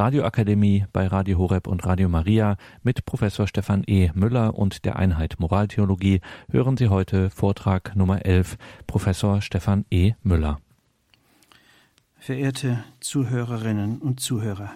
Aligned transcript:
Radioakademie 0.00 0.86
bei 0.94 1.06
Radio 1.06 1.36
Horeb 1.36 1.66
und 1.66 1.84
Radio 1.84 2.08
Maria 2.08 2.56
mit 2.82 3.04
Professor 3.04 3.46
Stefan 3.46 3.84
E. 3.86 4.08
Müller 4.14 4.54
und 4.54 4.86
der 4.86 4.96
Einheit 4.96 5.38
Moraltheologie 5.38 6.22
hören 6.48 6.78
Sie 6.78 6.88
heute 6.88 7.28
Vortrag 7.28 7.94
Nummer 7.94 8.24
11 8.24 8.56
Professor 8.86 9.42
Stefan 9.42 9.84
E. 9.90 10.14
Müller. 10.22 10.58
Verehrte 12.16 12.82
Zuhörerinnen 13.00 13.98
und 13.98 14.20
Zuhörer, 14.20 14.72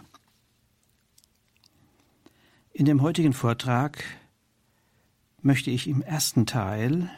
in 2.75 2.85
dem 2.85 3.01
heutigen 3.01 3.33
Vortrag 3.33 4.05
möchte 5.41 5.71
ich 5.71 5.89
im 5.89 6.03
ersten 6.03 6.45
Teil 6.45 7.09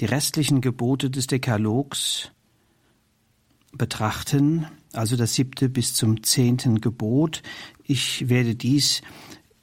die 0.00 0.06
restlichen 0.06 0.60
Gebote 0.60 1.10
des 1.10 1.28
Dekalogs 1.28 2.32
betrachten, 3.70 4.66
also 4.92 5.16
das 5.16 5.34
siebte 5.34 5.68
bis 5.68 5.94
zum 5.94 6.22
zehnten 6.22 6.80
Gebot. 6.80 7.42
Ich 7.84 8.28
werde 8.28 8.54
dies 8.54 9.02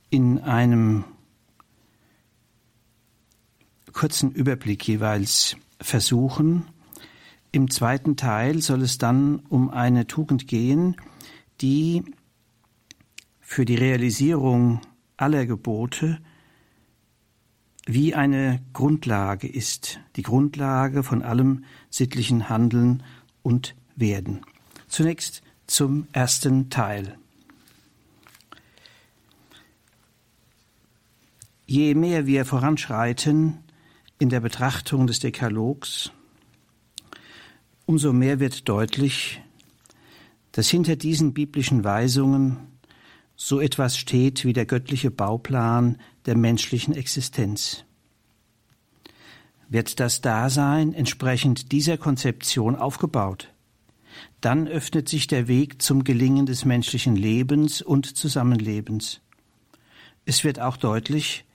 in 0.09 0.39
einem 0.39 1.05
kurzen 3.91 4.31
Überblick 4.31 4.87
jeweils 4.87 5.57
versuchen. 5.81 6.65
Im 7.51 7.71
zweiten 7.71 8.17
Teil 8.17 8.61
soll 8.61 8.81
es 8.81 8.97
dann 8.97 9.39
um 9.49 9.69
eine 9.69 10.07
Tugend 10.07 10.47
gehen, 10.47 10.97
die 11.61 12.03
für 13.39 13.63
die 13.63 13.75
Realisierung 13.75 14.81
aller 15.17 15.45
Gebote 15.45 16.19
wie 17.85 18.15
eine 18.15 18.61
Grundlage 18.73 19.47
ist, 19.47 19.99
die 20.15 20.23
Grundlage 20.23 21.03
von 21.03 21.21
allem 21.21 21.63
sittlichen 21.89 22.49
Handeln 22.49 23.03
und 23.43 23.75
Werden. 23.95 24.41
Zunächst 24.87 25.41
zum 25.67 26.07
ersten 26.11 26.69
Teil. 26.69 27.17
Je 31.65 31.95
mehr 31.95 32.27
wir 32.27 32.45
voranschreiten 32.45 33.57
in 34.19 34.29
der 34.29 34.39
Betrachtung 34.39 35.07
des 35.07 35.19
Dekalogs, 35.19 36.11
umso 37.85 38.13
mehr 38.13 38.39
wird 38.39 38.69
deutlich, 38.69 39.41
dass 40.51 40.69
hinter 40.69 40.95
diesen 40.95 41.33
biblischen 41.33 41.83
Weisungen 41.83 42.57
so 43.35 43.59
etwas 43.59 43.97
steht 43.97 44.45
wie 44.45 44.53
der 44.53 44.65
göttliche 44.65 45.11
Bauplan 45.11 45.99
der 46.25 46.37
menschlichen 46.37 46.95
Existenz. 46.95 47.83
Wird 49.67 49.99
das 49.99 50.21
Dasein 50.21 50.93
entsprechend 50.93 51.71
dieser 51.71 51.97
Konzeption 51.97 52.75
aufgebaut, 52.75 53.51
dann 54.41 54.67
öffnet 54.67 55.09
sich 55.09 55.27
der 55.27 55.47
Weg 55.47 55.81
zum 55.81 56.03
Gelingen 56.03 56.45
des 56.45 56.65
menschlichen 56.65 57.15
Lebens 57.15 57.81
und 57.81 58.17
Zusammenlebens. 58.17 59.21
Es 60.25 60.43
wird 60.43 60.59
auch 60.59 60.77
deutlich, 60.77 61.45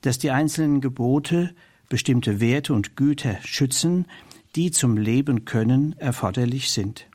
dass 0.00 0.18
die 0.18 0.30
einzelnen 0.30 0.80
Gebote 0.80 1.54
bestimmte 1.88 2.40
Werte 2.40 2.72
und 2.72 2.96
Güter 2.96 3.38
schützen, 3.42 4.06
die 4.56 4.70
zum 4.70 4.96
Leben 4.96 5.44
können 5.44 5.94
erforderlich 5.98 6.70
sind. 6.70 7.06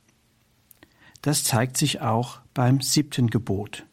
Das 1.22 1.44
zeigt 1.44 1.76
sich 1.76 2.00
auch 2.00 2.40
beim 2.54 2.80
siebten 2.80 3.28
Gebot. 3.28 3.84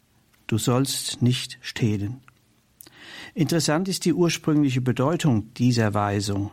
Du 0.46 0.58
sollst 0.58 1.20
nicht 1.22 1.58
stehlen. 1.62 2.20
Interessant 3.34 3.88
ist 3.88 4.04
die 4.04 4.12
ursprüngliche 4.12 4.80
Bedeutung 4.80 5.52
dieser 5.54 5.94
Weisung. 5.94 6.52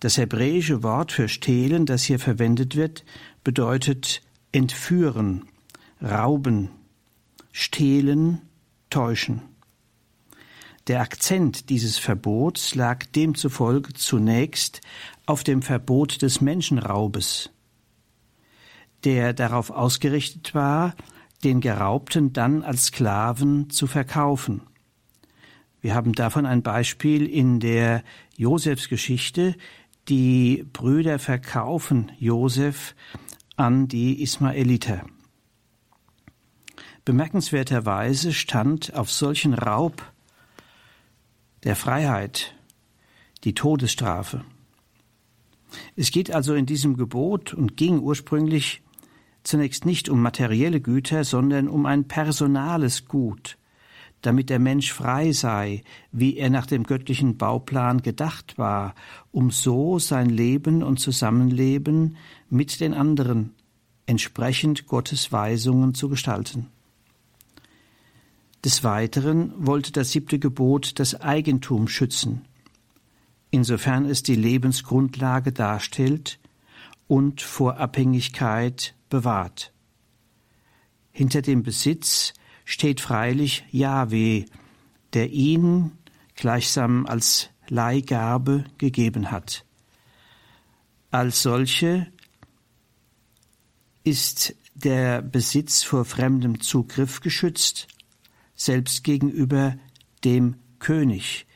Das 0.00 0.18
hebräische 0.18 0.82
Wort 0.82 1.12
für 1.12 1.28
stehlen, 1.28 1.86
das 1.86 2.04
hier 2.04 2.18
verwendet 2.18 2.76
wird, 2.76 3.04
bedeutet 3.44 4.22
entführen, 4.52 5.46
rauben, 6.02 6.70
stehlen, 7.52 8.42
täuschen. 8.90 9.42
Der 10.86 11.00
Akzent 11.00 11.68
dieses 11.70 11.98
Verbots 11.98 12.74
lag 12.74 13.04
demzufolge 13.06 13.92
zunächst 13.94 14.80
auf 15.24 15.42
dem 15.42 15.62
Verbot 15.62 16.22
des 16.22 16.40
Menschenraubes, 16.40 17.50
der 19.04 19.32
darauf 19.32 19.70
ausgerichtet 19.70 20.54
war, 20.54 20.94
den 21.42 21.60
Geraubten 21.60 22.32
dann 22.32 22.62
als 22.62 22.86
Sklaven 22.86 23.68
zu 23.70 23.86
verkaufen. 23.86 24.62
Wir 25.80 25.94
haben 25.94 26.12
davon 26.14 26.46
ein 26.46 26.62
Beispiel 26.62 27.26
in 27.26 27.60
der 27.60 28.02
Josefsgeschichte. 28.36 29.54
Die 30.08 30.64
Brüder 30.72 31.18
verkaufen 31.18 32.12
Josef 32.18 32.94
an 33.56 33.88
die 33.88 34.22
Ismaeliter. 34.22 35.04
Bemerkenswerterweise 37.04 38.32
stand 38.32 38.94
auf 38.94 39.10
solchen 39.10 39.54
Raub 39.54 40.12
der 41.64 41.74
Freiheit 41.74 42.54
die 43.42 43.54
Todesstrafe. 43.54 44.44
Es 45.96 46.12
geht 46.12 46.30
also 46.30 46.54
in 46.54 46.66
diesem 46.66 46.96
Gebot 46.96 47.52
und 47.52 47.76
ging 47.76 47.98
ursprünglich 47.98 48.82
zunächst 49.42 49.86
nicht 49.86 50.08
um 50.08 50.22
materielle 50.22 50.80
Güter, 50.80 51.24
sondern 51.24 51.68
um 51.68 51.84
ein 51.84 52.06
personales 52.06 53.06
Gut, 53.06 53.58
damit 54.26 54.50
der 54.50 54.58
Mensch 54.58 54.92
frei 54.92 55.30
sei, 55.30 55.82
wie 56.10 56.36
er 56.36 56.50
nach 56.50 56.66
dem 56.66 56.82
göttlichen 56.82 57.38
Bauplan 57.38 58.02
gedacht 58.02 58.58
war, 58.58 58.96
um 59.30 59.52
so 59.52 60.00
sein 60.00 60.28
Leben 60.28 60.82
und 60.82 60.98
Zusammenleben 60.98 62.16
mit 62.50 62.80
den 62.80 62.92
anderen 62.92 63.54
entsprechend 64.04 64.86
Gottes 64.86 65.30
Weisungen 65.30 65.94
zu 65.94 66.08
gestalten. 66.08 66.66
Des 68.64 68.82
Weiteren 68.82 69.52
wollte 69.64 69.92
das 69.92 70.10
siebte 70.10 70.40
Gebot 70.40 70.98
das 70.98 71.20
Eigentum 71.20 71.86
schützen, 71.86 72.46
insofern 73.50 74.06
es 74.06 74.24
die 74.24 74.34
Lebensgrundlage 74.34 75.52
darstellt 75.52 76.40
und 77.06 77.42
vor 77.42 77.78
Abhängigkeit 77.78 78.96
bewahrt. 79.08 79.72
Hinter 81.12 81.42
dem 81.42 81.62
Besitz 81.62 82.34
steht 82.66 83.00
freilich 83.00 83.64
Jahwe, 83.70 84.44
der 85.14 85.30
ihn 85.30 85.92
gleichsam 86.34 87.06
als 87.06 87.48
Leihgabe 87.68 88.64
gegeben 88.76 89.30
hat. 89.30 89.64
Als 91.10 91.40
solche 91.40 92.08
ist 94.04 94.54
der 94.74 95.22
Besitz 95.22 95.84
vor 95.84 96.04
fremdem 96.04 96.60
Zugriff 96.60 97.20
geschützt, 97.20 97.86
selbst 98.54 99.04
gegenüber 99.04 99.76
dem 100.24 100.56
König, 100.80 101.46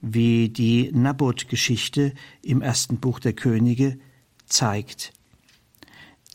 wie 0.00 0.48
die 0.48 0.90
Naboth-Geschichte 0.92 2.14
im 2.42 2.62
ersten 2.62 2.98
Buch 2.98 3.20
der 3.20 3.34
Könige 3.34 3.98
zeigt. 4.46 5.12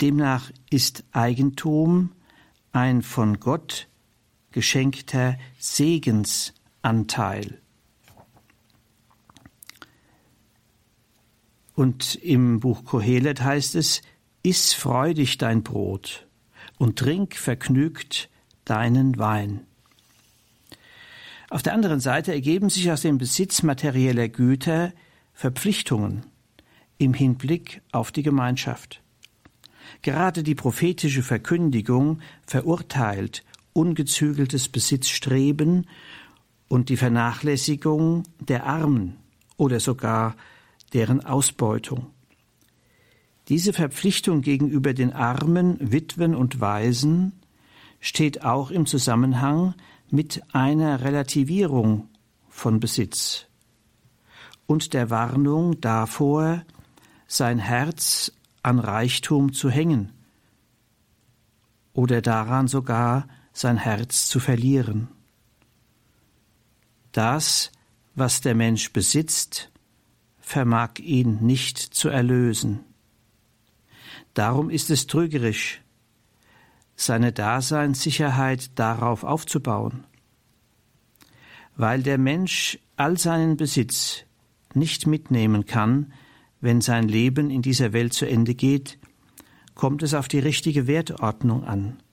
Demnach 0.01 0.51
ist 0.69 1.03
Eigentum 1.11 2.11
ein 2.71 3.01
von 3.01 3.39
Gott 3.39 3.89
geschenkter 4.51 5.37
Segensanteil. 5.57 7.61
Und 11.75 12.15
im 12.15 12.59
Buch 12.59 12.83
Kohelet 12.83 13.41
heißt 13.41 13.75
es, 13.75 14.01
Iss 14.43 14.73
freudig 14.73 15.37
dein 15.37 15.63
Brot 15.63 16.27
und 16.77 16.99
trink 16.99 17.35
vergnügt 17.35 18.29
deinen 18.65 19.17
Wein. 19.17 19.65
Auf 21.49 21.63
der 21.63 21.73
anderen 21.73 21.99
Seite 21.99 22.31
ergeben 22.31 22.69
sich 22.69 22.91
aus 22.91 23.01
dem 23.01 23.17
Besitz 23.17 23.63
materieller 23.63 24.29
Güter 24.29 24.93
Verpflichtungen 25.33 26.25
im 26.97 27.13
Hinblick 27.13 27.81
auf 27.91 28.11
die 28.11 28.23
Gemeinschaft. 28.23 29.01
Gerade 30.01 30.43
die 30.43 30.55
prophetische 30.55 31.23
Verkündigung 31.23 32.21
verurteilt 32.45 33.43
ungezügeltes 33.79 34.67
Besitzstreben 34.67 35.87
und 36.67 36.89
die 36.89 36.97
Vernachlässigung 36.97 38.23
der 38.39 38.65
Armen 38.65 39.15
oder 39.55 39.79
sogar 39.79 40.35
deren 40.93 41.25
Ausbeutung. 41.25 42.07
Diese 43.47 43.71
Verpflichtung 43.71 44.41
gegenüber 44.41 44.93
den 44.93 45.13
Armen, 45.13 45.77
Witwen 45.79 46.35
und 46.35 46.59
Waisen 46.59 47.31
steht 48.01 48.43
auch 48.43 48.69
im 48.69 48.85
Zusammenhang 48.85 49.75
mit 50.11 50.43
einer 50.53 51.01
Relativierung 51.01 52.09
von 52.49 52.81
Besitz 52.81 53.45
und 54.67 54.93
der 54.93 55.09
Warnung 55.09 55.79
davor, 55.79 56.63
sein 57.27 57.59
Herz 57.59 58.33
an 58.61 58.79
Reichtum 58.79 59.53
zu 59.53 59.69
hängen 59.69 60.11
oder 61.93 62.21
daran 62.21 62.67
sogar 62.67 63.27
sein 63.53 63.77
Herz 63.77 64.27
zu 64.27 64.39
verlieren. 64.39 65.09
Das, 67.11 67.71
was 68.15 68.41
der 68.41 68.55
Mensch 68.55 68.91
besitzt, 68.93 69.71
vermag 70.39 70.99
ihn 70.99 71.39
nicht 71.41 71.77
zu 71.77 72.09
erlösen. 72.09 72.81
Darum 74.33 74.69
ist 74.69 74.89
es 74.89 75.07
trügerisch, 75.07 75.81
seine 76.95 77.31
Daseinssicherheit 77.31 78.77
darauf 78.77 79.23
aufzubauen. 79.23 80.05
Weil 81.75 82.03
der 82.03 82.17
Mensch 82.17 82.77
all 82.97 83.17
seinen 83.17 83.57
Besitz 83.57 84.25
nicht 84.73 85.07
mitnehmen 85.07 85.65
kann, 85.65 86.13
wenn 86.61 86.81
sein 86.81 87.07
Leben 87.07 87.49
in 87.49 87.61
dieser 87.61 87.93
Welt 87.93 88.13
zu 88.13 88.27
Ende 88.27 88.53
geht, 88.53 88.99
kommt 89.75 90.03
es 90.03 90.13
auf 90.13 90.27
die 90.27 90.39
richtige 90.39 90.87
Wertordnung 90.87 91.63
an, 91.63 92.03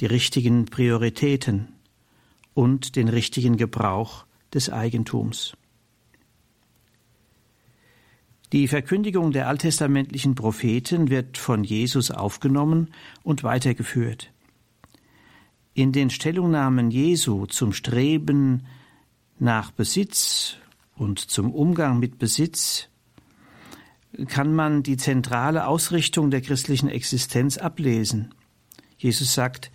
die 0.00 0.06
richtigen 0.06 0.64
Prioritäten 0.64 1.68
und 2.54 2.96
den 2.96 3.08
richtigen 3.08 3.56
Gebrauch 3.56 4.24
des 4.52 4.70
Eigentums. 4.70 5.54
Die 8.52 8.66
Verkündigung 8.66 9.30
der 9.30 9.46
alttestamentlichen 9.46 10.34
Propheten 10.34 11.08
wird 11.08 11.38
von 11.38 11.62
Jesus 11.62 12.10
aufgenommen 12.10 12.88
und 13.22 13.44
weitergeführt. 13.44 14.32
In 15.72 15.92
den 15.92 16.10
Stellungnahmen 16.10 16.90
Jesu 16.90 17.46
zum 17.46 17.72
Streben 17.72 18.66
nach 19.38 19.70
Besitz 19.70 20.56
und 20.96 21.20
zum 21.20 21.52
Umgang 21.52 22.00
mit 22.00 22.18
Besitz 22.18 22.88
kann 24.26 24.52
man 24.52 24.82
die 24.82 24.96
zentrale 24.96 25.68
Ausrichtung 25.68 26.32
der 26.32 26.40
christlichen 26.40 26.88
Existenz 26.88 27.56
ablesen. 27.56 28.34
Jesus 28.98 29.32
sagt, 29.32 29.70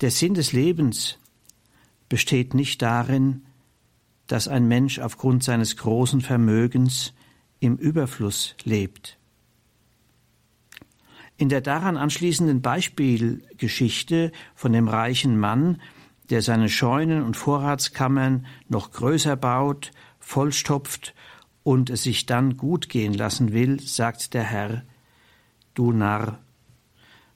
der 0.00 0.10
Sinn 0.10 0.34
des 0.34 0.52
Lebens 0.52 1.18
besteht 2.08 2.54
nicht 2.54 2.82
darin, 2.82 3.46
dass 4.26 4.48
ein 4.48 4.66
Mensch 4.68 4.98
aufgrund 4.98 5.44
seines 5.44 5.76
großen 5.76 6.20
Vermögens 6.20 7.14
im 7.60 7.76
Überfluss 7.76 8.54
lebt. 8.64 9.18
In 11.38 11.48
der 11.48 11.60
daran 11.60 11.96
anschließenden 11.96 12.62
Beispielgeschichte 12.62 14.32
von 14.54 14.72
dem 14.72 14.88
reichen 14.88 15.38
Mann, 15.38 15.80
der 16.30 16.42
seine 16.42 16.68
Scheunen 16.68 17.22
und 17.22 17.36
Vorratskammern 17.36 18.46
noch 18.68 18.90
größer 18.90 19.36
baut, 19.36 19.92
vollstopft 20.18 21.14
und 21.62 21.90
es 21.90 22.02
sich 22.02 22.26
dann 22.26 22.56
gut 22.56 22.88
gehen 22.88 23.14
lassen 23.14 23.52
will, 23.52 23.80
sagt 23.80 24.34
der 24.34 24.44
Herr, 24.44 24.82
du 25.74 25.92
Narr, 25.92 26.40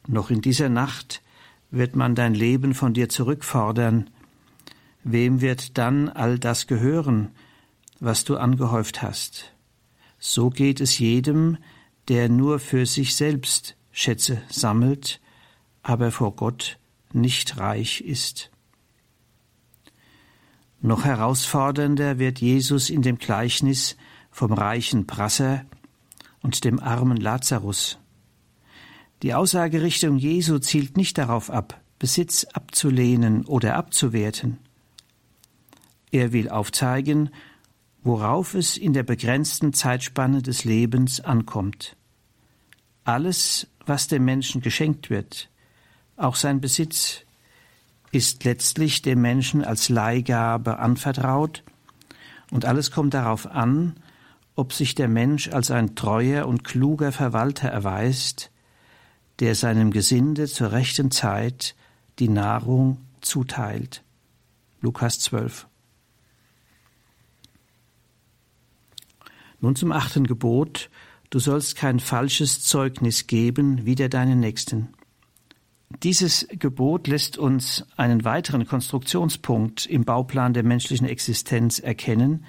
noch 0.07 0.31
in 0.31 0.41
dieser 0.41 0.69
Nacht 0.69 1.23
wird 1.71 1.97
man 1.97 2.15
dein 2.15 2.35
Leben 2.35 2.75
von 2.75 2.95
dir 2.95 3.09
zurückfordern, 3.09 4.11
wem 5.05 5.41
wird 5.41 5.79
dann 5.79 6.09
all 6.09 6.39
das 6.39 6.67
gehören, 6.67 7.31
was 8.01 8.25
du 8.25 8.37
angehäuft 8.37 9.03
hast? 9.03 9.53
So 10.19 10.51
geht 10.51 10.81
es 10.81 10.99
jedem, 10.99 11.59
der 12.09 12.29
nur 12.29 12.59
für 12.59 12.87
sich 12.87 13.15
selbst 13.15 13.77
Schätze 13.93 14.43
sammelt, 14.49 15.21
aber 15.83 16.11
vor 16.11 16.37
Gott 16.37 16.79
nicht 17.13 17.59
reich 17.59 18.01
ist. 18.01 18.51
Noch 20.81 21.05
herausfordernder 21.05 22.19
wird 22.19 22.41
Jesus 22.41 22.91
in 22.91 23.03
dem 23.03 23.19
Gleichnis 23.19 23.97
vom 24.31 24.53
reichen 24.53 25.07
Prasser 25.07 25.65
und 26.43 26.65
dem 26.65 26.81
armen 26.81 27.19
Lazarus. 27.19 27.99
Die 29.23 29.35
Aussagerichtung 29.35 30.17
Jesu 30.17 30.59
zielt 30.59 30.97
nicht 30.97 31.19
darauf 31.19 31.51
ab, 31.51 31.81
Besitz 31.99 32.45
abzulehnen 32.45 33.45
oder 33.45 33.77
abzuwerten. 33.77 34.59
Er 36.11 36.33
will 36.33 36.49
aufzeigen, 36.49 37.31
worauf 38.03 38.55
es 38.55 38.79
in 38.79 38.95
der 38.95 39.03
begrenzten 39.03 39.75
Zeitspanne 39.75 40.41
des 40.41 40.65
Lebens 40.65 41.21
ankommt. 41.21 41.97
Alles, 43.05 43.67
was 43.85 44.09
dem 44.09 44.25
Menschen 44.25 44.63
geschenkt 44.63 45.11
wird, 45.11 45.51
auch 46.17 46.37
sein 46.37 46.61
Besitz, 46.61 47.21
ist 48.13 48.45
letztlich 48.45 49.03
dem 49.03 49.21
Menschen 49.21 49.65
als 49.65 49.89
Leihgabe 49.89 50.79
anvertraut, 50.79 51.63
und 52.51 52.65
alles 52.65 52.91
kommt 52.91 53.15
darauf 53.15 53.47
an, 53.47 53.95
ob 54.57 54.73
sich 54.73 54.95
der 54.95 55.07
Mensch 55.07 55.49
als 55.49 55.71
ein 55.71 55.95
treuer 55.95 56.47
und 56.47 56.65
kluger 56.65 57.13
Verwalter 57.13 57.69
erweist, 57.69 58.50
der 59.41 59.55
seinem 59.55 59.91
Gesinde 59.91 60.47
zur 60.47 60.73
rechten 60.73 61.11
Zeit 61.11 61.75
die 62.19 62.29
Nahrung 62.29 62.99
zuteilt. 63.23 64.05
Lukas 64.83 65.19
12. 65.21 65.67
Nun 69.61 69.77
zum 69.77 69.93
achten 69.93 70.27
Gebot. 70.27 70.91
Du 71.31 71.39
sollst 71.39 71.77
kein 71.77 72.01
falsches 72.01 72.63
Zeugnis 72.63 73.27
geben 73.27 73.85
wider 73.87 74.09
deinen 74.09 74.41
Nächsten. 74.41 74.89
Dieses 76.03 76.47
Gebot 76.51 77.09
lässt 77.09 77.37
uns 77.37 77.85
einen 77.97 78.25
weiteren 78.25 78.67
Konstruktionspunkt 78.67 79.87
im 79.87 80.05
Bauplan 80.05 80.55
der 80.55 80.63
menschlichen 80.63 81.07
Existenz 81.07 81.79
erkennen, 81.79 82.45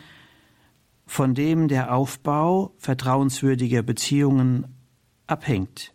von 1.05 1.33
dem 1.33 1.67
der 1.67 1.93
Aufbau 1.93 2.73
vertrauenswürdiger 2.77 3.81
Beziehungen 3.81 4.67
abhängt 5.27 5.93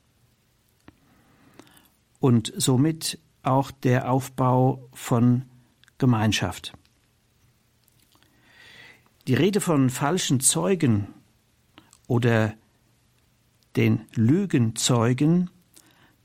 und 2.21 2.53
somit 2.57 3.19
auch 3.43 3.71
der 3.71 4.11
Aufbau 4.11 4.89
von 4.93 5.45
Gemeinschaft. 5.99 6.73
Die 9.27 9.35
Rede 9.35 9.61
von 9.61 9.91
falschen 9.91 10.41
Zeugen 10.41 11.09
oder 12.07 12.55
den 13.77 14.07
Lügenzeugen 14.15 15.51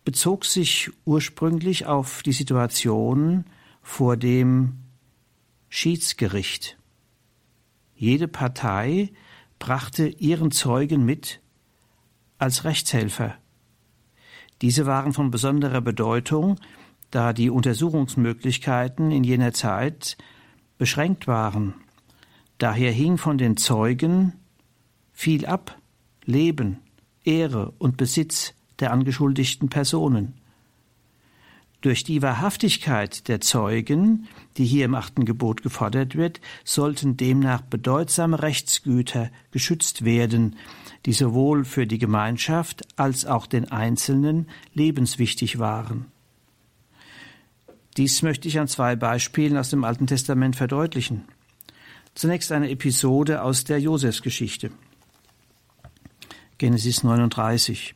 bezog 0.03 0.45
sich 0.45 0.91
ursprünglich 1.05 1.85
auf 1.85 2.23
die 2.23 2.31
Situation 2.31 3.45
vor 3.81 4.17
dem 4.17 4.77
Schiedsgericht. 5.69 6.77
Jede 7.95 8.27
Partei 8.27 9.11
brachte 9.59 10.07
ihren 10.07 10.51
Zeugen 10.51 11.05
mit 11.05 11.41
als 12.37 12.63
Rechtshelfer. 12.63 13.37
Diese 14.61 14.85
waren 14.85 15.13
von 15.13 15.31
besonderer 15.31 15.81
Bedeutung, 15.81 16.57
da 17.09 17.33
die 17.33 17.49
Untersuchungsmöglichkeiten 17.49 19.11
in 19.11 19.23
jener 19.23 19.53
Zeit 19.53 20.17
beschränkt 20.77 21.27
waren. 21.27 21.73
Daher 22.57 22.91
hing 22.91 23.17
von 23.17 23.37
den 23.37 23.57
Zeugen 23.57 24.33
viel 25.11 25.45
ab, 25.45 25.77
Leben, 26.25 26.79
Ehre 27.23 27.73
und 27.79 27.97
Besitz 27.97 28.53
der 28.79 28.91
angeschuldigten 28.91 29.69
Personen. 29.69 30.40
Durch 31.81 32.03
die 32.03 32.21
Wahrhaftigkeit 32.21 33.27
der 33.27 33.41
Zeugen, 33.41 34.27
die 34.57 34.65
hier 34.65 34.85
im 34.85 34.93
achten 34.93 35.25
Gebot 35.25 35.63
gefordert 35.63 36.15
wird, 36.15 36.39
sollten 36.63 37.17
demnach 37.17 37.61
bedeutsame 37.61 38.41
Rechtsgüter 38.41 39.31
geschützt 39.49 40.05
werden, 40.05 40.57
die 41.07 41.13
sowohl 41.13 41.65
für 41.65 41.87
die 41.87 41.97
Gemeinschaft 41.97 42.83
als 42.97 43.25
auch 43.25 43.47
den 43.47 43.71
Einzelnen 43.71 44.47
lebenswichtig 44.75 45.57
waren. 45.57 46.05
Dies 47.97 48.21
möchte 48.21 48.47
ich 48.47 48.59
an 48.59 48.67
zwei 48.67 48.95
Beispielen 48.95 49.57
aus 49.57 49.71
dem 49.71 49.83
Alten 49.83 50.05
Testament 50.05 50.55
verdeutlichen. 50.55 51.23
Zunächst 52.13 52.51
eine 52.51 52.69
Episode 52.69 53.41
aus 53.41 53.63
der 53.63 53.79
Josefsgeschichte. 53.79 54.71
Genesis 56.59 57.03
39. 57.03 57.95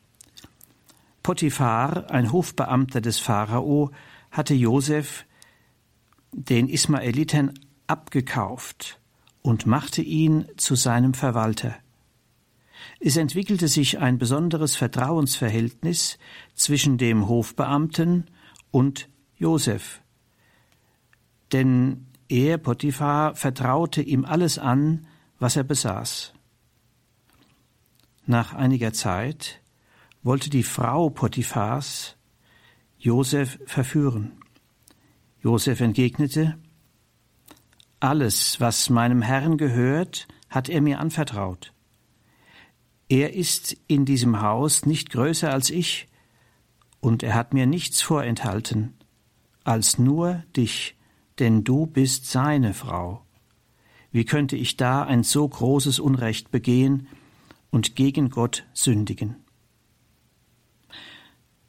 Potiphar, 1.26 2.12
ein 2.12 2.32
Hofbeamter 2.32 3.02
des 3.02 3.18
Pharao, 3.18 3.90
hatte 4.30 4.54
Josef 4.54 5.26
den 6.32 6.70
Ismaeliten 6.70 7.52
abgekauft 7.88 9.02
und 9.42 9.66
machte 9.66 10.04
ihn 10.04 10.46
zu 10.58 10.76
seinem 10.76 11.16
Verwalter. 11.16 11.74
Es 13.00 13.18
entwickelte 13.18 13.68
sich 13.70 13.98
ein 13.98 14.20
besonderes 14.20 14.76
Vertrauensverhältnis 14.76 16.20
zwischen 16.54 17.00
dem 17.00 17.28
Hofbeamten 17.28 18.26
und 18.70 19.10
Josef. 19.36 20.02
Denn 21.52 22.06
er, 22.30 22.60
Potiphar, 22.60 23.34
vertraute 23.34 24.04
ihm 24.04 24.26
alles 24.26 24.60
an, 24.60 25.08
was 25.40 25.56
er 25.56 25.64
besaß. 25.64 26.34
Nach 28.28 28.54
einiger 28.54 28.94
Zeit 28.94 29.60
wollte 30.26 30.50
die 30.50 30.64
Frau 30.64 31.12
Potiphars 31.12 32.18
Josef 32.98 33.60
verführen. 33.68 34.32
Josef 35.40 35.80
entgegnete, 35.82 36.58
alles, 38.00 38.60
was 38.60 38.90
meinem 38.90 39.22
Herrn 39.22 39.58
gehört, 39.58 40.28
hat 40.50 40.68
er 40.68 40.82
mir 40.82 41.00
anvertraut. 41.00 41.74
Er 43.08 43.36
ist 43.36 43.78
in 43.86 44.06
diesem 44.06 44.42
Haus 44.42 44.88
nicht 44.88 45.12
größer 45.12 45.54
als 45.54 45.70
ich, 45.70 46.08
und 47.02 47.22
er 47.22 47.36
hat 47.36 47.54
mir 47.54 47.68
nichts 47.68 48.02
vorenthalten, 48.02 48.96
als 49.64 50.00
nur 50.00 50.44
dich, 50.58 50.98
denn 51.38 51.64
du 51.64 51.86
bist 51.86 52.32
seine 52.32 52.74
Frau. 52.74 53.24
Wie 54.12 54.26
könnte 54.26 54.56
ich 54.56 54.76
da 54.76 55.04
ein 55.04 55.22
so 55.22 55.48
großes 55.48 56.00
Unrecht 56.00 56.50
begehen 56.50 57.08
und 57.70 57.96
gegen 57.96 58.32
Gott 58.32 58.66
sündigen? 58.74 59.45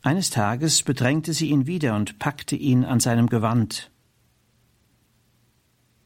Eines 0.06 0.30
Tages 0.30 0.84
bedrängte 0.84 1.32
sie 1.32 1.48
ihn 1.48 1.66
wieder 1.66 1.96
und 1.96 2.20
packte 2.20 2.54
ihn 2.54 2.84
an 2.84 3.00
seinem 3.00 3.28
Gewand. 3.28 3.90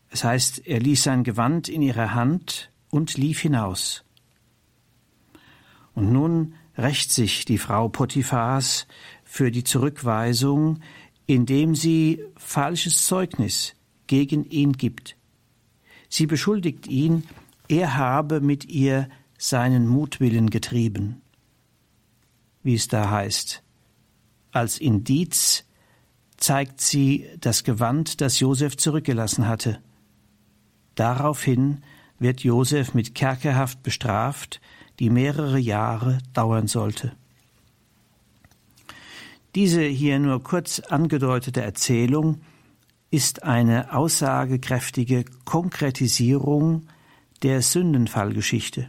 Es 0.09 0.25
heißt, 0.25 0.67
er 0.67 0.81
ließ 0.81 1.03
sein 1.03 1.23
Gewand 1.23 1.69
in 1.69 1.83
ihrer 1.83 2.15
Hand 2.15 2.71
und 2.89 3.19
lief 3.19 3.41
hinaus. 3.41 4.03
Und 5.95 6.15
nun 6.15 6.55
rächt 6.79 7.13
sich 7.13 7.45
die 7.45 7.59
Frau 7.59 7.91
Potiphars 7.91 8.87
für 9.23 9.51
die 9.51 9.65
Zurückweisung, 9.65 10.81
indem 11.27 11.75
sie 11.75 12.25
falsches 12.39 13.05
Zeugnis 13.05 13.75
gegen 14.07 14.47
ihn 14.47 14.73
gibt. 14.73 15.19
Sie 16.09 16.25
beschuldigt 16.25 16.87
ihn, 16.87 17.25
er 17.69 17.99
habe 17.99 18.41
mit 18.41 18.65
ihr 18.65 19.11
seinen 19.37 19.87
Mutwillen 19.87 20.49
getrieben. 20.49 21.21
Wie 22.63 22.77
es 22.77 22.89
da 22.89 23.11
heißt, 23.11 23.63
als 24.53 24.79
Indiz 24.79 25.65
zeigt 26.37 26.81
sie 26.81 27.29
das 27.39 27.65
Gewand, 27.65 28.21
das 28.21 28.41
Josef 28.41 28.77
zurückgelassen 28.77 29.47
hatte. 29.47 29.81
Daraufhin 30.95 31.83
wird 32.19 32.41
Josef 32.41 32.95
mit 32.95 33.15
Kerkerhaft 33.15 33.83
bestraft, 33.83 34.61
die 34.99 35.11
mehrere 35.11 35.59
Jahre 35.59 36.19
dauern 36.33 36.67
sollte. 36.67 37.13
Diese 39.55 39.83
hier 39.83 40.19
nur 40.19 40.43
kurz 40.43 40.81
angedeutete 40.81 41.63
Erzählung 41.63 42.41
ist 43.11 43.43
eine 43.43 43.93
aussagekräftige 43.93 45.25
Konkretisierung 45.45 46.87
der 47.43 47.63
Sündenfallgeschichte 47.63 48.89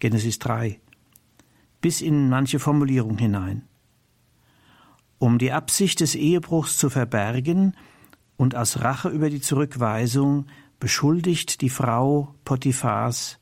Genesis 0.00 0.38
3 0.38 0.78
bis 1.80 2.00
in 2.00 2.28
manche 2.28 2.58
Formulierung 2.58 3.18
hinein 3.18 3.67
um 5.18 5.38
die 5.38 5.52
Absicht 5.52 6.00
des 6.00 6.14
Ehebruchs 6.14 6.76
zu 6.76 6.90
verbergen 6.90 7.76
und 8.36 8.54
aus 8.54 8.80
Rache 8.80 9.08
über 9.08 9.30
die 9.30 9.40
Zurückweisung 9.40 10.46
beschuldigt 10.78 11.60
die 11.60 11.70
Frau 11.70 12.34
Potiphars 12.44 13.38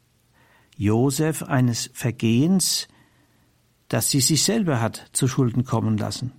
Josef 0.76 1.42
eines 1.42 1.90
Vergehens, 1.92 2.88
das 3.88 4.10
sie 4.10 4.20
sich 4.20 4.42
selber 4.42 4.80
hat 4.80 5.08
zu 5.12 5.28
Schulden 5.28 5.64
kommen 5.64 5.96
lassen. 5.96 6.32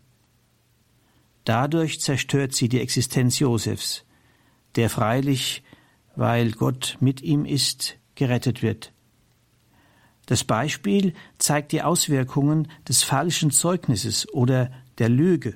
Dadurch 1.43 2.01
zerstört 2.01 2.53
sie 2.53 2.67
die 2.67 2.81
Existenz 2.81 3.39
Josefs, 3.39 4.05
der 4.75 4.89
freilich, 4.89 5.63
weil 6.15 6.51
Gott 6.51 6.97
mit 6.99 7.21
ihm 7.21 7.45
ist, 7.45 7.97
gerettet 8.15 8.61
wird. 8.61 8.91
Das 10.25 10.43
Beispiel 10.43 11.13
zeigt 11.37 11.71
die 11.71 11.83
Auswirkungen 11.83 12.67
des 12.87 13.03
falschen 13.03 13.49
Zeugnisses 13.49 14.31
oder 14.33 14.71
der 14.97 15.09
Lüge 15.09 15.55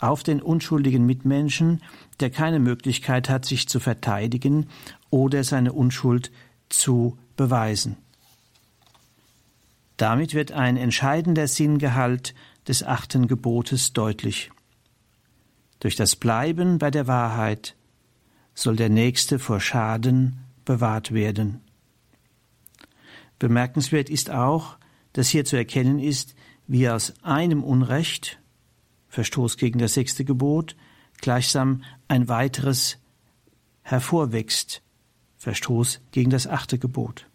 auf 0.00 0.22
den 0.22 0.40
unschuldigen 0.40 1.04
Mitmenschen, 1.04 1.82
der 2.20 2.30
keine 2.30 2.58
Möglichkeit 2.58 3.28
hat, 3.28 3.44
sich 3.44 3.68
zu 3.68 3.80
verteidigen 3.80 4.68
oder 5.10 5.44
seine 5.44 5.72
Unschuld 5.72 6.32
zu 6.68 7.18
beweisen. 7.36 7.96
Damit 9.96 10.32
wird 10.32 10.52
ein 10.52 10.78
entscheidender 10.78 11.46
Sinngehalt 11.46 12.34
des 12.66 12.82
achten 12.82 13.28
Gebotes 13.28 13.92
deutlich. 13.92 14.50
Durch 15.80 15.96
das 15.96 16.16
Bleiben 16.16 16.78
bei 16.78 16.90
der 16.90 17.06
Wahrheit 17.06 17.76
soll 18.54 18.76
der 18.76 18.88
Nächste 18.88 19.38
vor 19.38 19.60
Schaden 19.60 20.38
bewahrt 20.64 21.12
werden. 21.12 21.60
Bemerkenswert 23.38 24.08
ist 24.08 24.30
auch, 24.30 24.76
dass 25.12 25.28
hier 25.28 25.44
zu 25.44 25.56
erkennen 25.56 25.98
ist, 25.98 26.34
wie 26.66 26.88
aus 26.88 27.14
einem 27.22 27.64
Unrecht 27.64 28.39
Verstoß 29.10 29.56
gegen 29.56 29.78
das 29.78 29.94
sechste 29.94 30.24
Gebot, 30.24 30.76
gleichsam 31.20 31.82
ein 32.08 32.28
weiteres 32.28 32.98
hervorwächst, 33.82 34.82
Verstoß 35.36 36.00
gegen 36.12 36.30
das 36.30 36.46
achte 36.46 36.78
Gebot. 36.78 37.26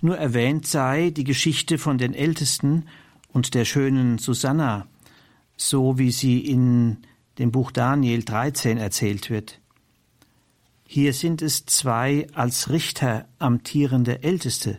Nur 0.00 0.18
erwähnt 0.18 0.66
sei 0.66 1.10
die 1.10 1.24
Geschichte 1.24 1.78
von 1.78 1.96
den 1.96 2.12
Ältesten 2.12 2.88
und 3.28 3.54
der 3.54 3.64
schönen 3.64 4.18
Susanna, 4.18 4.88
so 5.56 5.96
wie 5.96 6.10
sie 6.10 6.40
in 6.40 6.98
dem 7.38 7.52
Buch 7.52 7.70
Daniel 7.70 8.24
13 8.24 8.78
erzählt 8.78 9.30
wird. 9.30 9.60
Hier 10.86 11.12
sind 11.14 11.40
es 11.40 11.66
zwei 11.66 12.26
als 12.34 12.68
Richter 12.70 13.26
amtierende 13.38 14.22
Älteste, 14.22 14.78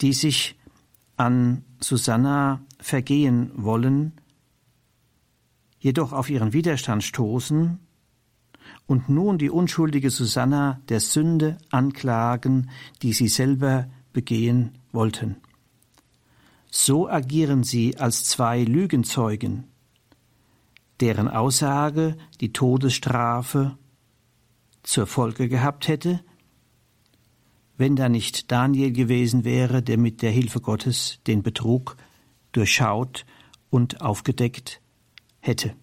die 0.00 0.14
sich 0.14 0.56
an 1.16 1.64
Susanna 1.82 2.62
vergehen 2.80 3.50
wollen, 3.54 4.12
jedoch 5.78 6.12
auf 6.12 6.30
ihren 6.30 6.52
Widerstand 6.52 7.02
stoßen 7.02 7.78
und 8.86 9.08
nun 9.08 9.38
die 9.38 9.50
unschuldige 9.50 10.10
Susanna 10.10 10.80
der 10.88 11.00
Sünde 11.00 11.58
anklagen, 11.70 12.70
die 13.02 13.12
sie 13.12 13.28
selber 13.28 13.88
begehen 14.12 14.78
wollten. 14.92 15.36
So 16.70 17.08
agieren 17.08 17.64
sie 17.64 17.98
als 17.98 18.24
zwei 18.24 18.62
Lügenzeugen, 18.62 19.64
deren 21.00 21.28
Aussage 21.28 22.16
die 22.40 22.52
Todesstrafe 22.52 23.76
zur 24.82 25.06
Folge 25.06 25.48
gehabt 25.48 25.88
hätte, 25.88 26.20
wenn 27.82 27.96
da 27.96 28.08
nicht 28.08 28.52
Daniel 28.52 28.92
gewesen 28.92 29.42
wäre, 29.42 29.82
der 29.82 29.98
mit 29.98 30.22
der 30.22 30.30
Hilfe 30.30 30.60
Gottes 30.60 31.18
den 31.26 31.42
Betrug 31.42 31.96
durchschaut 32.52 33.26
und 33.70 34.02
aufgedeckt 34.02 34.80
hätte. 35.40 35.74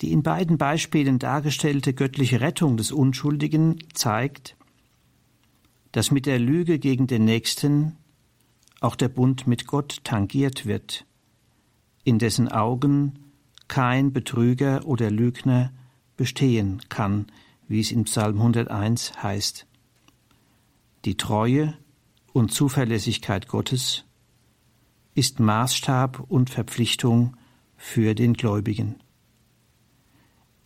Die 0.00 0.12
in 0.12 0.22
beiden 0.22 0.56
Beispielen 0.56 1.18
dargestellte 1.18 1.92
göttliche 1.92 2.40
Rettung 2.40 2.78
des 2.78 2.90
Unschuldigen 2.90 3.76
zeigt, 3.92 4.56
dass 5.92 6.10
mit 6.10 6.24
der 6.24 6.38
Lüge 6.38 6.78
gegen 6.78 7.06
den 7.06 7.26
Nächsten 7.26 7.98
auch 8.80 8.96
der 8.96 9.08
Bund 9.08 9.46
mit 9.46 9.66
Gott 9.66 10.02
tangiert 10.04 10.64
wird, 10.64 11.04
in 12.02 12.18
dessen 12.18 12.48
Augen 12.48 13.12
kein 13.68 14.10
Betrüger 14.10 14.86
oder 14.86 15.10
Lügner 15.10 15.70
bestehen 16.16 16.80
kann, 16.88 17.26
wie 17.68 17.80
es 17.80 17.90
in 17.90 18.04
Psalm 18.04 18.36
101 18.36 19.22
heißt. 19.22 19.66
Die 21.04 21.16
Treue 21.16 21.76
und 22.32 22.52
Zuverlässigkeit 22.52 23.48
Gottes 23.48 24.04
ist 25.14 25.40
Maßstab 25.40 26.20
und 26.28 26.50
Verpflichtung 26.50 27.36
für 27.76 28.14
den 28.14 28.34
Gläubigen. 28.34 28.96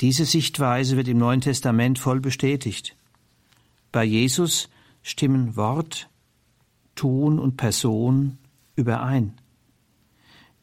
Diese 0.00 0.24
Sichtweise 0.24 0.96
wird 0.96 1.08
im 1.08 1.18
Neuen 1.18 1.40
Testament 1.40 1.98
voll 1.98 2.20
bestätigt. 2.20 2.96
Bei 3.90 4.04
Jesus 4.04 4.68
stimmen 5.02 5.56
Wort, 5.56 6.08
Tun 6.94 7.38
und 7.38 7.56
Person 7.56 8.38
überein. 8.76 9.34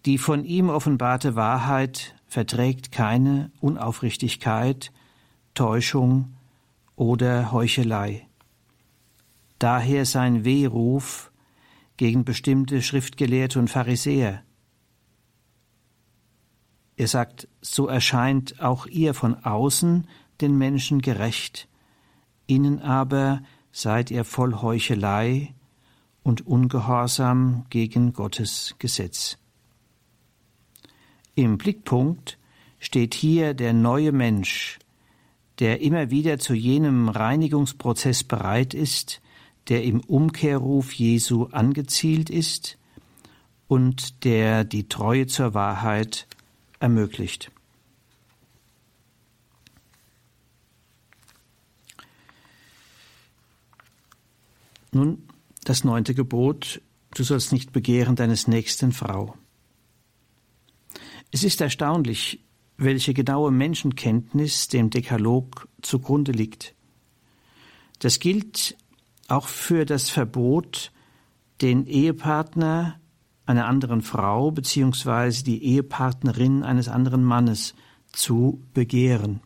Die 0.05 0.17
von 0.17 0.45
ihm 0.45 0.69
offenbarte 0.69 1.35
Wahrheit 1.35 2.15
verträgt 2.27 2.91
keine 2.91 3.51
Unaufrichtigkeit, 3.59 4.91
Täuschung 5.55 6.35
oder 6.95 7.51
Heuchelei. 7.51 8.27
Daher 9.57 10.05
sein 10.05 10.45
Wehruf 10.45 11.31
gegen 11.97 12.25
bestimmte 12.25 12.81
Schriftgelehrte 12.81 13.57
und 13.57 13.69
Pharisäer. 13.69 14.43
Er 16.97 17.07
sagt, 17.07 17.47
so 17.61 17.87
erscheint 17.87 18.61
auch 18.61 18.85
ihr 18.85 19.13
von 19.13 19.35
außen 19.43 20.07
den 20.41 20.57
Menschen 20.57 21.01
gerecht, 21.01 21.67
innen 22.47 22.81
aber 22.81 23.41
seid 23.71 24.11
ihr 24.11 24.23
voll 24.23 24.61
Heuchelei 24.61 25.53
und 26.23 26.45
ungehorsam 26.45 27.65
gegen 27.69 28.13
Gottes 28.13 28.75
Gesetz. 28.79 29.37
Im 31.35 31.57
Blickpunkt 31.57 32.37
steht 32.79 33.13
hier 33.13 33.53
der 33.53 33.73
neue 33.73 34.11
Mensch, 34.11 34.79
der 35.59 35.81
immer 35.81 36.09
wieder 36.09 36.39
zu 36.39 36.53
jenem 36.53 37.09
Reinigungsprozess 37.09 38.23
bereit 38.23 38.73
ist, 38.73 39.21
der 39.69 39.83
im 39.83 40.01
Umkehrruf 40.01 40.93
Jesu 40.93 41.45
angezielt 41.45 42.29
ist 42.29 42.77
und 43.67 44.23
der 44.25 44.63
die 44.63 44.87
Treue 44.87 45.27
zur 45.27 45.53
Wahrheit 45.53 46.27
ermöglicht. 46.79 47.51
Nun 54.91 55.27
das 55.63 55.83
neunte 55.83 56.13
Gebot, 56.13 56.81
du 57.15 57.23
sollst 57.23 57.51
nicht 57.51 57.73
begehren 57.73 58.15
deines 58.15 58.47
nächsten 58.47 58.91
Frau. 58.91 59.35
Es 61.31 61.43
ist 61.43 61.59
erstaunlich, 61.59 62.39
welche 62.77 63.13
genaue 63.13 63.51
Menschenkenntnis 63.51 64.67
dem 64.67 64.89
Dekalog 64.89 65.67
zugrunde 65.81 66.31
liegt. 66.31 66.73
Das 67.99 68.19
gilt 68.19 68.75
auch 69.27 69.47
für 69.47 69.85
das 69.85 70.09
Verbot, 70.09 70.91
den 71.61 71.87
Ehepartner 71.87 72.99
einer 73.45 73.67
anderen 73.67 74.01
Frau 74.01 74.51
bzw. 74.51 75.43
die 75.43 75.63
Ehepartnerin 75.63 76.63
eines 76.63 76.87
anderen 76.87 77.23
Mannes 77.23 77.75
zu 78.11 78.61
begehren. 78.73 79.41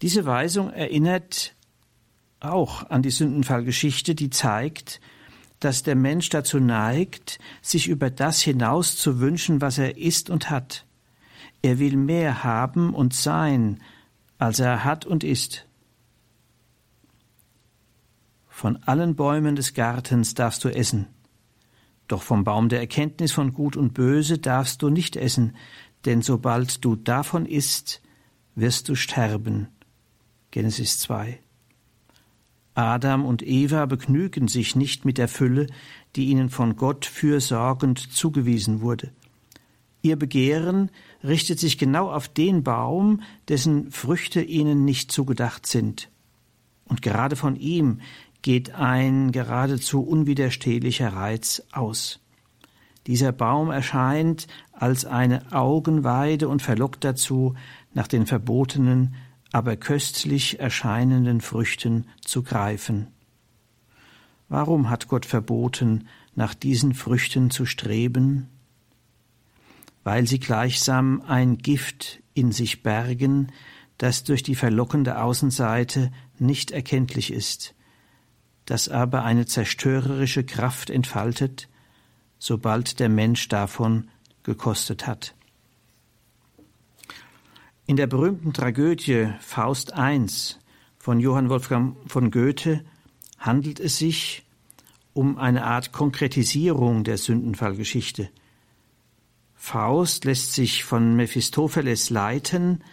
Diese 0.00 0.24
Weisung 0.24 0.70
erinnert 0.70 1.54
auch 2.40 2.88
an 2.88 3.02
die 3.02 3.10
Sündenfallgeschichte, 3.10 4.14
die 4.14 4.30
zeigt, 4.30 5.00
dass 5.58 5.82
der 5.82 5.96
Mensch 5.96 6.28
dazu 6.28 6.60
neigt, 6.60 7.40
sich 7.62 7.88
über 7.88 8.10
das 8.10 8.40
hinaus 8.40 8.96
zu 8.96 9.18
wünschen, 9.18 9.60
was 9.60 9.78
er 9.78 9.98
ist 9.98 10.30
und 10.30 10.50
hat. 10.50 10.86
Er 11.62 11.78
will 11.78 11.96
mehr 11.96 12.44
haben 12.44 12.94
und 12.94 13.14
sein, 13.14 13.80
als 14.38 14.60
er 14.60 14.84
hat 14.84 15.06
und 15.06 15.24
ist. 15.24 15.66
Von 18.48 18.76
allen 18.84 19.14
Bäumen 19.14 19.56
des 19.56 19.74
Gartens 19.74 20.34
darfst 20.34 20.64
du 20.64 20.68
essen, 20.68 21.06
doch 22.08 22.22
vom 22.22 22.42
Baum 22.42 22.68
der 22.68 22.80
Erkenntnis 22.80 23.32
von 23.32 23.52
Gut 23.52 23.76
und 23.76 23.94
Böse 23.94 24.38
darfst 24.38 24.82
du 24.82 24.88
nicht 24.88 25.14
essen, 25.14 25.54
denn 26.04 26.22
sobald 26.22 26.84
du 26.84 26.96
davon 26.96 27.46
isst, 27.46 28.02
wirst 28.54 28.88
du 28.88 28.94
sterben. 28.94 29.68
Genesis 30.50 30.98
2. 31.00 31.40
Adam 32.74 33.24
und 33.26 33.42
Eva 33.42 33.86
begnügen 33.86 34.48
sich 34.48 34.76
nicht 34.76 35.04
mit 35.04 35.18
der 35.18 35.28
Fülle, 35.28 35.66
die 36.16 36.26
ihnen 36.26 36.48
von 36.48 36.76
Gott 36.76 37.04
fürsorgend 37.04 37.98
zugewiesen 37.98 38.80
wurde. 38.80 39.12
Ihr 40.00 40.16
Begehren 40.16 40.90
richtet 41.24 41.58
sich 41.58 41.78
genau 41.78 42.10
auf 42.10 42.28
den 42.28 42.62
Baum, 42.62 43.22
dessen 43.48 43.90
Früchte 43.90 44.40
ihnen 44.40 44.84
nicht 44.84 45.10
zugedacht 45.10 45.66
sind. 45.66 46.10
Und 46.84 47.02
gerade 47.02 47.36
von 47.36 47.56
ihm 47.56 48.00
geht 48.42 48.74
ein 48.74 49.32
geradezu 49.32 50.02
unwiderstehlicher 50.02 51.12
Reiz 51.12 51.62
aus. 51.72 52.20
Dieser 53.06 53.32
Baum 53.32 53.70
erscheint 53.70 54.46
als 54.72 55.04
eine 55.04 55.52
Augenweide 55.52 56.48
und 56.48 56.62
verlockt 56.62 57.04
dazu, 57.04 57.54
nach 57.94 58.06
den 58.06 58.26
verbotenen, 58.26 59.14
aber 59.50 59.76
köstlich 59.76 60.60
erscheinenden 60.60 61.40
Früchten 61.40 62.06
zu 62.20 62.42
greifen. 62.42 63.08
Warum 64.48 64.90
hat 64.90 65.08
Gott 65.08 65.26
verboten, 65.26 66.06
nach 66.34 66.54
diesen 66.54 66.94
Früchten 66.94 67.50
zu 67.50 67.66
streben? 67.66 68.48
Weil 70.10 70.26
sie 70.26 70.40
gleichsam 70.40 71.20
ein 71.20 71.58
Gift 71.58 72.22
in 72.32 72.50
sich 72.50 72.82
bergen, 72.82 73.52
das 73.98 74.24
durch 74.24 74.42
die 74.42 74.54
verlockende 74.54 75.20
Außenseite 75.20 76.10
nicht 76.38 76.70
erkenntlich 76.70 77.30
ist, 77.30 77.74
das 78.64 78.88
aber 78.88 79.24
eine 79.24 79.44
zerstörerische 79.44 80.44
Kraft 80.44 80.88
entfaltet, 80.88 81.68
sobald 82.38 83.00
der 83.00 83.10
Mensch 83.10 83.48
davon 83.48 84.08
gekostet 84.44 85.06
hat. 85.06 85.34
In 87.84 87.96
der 87.96 88.06
berühmten 88.06 88.54
Tragödie 88.54 89.28
Faust 89.40 89.92
I 89.94 90.24
von 90.96 91.20
Johann 91.20 91.50
Wolfgang 91.50 91.96
von 92.06 92.30
Goethe 92.30 92.82
handelt 93.36 93.78
es 93.78 93.98
sich 93.98 94.46
um 95.12 95.36
eine 95.36 95.64
Art 95.64 95.92
Konkretisierung 95.92 97.04
der 97.04 97.18
Sündenfallgeschichte. 97.18 98.30
Faust 99.60 100.24
lässt 100.24 100.54
sich 100.54 100.84
von 100.84 101.16
Mephistopheles 101.16 102.10
leiten, 102.10 102.84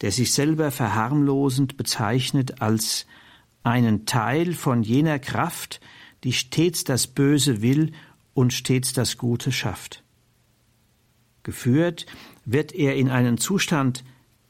der 0.00 0.10
sich 0.10 0.32
selber 0.32 0.70
verharmlosend 0.72 1.76
bezeichnet 1.76 2.60
als 2.60 3.06
einen 3.62 4.06
Teil 4.06 4.52
von 4.52 4.82
jener 4.82 5.20
Kraft, 5.20 5.80
die 6.24 6.32
stets 6.32 6.84
das 6.84 7.06
Böse 7.06 7.62
will 7.62 7.92
und 8.34 8.52
stets 8.52 8.92
das 8.92 9.18
Gute 9.18 9.52
schafft. 9.52 10.02
Geführt 11.44 12.06
wird 12.44 12.72
er 12.72 12.96
in 12.96 13.08
einen 13.08 13.38
Zustand, 13.38 14.04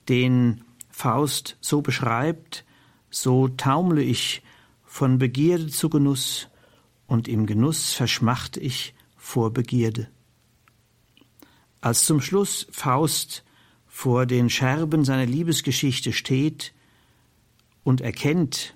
den 0.09 0.65
Faust 0.89 1.57
so 1.61 1.83
beschreibt, 1.83 2.65
so 3.11 3.49
taumle 3.49 4.03
ich 4.03 4.43
von 4.85 5.19
Begierde 5.19 5.69
zu 5.69 5.91
Genuss, 5.91 6.49
und 7.07 7.29
im 7.29 7.47
Genuss 7.47 7.93
verschmacht 7.93 8.57
ich 8.57 8.95
vor 9.17 9.53
Begierde. 9.53 10.09
Als 11.81 12.05
zum 12.05 12.21
Schluss 12.21 12.67
Faust 12.71 13.45
vor 13.87 14.27
den 14.27 14.51
Scherben 14.51 15.05
seiner 15.05 15.27
Liebesgeschichte 15.27 16.13
steht 16.13 16.73
und 17.85 18.01
erkennt, 18.01 18.75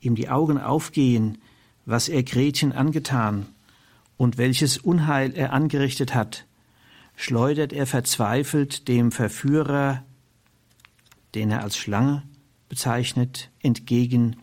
ihm 0.00 0.14
die 0.14 0.28
Augen 0.28 0.58
aufgehen, 0.58 1.38
was 1.86 2.08
er 2.08 2.22
Gretchen 2.22 2.72
angetan 2.72 3.46
und 4.16 4.38
welches 4.38 4.78
Unheil 4.78 5.32
er 5.34 5.52
angerichtet 5.52 6.14
hat, 6.14 6.46
schleudert 7.16 7.72
er 7.72 7.86
verzweifelt 7.86 8.88
dem 8.88 9.12
Verführer, 9.12 10.04
den 11.34 11.50
er 11.50 11.62
als 11.62 11.76
Schlange 11.76 12.22
bezeichnet, 12.68 13.50
entgegen 13.60 14.36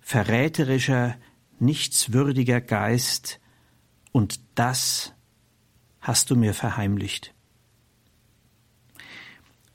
verräterischer, 0.00 1.16
nichtswürdiger 1.58 2.60
Geist, 2.60 3.40
und 4.10 4.40
das 4.54 5.12
hast 6.08 6.30
du 6.30 6.36
mir 6.36 6.54
verheimlicht. 6.54 7.34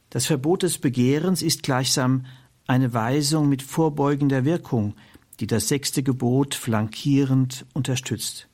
Das 0.09 0.25
Verbot 0.25 0.63
des 0.63 0.79
Begehrens 0.79 1.43
ist 1.43 1.61
gleichsam 1.61 2.25
eine 2.65 2.91
Weisung 2.91 3.49
mit 3.49 3.61
vorbeugender 3.61 4.43
Wirkung, 4.43 4.95
die 5.39 5.45
das 5.45 5.67
sechste 5.67 6.01
Gebot 6.01 6.55
flankierend 6.55 7.67
unterstützt. 7.73 8.49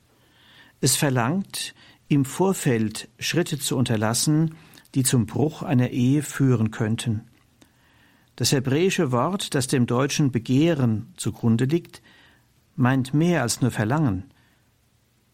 Es 0.82 0.96
verlangt, 0.96 1.74
im 2.06 2.26
Vorfeld 2.26 3.08
Schritte 3.18 3.58
zu 3.58 3.78
unterlassen, 3.78 4.56
die 4.94 5.02
zum 5.02 5.24
Bruch 5.24 5.62
einer 5.62 5.88
Ehe 5.88 6.22
führen 6.22 6.70
könnten. 6.70 7.22
Das 8.36 8.52
hebräische 8.52 9.10
Wort, 9.10 9.54
das 9.54 9.68
dem 9.68 9.86
deutschen 9.86 10.32
Begehren 10.32 11.14
zugrunde 11.16 11.64
liegt, 11.64 12.02
meint 12.76 13.14
mehr 13.14 13.40
als 13.40 13.62
nur 13.62 13.70
Verlangen. 13.70 14.24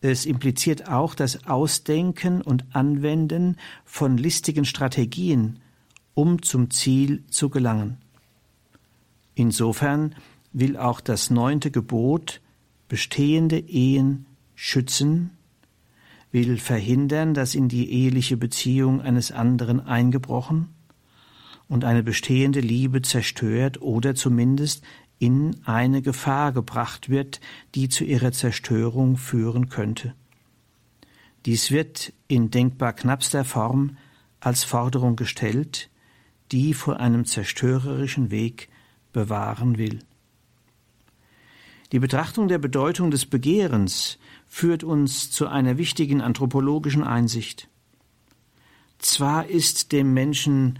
Es 0.01 0.27
impliziert 0.27 0.89
auch 0.89 1.15
das 1.15 1.47
Ausdenken 1.47 2.43
und 2.43 2.65
Anwenden 2.75 3.57
von 3.85 4.19
listigen 4.19 4.65
Strategien, 4.65 5.61
um 6.15 6.43
zum 6.43 6.71
Ziel 6.71 7.25
zu 7.31 7.49
gelangen. 7.49 7.99
Insofern 9.35 10.15
will 10.53 10.77
auch 10.77 11.01
das 11.01 11.31
neunte 11.31 11.71
Gebot 11.71 12.41
bestehende 12.89 13.59
Ehen 13.59 14.27
schützen, 14.55 15.31
will 16.33 16.59
verhindern, 16.59 17.35
dass 17.35 17.55
in 17.55 17.69
die 17.69 17.91
eheliche 17.91 18.37
Beziehung 18.37 19.01
eines 19.01 19.33
anderen 19.33 19.81
eingebrochen 19.81 20.69
und 21.69 21.85
eine 21.85 22.03
bestehende 22.03 22.61
Liebe 22.61 23.03
zerstört 23.03 23.83
oder 23.83 24.15
zumindest 24.15 24.83
in 25.19 25.57
eine 25.65 26.03
Gefahr 26.03 26.53
gebracht 26.53 27.09
wird, 27.09 27.41
die 27.75 27.89
zu 27.89 28.05
ihrer 28.05 28.33
Zerstörung 28.33 29.17
führen 29.17 29.69
könnte. 29.69 30.15
Dies 31.47 31.71
wird 31.71 32.13
in 32.29 32.51
denkbar 32.51 32.93
knappster 32.93 33.45
Form 33.45 33.97
als 34.41 34.65
Forderung 34.65 35.17
gestellt, 35.17 35.91
die 36.53 36.75
vor 36.75 37.01
einem 37.01 37.25
zerstörerischen 37.25 38.31
Weg 38.31 38.69
bewahren 39.13 39.79
will. 39.79 40.01
Die 41.93 41.99
Betrachtung 42.01 42.49
der 42.49 42.59
Bedeutung 42.59 43.11
des 43.11 43.27
Begehrens 43.27 44.19
führt 44.49 44.85
uns 44.85 45.31
zu 45.31 45.47
einer 45.47 45.79
wichtigen 45.79 46.21
anthropologischen 46.21 47.05
Einsicht. 47.05 47.69
Zwar 48.99 49.47
ist 49.47 49.93
dem 49.93 50.13
Menschen 50.13 50.79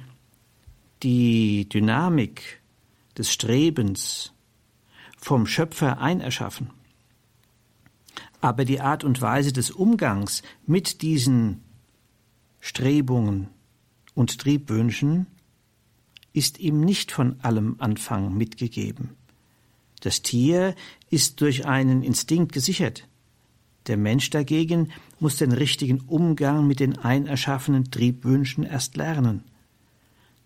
die 1.03 1.69
Dynamik 1.69 2.61
des 3.17 3.33
Strebens 3.33 4.33
vom 5.17 5.47
Schöpfer 5.47 6.01
einerschaffen, 6.01 6.71
aber 8.41 8.65
die 8.65 8.81
Art 8.81 9.05
und 9.05 9.21
Weise 9.21 9.53
des 9.53 9.71
Umgangs 9.71 10.43
mit 10.67 11.03
diesen 11.03 11.63
Strebungen 12.61 13.49
und 14.15 14.39
Triebwünschen 14.39 15.27
ist 16.33 16.59
ihm 16.59 16.81
nicht 16.81 17.13
von 17.13 17.41
allem 17.41 17.77
Anfang 17.79 18.37
mitgegeben. 18.37 19.11
Das 20.01 20.23
Tier 20.23 20.75
ist 21.09 21.41
durch 21.41 21.67
einen 21.67 22.03
Instinkt 22.03 22.53
gesichert. 22.53 23.09
Der 23.87 23.97
Mensch 23.97 24.31
dagegen 24.31 24.93
muss 25.21 25.37
den 25.37 25.53
richtigen 25.53 26.01
Umgang 26.01 26.67
mit 26.67 26.81
den 26.81 26.99
einerschaffenen 26.99 27.91
Triebwünschen 27.91 28.65
erst 28.65 28.97
lernen. 28.97 29.45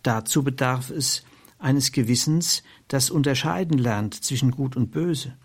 Dazu 0.02 0.44
bedarf 0.44 0.90
es 0.90 1.24
eines 1.60 1.92
Gewissens, 1.92 2.62
das 2.88 3.10
unterscheiden 3.10 3.78
lernt 3.78 4.14
zwischen 4.14 4.50
Gut 4.50 4.76
und 4.76 4.90
Böse. 4.90 5.36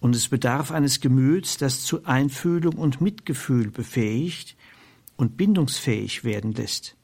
Und 0.00 0.16
es 0.16 0.28
bedarf 0.28 0.72
eines 0.72 1.00
Gemüts, 1.00 1.56
das 1.56 1.84
zu 1.84 2.04
Einfühlung 2.04 2.74
und 2.74 3.00
Mitgefühl 3.00 3.70
befähigt 3.70 4.56
und 5.16 5.36
bindungsfähig 5.36 6.24
werden 6.24 6.52
lässt. 6.52 6.96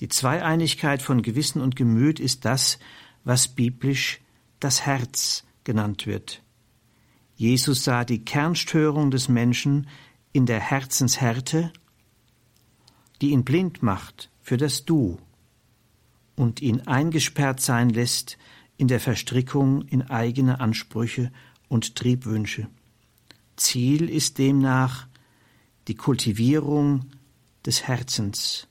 Die 0.00 0.08
Zweieinigkeit 0.08 1.02
von 1.02 1.22
Gewissen 1.22 1.60
und 1.62 1.76
Gemüt 1.76 2.20
ist 2.20 2.44
das, 2.44 2.78
was 3.24 3.48
biblisch 3.48 4.20
das 4.60 4.86
Herz 4.86 5.44
genannt 5.64 6.06
wird. 6.06 6.42
Jesus 7.36 7.84
sah 7.84 8.04
die 8.04 8.24
Kernstörung 8.24 9.10
des 9.10 9.28
Menschen 9.28 9.88
in 10.32 10.46
der 10.46 10.60
Herzenshärte, 10.60 11.72
die 13.20 13.30
ihn 13.30 13.44
blind 13.44 13.82
macht 13.82 14.30
für 14.40 14.56
das 14.56 14.84
Du 14.84 15.18
und 16.38 16.62
ihn 16.62 16.86
eingesperrt 16.86 17.60
sein 17.60 17.90
lässt 17.90 18.38
in 18.76 18.86
der 18.86 19.00
Verstrickung 19.00 19.82
in 19.88 20.02
eigene 20.08 20.60
Ansprüche 20.60 21.32
und 21.68 21.96
Triebwünsche. 21.96 22.68
Ziel 23.56 24.08
ist 24.08 24.38
demnach 24.38 25.08
die 25.88 25.96
Kultivierung 25.96 27.06
des 27.66 27.88
Herzens, 27.88 28.68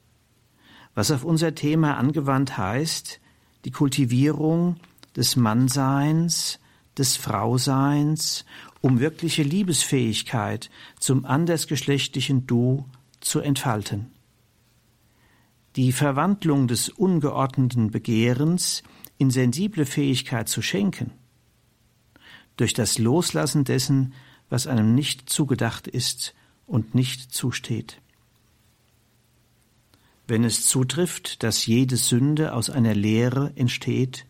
was 0.95 1.11
auf 1.11 1.25
unser 1.25 1.55
Thema 1.55 1.97
angewandt 1.97 2.57
heißt, 2.57 3.19
die 3.65 3.71
Kultivierung 3.71 4.77
des 5.17 5.35
Mannseins, 5.35 6.59
des 6.97 7.17
Frauseins, 7.17 8.45
um 8.79 9.01
wirkliche 9.01 9.43
Liebesfähigkeit 9.43 10.69
zum 10.99 11.25
andersgeschlechtlichen 11.25 12.47
Du 12.47 12.85
zu 13.19 13.41
entfalten. 13.41 14.16
Die 15.77 15.91
Verwandlung 15.91 16.67
des 16.67 16.89
ungeordneten 16.89 17.91
Begehrens 17.91 18.81
in 19.19 19.29
sensible 19.29 19.85
Fähigkeit 19.85 20.49
zu 20.49 20.63
schenken, 20.63 21.11
durch 22.57 22.73
das 22.73 22.97
Loslassen 22.97 23.63
dessen, 23.63 24.13
was 24.49 24.65
einem 24.65 24.95
nicht 24.95 25.29
zugedacht 25.29 25.87
ist 25.87 26.33
und 26.65 26.95
nicht 26.95 27.31
zusteht. 27.31 28.01
Wenn 30.27 30.43
es 30.43 30.65
zutrifft, 30.65 31.43
dass 31.43 31.67
jede 31.67 31.95
Sünde 31.95 32.53
aus 32.53 32.71
einer 32.71 32.95
Lehre 32.95 33.53
entsteht, 33.55 34.25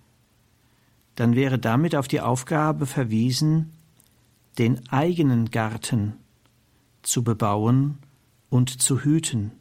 dann 1.15 1.33
wäre 1.33 1.57
damit 1.57 1.95
auf 1.95 2.09
die 2.09 2.19
Aufgabe 2.19 2.85
verwiesen, 2.85 3.71
den 4.59 4.89
eigenen 4.89 5.49
Garten 5.49 6.13
zu 7.03 7.23
bebauen 7.23 7.99
und 8.49 8.81
zu 8.81 8.99
hüten. 8.99 9.51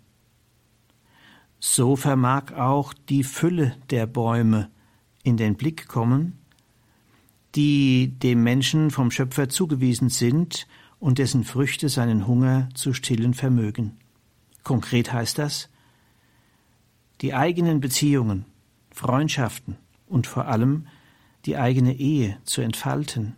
So 1.58 1.96
vermag 1.96 2.52
auch 2.52 2.92
die 2.92 3.24
Fülle 3.24 3.76
der 3.90 4.06
Bäume 4.06 4.70
in 5.22 5.36
den 5.36 5.56
Blick 5.56 5.88
kommen, 5.88 6.38
die 7.54 8.12
dem 8.18 8.42
Menschen 8.42 8.90
vom 8.90 9.10
Schöpfer 9.10 9.48
zugewiesen 9.48 10.10
sind 10.10 10.66
und 11.00 11.18
dessen 11.18 11.44
Früchte 11.44 11.88
seinen 11.88 12.26
Hunger 12.26 12.68
zu 12.74 12.92
stillen 12.92 13.34
vermögen. 13.34 13.96
Konkret 14.62 15.12
heißt 15.12 15.38
das, 15.38 15.68
die 17.22 17.34
eigenen 17.34 17.80
Beziehungen, 17.80 18.44
Freundschaften 18.90 19.76
und 20.06 20.26
vor 20.26 20.46
allem 20.46 20.86
die 21.46 21.56
eigene 21.56 21.94
Ehe 21.94 22.38
zu 22.44 22.60
entfalten, 22.60 23.36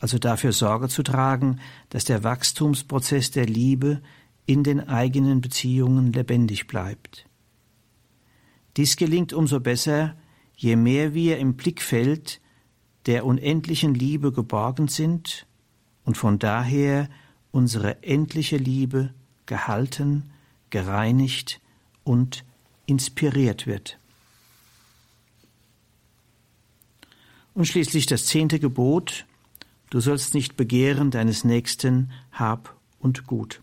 also 0.00 0.18
dafür 0.18 0.52
Sorge 0.52 0.88
zu 0.88 1.02
tragen, 1.02 1.60
dass 1.90 2.04
der 2.04 2.24
Wachstumsprozess 2.24 3.30
der 3.30 3.46
Liebe 3.46 4.00
in 4.46 4.64
den 4.64 4.88
eigenen 4.88 5.40
Beziehungen 5.40 6.12
lebendig 6.12 6.66
bleibt. 6.66 7.27
Dies 8.78 8.94
gelingt 8.94 9.32
umso 9.32 9.58
besser, 9.58 10.14
je 10.54 10.76
mehr 10.76 11.12
wir 11.12 11.38
im 11.38 11.54
Blickfeld 11.54 12.40
der 13.06 13.26
unendlichen 13.26 13.92
Liebe 13.92 14.30
geborgen 14.30 14.86
sind 14.86 15.48
und 16.04 16.16
von 16.16 16.38
daher 16.38 17.08
unsere 17.50 18.04
endliche 18.04 18.56
Liebe 18.56 19.12
gehalten, 19.46 20.30
gereinigt 20.70 21.60
und 22.04 22.44
inspiriert 22.86 23.66
wird. 23.66 23.98
Und 27.54 27.64
schließlich 27.64 28.06
das 28.06 28.26
zehnte 28.26 28.60
Gebot, 28.60 29.26
du 29.90 29.98
sollst 29.98 30.34
nicht 30.34 30.56
begehren 30.56 31.10
deines 31.10 31.42
Nächsten 31.42 32.12
Hab 32.30 32.76
und 33.00 33.26
Gut. 33.26 33.60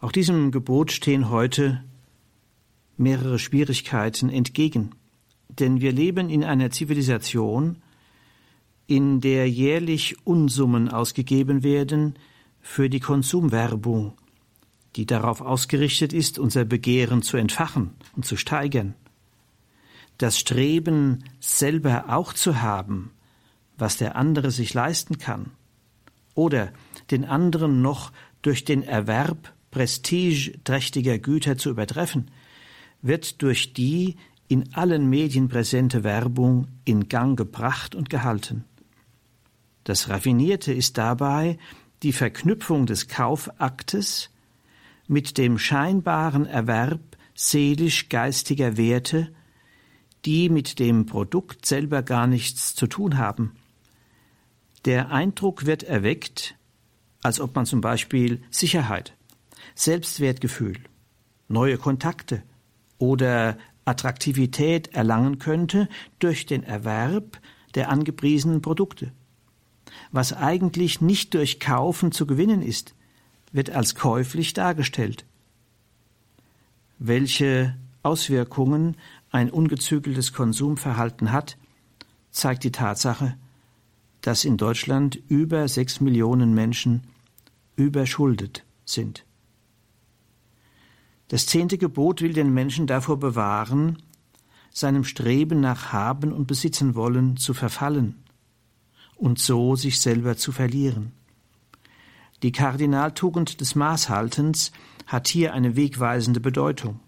Auch 0.00 0.10
diesem 0.10 0.52
Gebot 0.52 0.90
stehen 0.90 1.28
heute 1.28 1.84
mehrere 2.98 3.38
Schwierigkeiten 3.38 4.28
entgegen, 4.28 4.94
denn 5.48 5.80
wir 5.80 5.92
leben 5.92 6.28
in 6.28 6.44
einer 6.44 6.70
Zivilisation, 6.70 7.78
in 8.86 9.20
der 9.20 9.48
jährlich 9.48 10.16
Unsummen 10.24 10.88
ausgegeben 10.88 11.62
werden 11.62 12.14
für 12.60 12.88
die 12.88 13.00
Konsumwerbung, 13.00 14.14
die 14.96 15.06
darauf 15.06 15.40
ausgerichtet 15.40 16.12
ist, 16.12 16.38
unser 16.38 16.64
Begehren 16.64 17.22
zu 17.22 17.36
entfachen 17.36 17.92
und 18.16 18.24
zu 18.24 18.36
steigern. 18.36 18.94
Das 20.16 20.38
Streben, 20.38 21.24
selber 21.38 22.06
auch 22.08 22.32
zu 22.32 22.60
haben, 22.60 23.12
was 23.76 23.96
der 23.96 24.16
andere 24.16 24.50
sich 24.50 24.74
leisten 24.74 25.18
kann, 25.18 25.52
oder 26.34 26.72
den 27.10 27.24
anderen 27.24 27.82
noch 27.82 28.12
durch 28.42 28.64
den 28.64 28.82
Erwerb 28.82 29.52
prestigeträchtiger 29.70 31.18
Güter 31.18 31.58
zu 31.58 31.70
übertreffen, 31.70 32.30
wird 33.02 33.42
durch 33.42 33.72
die 33.72 34.16
in 34.48 34.74
allen 34.74 35.08
Medien 35.08 35.48
präsente 35.48 36.04
Werbung 36.04 36.68
in 36.84 37.08
Gang 37.08 37.36
gebracht 37.36 37.94
und 37.94 38.08
gehalten. 38.10 38.64
Das 39.84 40.08
Raffinierte 40.08 40.72
ist 40.72 40.98
dabei 40.98 41.58
die 42.02 42.12
Verknüpfung 42.12 42.86
des 42.86 43.08
Kaufaktes 43.08 44.30
mit 45.06 45.38
dem 45.38 45.58
scheinbaren 45.58 46.46
Erwerb 46.46 47.00
seelisch-geistiger 47.34 48.76
Werte, 48.76 49.32
die 50.24 50.48
mit 50.48 50.78
dem 50.78 51.06
Produkt 51.06 51.66
selber 51.66 52.02
gar 52.02 52.26
nichts 52.26 52.74
zu 52.74 52.86
tun 52.86 53.16
haben. 53.16 53.52
Der 54.84 55.10
Eindruck 55.10 55.66
wird 55.66 55.82
erweckt, 55.82 56.56
als 57.22 57.40
ob 57.40 57.54
man 57.54 57.66
zum 57.66 57.80
Beispiel 57.80 58.42
Sicherheit, 58.50 59.14
Selbstwertgefühl, 59.74 60.76
neue 61.48 61.78
Kontakte 61.78 62.42
oder 62.98 63.56
Attraktivität 63.84 64.94
erlangen 64.94 65.38
könnte 65.38 65.88
durch 66.18 66.46
den 66.46 66.62
Erwerb 66.62 67.40
der 67.74 67.88
angepriesenen 67.90 68.60
Produkte. 68.60 69.12
Was 70.12 70.32
eigentlich 70.32 71.00
nicht 71.00 71.34
durch 71.34 71.60
Kaufen 71.60 72.12
zu 72.12 72.26
gewinnen 72.26 72.62
ist, 72.62 72.94
wird 73.52 73.70
als 73.70 73.94
käuflich 73.94 74.52
dargestellt. 74.52 75.24
Welche 76.98 77.76
Auswirkungen 78.02 78.96
ein 79.30 79.50
ungezügeltes 79.50 80.32
Konsumverhalten 80.32 81.32
hat, 81.32 81.56
zeigt 82.30 82.64
die 82.64 82.72
Tatsache, 82.72 83.36
dass 84.20 84.44
in 84.44 84.56
Deutschland 84.56 85.16
über 85.28 85.68
sechs 85.68 86.00
Millionen 86.00 86.54
Menschen 86.54 87.02
überschuldet 87.76 88.64
sind. 88.84 89.24
Das 91.28 91.46
zehnte 91.46 91.78
Gebot 91.78 92.22
will 92.22 92.32
den 92.32 92.52
Menschen 92.52 92.86
davor 92.86 93.18
bewahren, 93.18 94.02
seinem 94.70 95.04
Streben 95.04 95.60
nach 95.60 95.92
Haben 95.92 96.32
und 96.32 96.46
Besitzen 96.46 96.94
wollen 96.94 97.36
zu 97.36 97.54
verfallen 97.54 98.16
und 99.16 99.38
so 99.38 99.76
sich 99.76 100.00
selber 100.00 100.36
zu 100.36 100.52
verlieren. 100.52 101.12
Die 102.42 102.52
Kardinaltugend 102.52 103.60
des 103.60 103.74
Maßhaltens 103.74 104.72
hat 105.06 105.28
hier 105.28 105.52
eine 105.54 105.74
wegweisende 105.74 106.40
Bedeutung. 106.40 107.00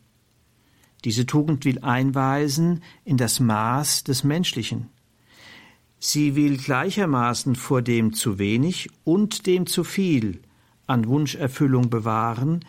Diese 1.04 1.24
Tugend 1.24 1.64
will 1.64 1.78
einweisen 1.78 2.82
in 3.04 3.16
das 3.16 3.40
Maß 3.40 4.04
des 4.04 4.24
Menschlichen. 4.24 4.88
Sie 5.98 6.34
will 6.34 6.56
gleichermaßen 6.56 7.54
vor 7.54 7.80
dem 7.80 8.12
zu 8.12 8.38
wenig 8.38 8.90
und 9.04 9.46
dem 9.46 9.66
zu 9.66 9.84
viel 9.84 10.42
an 10.86 11.06
Wunscherfüllung 11.06 11.88
bewahren, 11.88 12.64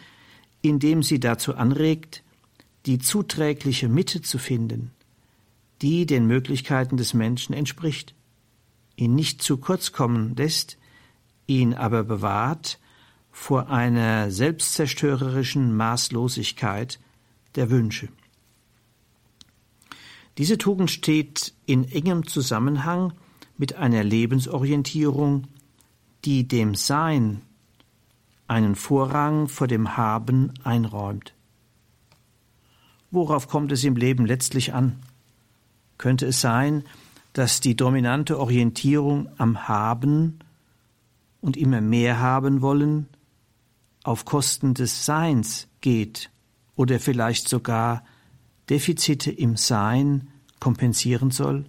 indem 0.62 1.04
sie 1.04 1.19
dazu 1.19 1.56
anregt, 1.56 2.24
die 2.86 3.00
zuträgliche 3.00 3.89
Mitte 3.89 4.21
zu 4.21 4.38
finden, 4.38 4.91
die 5.82 6.06
den 6.06 6.28
Möglichkeiten 6.28 6.97
des 6.97 7.13
Menschen 7.13 7.54
entspricht, 7.54 8.13
ihn 8.95 9.15
nicht 9.15 9.41
zu 9.41 9.58
kurz 9.58 9.91
kommen 9.91 10.36
lässt, 10.36 10.78
ihn 11.47 11.74
aber 11.74 12.04
bewahrt 12.04 12.80
vor 13.32 13.69
einer 13.69 14.30
selbstzerstörerischen 14.30 15.76
Maßlosigkeit 15.76 17.00
der 17.56 17.69
Wünsche. 17.69 18.10
Diese 20.38 20.58
Tugend 20.58 20.91
steht 20.91 21.54
in 21.65 21.89
engem 21.91 22.26
Zusammenhang 22.28 23.13
mit 23.58 23.76
einer 23.76 24.04
Lebensorientierung, 24.04 25.47
die 26.26 26.47
dem 26.47 26.76
Sein 26.76 27.41
einen 28.51 28.75
Vorrang 28.75 29.47
vor 29.47 29.67
dem 29.67 29.95
Haben 29.95 30.53
einräumt. 30.65 31.33
Worauf 33.09 33.47
kommt 33.47 33.71
es 33.71 33.85
im 33.85 33.95
Leben 33.95 34.25
letztlich 34.25 34.73
an? 34.73 34.99
Könnte 35.97 36.25
es 36.25 36.41
sein, 36.41 36.83
dass 37.31 37.61
die 37.61 37.77
dominante 37.77 38.37
Orientierung 38.37 39.29
am 39.37 39.69
Haben 39.69 40.39
und 41.39 41.55
immer 41.55 41.79
mehr 41.79 42.19
haben 42.19 42.61
wollen 42.61 43.07
auf 44.03 44.25
Kosten 44.25 44.73
des 44.73 45.05
Seins 45.05 45.69
geht 45.79 46.29
oder 46.75 46.99
vielleicht 46.99 47.47
sogar 47.47 48.03
Defizite 48.69 49.31
im 49.31 49.55
Sein 49.55 50.27
kompensieren 50.59 51.31
soll? 51.31 51.67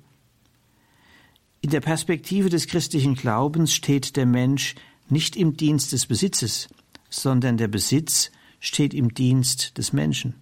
In 1.60 1.70
der 1.70 1.80
Perspektive 1.80 2.48
des 2.48 2.66
christlichen 2.66 3.14
Glaubens 3.14 3.72
steht 3.72 4.16
der 4.16 4.26
Mensch 4.26 4.74
nicht 5.12 5.36
im 5.36 5.56
Dienst 5.56 5.92
des 5.92 6.06
Besitzes, 6.06 6.68
sondern 7.10 7.58
der 7.58 7.68
Besitz 7.68 8.32
steht 8.60 8.94
im 8.94 9.12
Dienst 9.12 9.76
des 9.76 9.92
Menschen. 9.92 10.34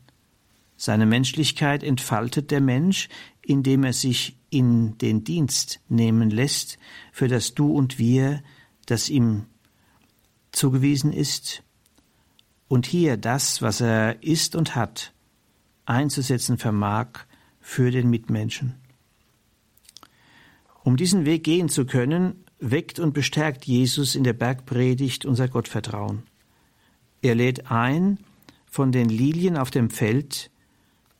Seine 0.76 1.06
Menschlichkeit 1.06 1.83
entfaltet 1.83 2.52
der 2.52 2.61
Mensch, 2.61 3.09
indem 3.42 3.83
er 3.83 3.92
sich 3.92 4.37
in 4.48 4.96
den 4.98 5.24
Dienst 5.24 5.80
nehmen 5.88 6.30
lässt 6.30 6.78
für 7.12 7.26
das 7.26 7.54
Du 7.54 7.72
und 7.72 7.98
Wir, 7.98 8.42
das 8.87 9.09
ihm 9.09 9.46
zugewiesen 10.52 11.12
ist, 11.12 11.64
und 12.68 12.87
hier 12.87 13.16
das, 13.16 13.62
was 13.62 13.80
er 13.80 14.22
ist 14.22 14.54
und 14.54 14.76
hat, 14.76 15.12
einzusetzen 15.87 16.56
vermag 16.56 17.09
für 17.61 17.90
den 17.90 18.09
Mitmenschen. 18.09 18.76
Um 20.85 20.96
diesen 20.96 21.24
Weg 21.24 21.42
gehen 21.42 21.68
zu 21.68 21.85
können, 21.85 22.44
weckt 22.61 22.99
und 22.99 23.12
bestärkt 23.12 23.64
Jesus 23.64 24.14
in 24.14 24.25
der 24.25 24.33
Bergpredigt 24.35 25.25
unser 25.25 25.49
Gottvertrauen. 25.49 26.23
Er 27.23 27.35
lädt 27.35 27.70
ein, 27.70 28.18
von 28.66 28.92
den 28.92 29.09
Lilien 29.09 29.57
auf 29.57 29.70
dem 29.70 29.90
Feld 29.90 30.51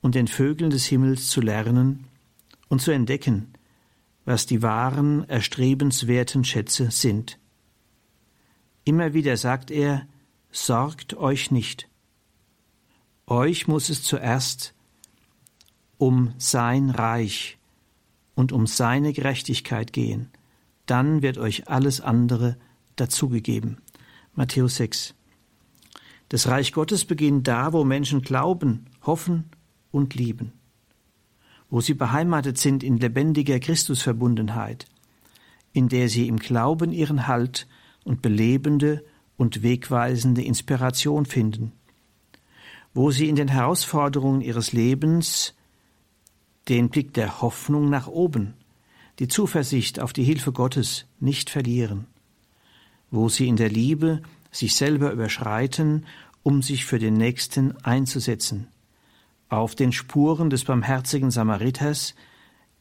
und 0.01 0.15
den 0.15 0.29
Vögeln 0.29 0.71
des 0.71 0.87
Himmels 0.87 1.29
zu 1.29 1.41
lernen 1.41 2.05
und 2.69 2.81
zu 2.81 2.93
entdecken, 2.93 3.53
was 4.25 4.47
die 4.47 4.63
wahren, 4.63 5.29
erstrebenswerten 5.29 6.45
Schätze 6.45 6.91
sind. 6.91 7.39
Immer 8.85 9.15
wieder 9.15 9.37
sagt 9.37 9.71
er, 9.71 10.07
sorgt 10.53 11.15
euch 11.15 11.51
nicht. 11.51 11.89
Euch 13.27 13.67
muss 13.67 13.89
es 13.89 14.03
zuerst 14.03 14.75
um 15.99 16.33
sein 16.39 16.91
Reich 16.91 17.59
und 18.35 18.53
um 18.53 18.67
seine 18.67 19.13
Gerechtigkeit 19.13 19.93
gehen. 19.93 20.31
Dann 20.91 21.23
wird 21.23 21.39
euch 21.39 21.69
alles 21.69 22.01
andere 22.01 22.57
dazugegeben. 22.97 23.79
Matthäus 24.35 24.75
6. 24.75 25.15
Das 26.31 26.49
Reich 26.49 26.73
Gottes 26.73 27.05
beginnt 27.05 27.47
da, 27.47 27.73
wo 27.73 27.85
Menschen 27.85 28.23
glauben, 28.23 28.87
hoffen 29.07 29.45
und 29.93 30.17
lieben. 30.17 30.53
Wo 31.69 31.81
sie 31.81 31.95
beheimatet 31.95 32.59
sind 32.59 32.83
in 32.83 32.97
lebendiger 32.97 33.61
Christusverbundenheit, 33.61 34.87
in 35.73 35.89
der 35.89 36.09
sie 36.09 36.27
im 36.27 36.39
Glauben 36.39 36.91
ihren 36.91 37.29
Halt 37.29 37.69
und 38.03 38.21
belebende 38.21 39.05
und 39.37 39.63
wegweisende 39.63 40.43
Inspiration 40.43 41.25
finden. 41.25 41.71
Wo 42.95 43.13
sie 43.13 43.29
in 43.29 43.37
den 43.37 43.47
Herausforderungen 43.47 44.41
ihres 44.41 44.73
Lebens 44.73 45.55
den 46.69 46.89
Blick 46.89 47.15
der 47.15 47.43
Hoffnung 47.43 47.91
nach 47.91 48.09
oben, 48.09 48.55
die 49.21 49.29
Zuversicht 49.29 50.01
auf 50.01 50.15
die 50.15 50.25
Hilfe 50.25 50.51
Gottes 50.51 51.05
nicht 51.21 51.51
verlieren, 51.51 52.07
wo 53.11 53.29
sie 53.29 53.49
in 53.49 53.57
der 53.57 53.69
Liebe 53.69 54.23
sich 54.51 54.75
selber 54.75 55.13
überschreiten, 55.13 56.07
um 56.43 56.63
sich 56.63 56.87
für 56.87 56.99
den 56.99 57.15
Nächsten 57.15 57.77
einzusetzen, 57.85 58.69
auf 59.51 59.75
den 59.75 59.93
Spuren 59.93 60.49
des 60.49 60.65
barmherzigen 60.65 61.31
Samariters, 61.31 62.15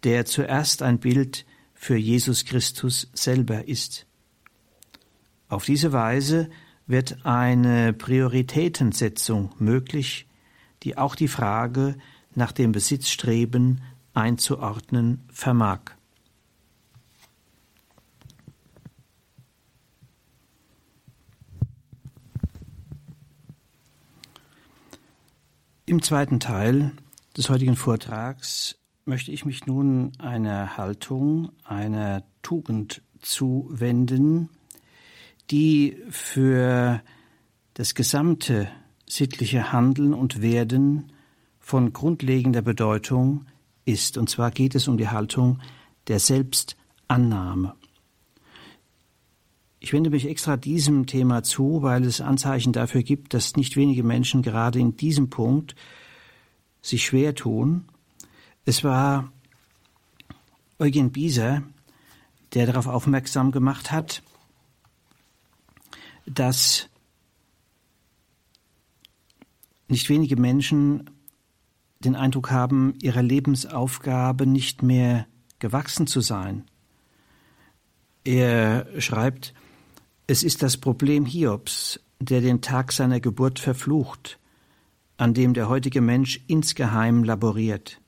der 0.03 0.25
zuerst 0.25 0.81
ein 0.81 0.99
Bild 0.99 1.45
für 1.73 1.97
Jesus 1.97 2.45
Christus 2.45 3.09
selber 3.13 3.67
ist. 3.67 4.05
Auf 5.49 5.65
diese 5.65 5.91
Weise 5.91 6.49
wird 6.87 7.25
eine 7.25 7.91
Prioritätensetzung 7.91 9.51
möglich, 9.59 10.25
die 10.83 10.97
auch 10.97 11.15
die 11.15 11.27
Frage 11.27 11.97
nach 12.33 12.53
dem 12.53 12.71
Besitzstreben 12.71 13.81
einzuordnen 14.13 15.25
vermag. 15.33 15.98
Im 25.89 26.03
zweiten 26.03 26.39
Teil 26.39 26.91
des 27.35 27.49
heutigen 27.49 27.75
Vortrags 27.75 28.77
möchte 29.05 29.31
ich 29.31 29.43
mich 29.43 29.65
nun 29.65 30.11
einer 30.19 30.77
Haltung, 30.77 31.49
einer 31.63 32.21
Tugend 32.43 33.01
zuwenden, 33.23 34.49
die 35.49 35.97
für 36.11 37.01
das 37.73 37.95
gesamte 37.95 38.69
sittliche 39.07 39.71
Handeln 39.71 40.13
und 40.13 40.43
Werden 40.43 41.11
von 41.59 41.91
grundlegender 41.91 42.61
Bedeutung 42.61 43.47
ist. 43.83 44.19
Und 44.19 44.29
zwar 44.29 44.51
geht 44.51 44.75
es 44.75 44.87
um 44.87 44.95
die 44.95 45.09
Haltung 45.09 45.59
der 46.07 46.19
Selbstannahme. 46.19 47.73
Ich 49.81 49.93
wende 49.93 50.09
mich 50.09 50.27
extra 50.27 50.57
diesem 50.57 51.05
Thema 51.05 51.41
zu, 51.43 51.81
weil 51.81 52.03
es 52.03 52.19
Anzeichen 52.19 52.73
dafür 52.73 53.01
gibt, 53.01 53.33
dass 53.33 53.55
nicht 53.55 53.77
wenige 53.77 54.03
Menschen 54.03 54.41
gerade 54.41 54.79
in 54.79 54.97
diesem 54.97 55.29
Punkt 55.29 55.75
sich 56.81 57.05
schwer 57.05 57.33
tun. 57.33 57.85
Es 58.65 58.83
war 58.83 59.31
Eugen 60.79 61.11
Bieser, 61.11 61.63
der 62.53 62.65
darauf 62.65 62.87
aufmerksam 62.87 63.51
gemacht 63.51 63.91
hat, 63.91 64.21
dass 66.25 66.89
nicht 69.87 70.09
wenige 70.09 70.35
Menschen 70.35 71.09
den 71.99 72.15
Eindruck 72.15 72.51
haben, 72.51 72.93
ihrer 73.01 73.23
Lebensaufgabe 73.23 74.45
nicht 74.45 74.83
mehr 74.83 75.27
gewachsen 75.59 76.07
zu 76.07 76.21
sein. 76.21 76.65
Er 78.23 78.87
schreibt, 79.01 79.53
es 80.29 80.43
ist 80.43 80.61
das 80.61 80.77
Problem 80.77 81.25
Hiobs, 81.25 81.99
der 82.19 82.41
den 82.41 82.61
Tag 82.61 82.91
seiner 82.91 83.19
Geburt 83.19 83.57
verflucht, 83.57 84.37
an 85.17 85.33
dem 85.33 85.55
der 85.55 85.69
heutige 85.69 86.01
Mensch 86.01 86.39
insgeheim 86.45 87.23
laboriert. 87.23 87.99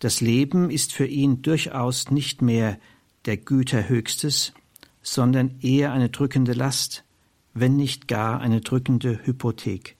Das 0.00 0.20
Leben 0.20 0.68
ist 0.68 0.92
für 0.92 1.06
ihn 1.06 1.40
durchaus 1.40 2.10
nicht 2.10 2.42
mehr 2.42 2.78
der 3.24 3.38
Güter 3.38 3.88
höchstes, 3.88 4.52
sondern 5.00 5.58
eher 5.62 5.94
eine 5.94 6.10
drückende 6.10 6.52
Last, 6.52 7.04
wenn 7.54 7.74
nicht 7.74 8.06
gar 8.06 8.42
eine 8.42 8.60
drückende 8.60 9.20
Hypothek. 9.24 9.96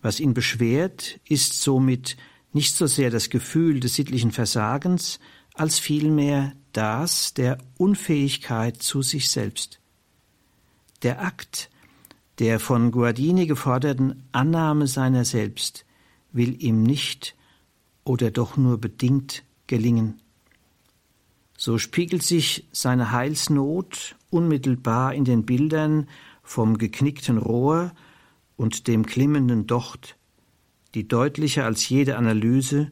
Was 0.00 0.18
ihn 0.18 0.32
beschwert, 0.32 1.20
ist 1.28 1.60
somit 1.60 2.16
nicht 2.54 2.74
so 2.74 2.86
sehr 2.86 3.10
das 3.10 3.28
Gefühl 3.28 3.80
des 3.80 3.96
sittlichen 3.96 4.30
Versagens, 4.30 5.20
als 5.52 5.78
vielmehr 5.78 6.54
das 6.72 7.34
der 7.34 7.58
Unfähigkeit 7.76 8.82
zu 8.82 9.02
sich 9.02 9.28
selbst. 9.28 9.79
Der 11.02 11.22
Akt 11.22 11.70
der 12.40 12.58
von 12.58 12.90
Guardini 12.90 13.46
geforderten 13.46 14.24
Annahme 14.32 14.86
seiner 14.86 15.24
selbst 15.26 15.84
will 16.32 16.62
ihm 16.62 16.82
nicht 16.82 17.36
oder 18.02 18.30
doch 18.30 18.56
nur 18.56 18.78
bedingt 18.78 19.44
gelingen. 19.66 20.20
So 21.56 21.76
spiegelt 21.76 22.22
sich 22.22 22.66
seine 22.72 23.12
Heilsnot 23.12 24.16
unmittelbar 24.30 25.14
in 25.14 25.26
den 25.26 25.44
Bildern 25.44 26.08
vom 26.42 26.78
geknickten 26.78 27.36
Rohr 27.36 27.92
und 28.56 28.88
dem 28.88 29.04
klimmenden 29.04 29.66
Docht, 29.66 30.16
die 30.94 31.06
deutlicher 31.06 31.66
als 31.66 31.86
jede 31.90 32.16
Analyse 32.16 32.90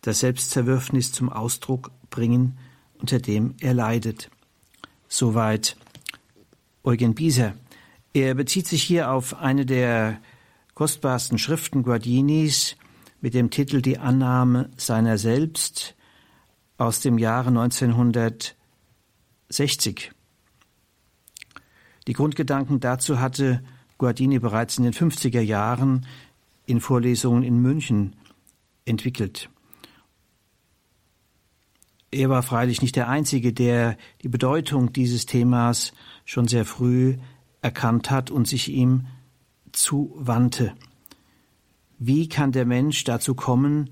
das 0.00 0.20
Selbstzerwürfnis 0.20 1.12
zum 1.12 1.28
Ausdruck 1.28 1.92
bringen, 2.10 2.58
unter 2.98 3.20
dem 3.20 3.54
er 3.60 3.74
leidet. 3.74 4.30
Soweit 5.08 5.76
Eugen 6.86 7.14
Bieser. 7.14 7.54
Er 8.12 8.34
bezieht 8.34 8.68
sich 8.68 8.84
hier 8.84 9.10
auf 9.10 9.34
eine 9.34 9.66
der 9.66 10.20
kostbarsten 10.74 11.36
Schriften 11.36 11.82
Guardinis 11.82 12.76
mit 13.20 13.34
dem 13.34 13.50
Titel 13.50 13.82
Die 13.82 13.98
Annahme 13.98 14.70
seiner 14.76 15.18
selbst 15.18 15.96
aus 16.78 17.00
dem 17.00 17.18
Jahre 17.18 17.48
1960. 17.48 20.12
Die 22.06 22.12
Grundgedanken 22.12 22.78
dazu 22.78 23.18
hatte 23.18 23.64
Guardini 23.98 24.38
bereits 24.38 24.78
in 24.78 24.84
den 24.84 24.92
50er 24.92 25.40
Jahren 25.40 26.06
in 26.66 26.80
Vorlesungen 26.80 27.42
in 27.42 27.60
München 27.60 28.14
entwickelt. 28.84 29.50
Er 32.16 32.30
war 32.30 32.42
freilich 32.42 32.80
nicht 32.80 32.96
der 32.96 33.10
Einzige, 33.10 33.52
der 33.52 33.98
die 34.22 34.28
Bedeutung 34.28 34.90
dieses 34.90 35.26
Themas 35.26 35.92
schon 36.24 36.48
sehr 36.48 36.64
früh 36.64 37.18
erkannt 37.60 38.10
hat 38.10 38.30
und 38.30 38.48
sich 38.48 38.70
ihm 38.70 39.06
zuwandte. 39.72 40.72
Wie 41.98 42.26
kann 42.26 42.52
der 42.52 42.64
Mensch 42.64 43.04
dazu 43.04 43.34
kommen, 43.34 43.90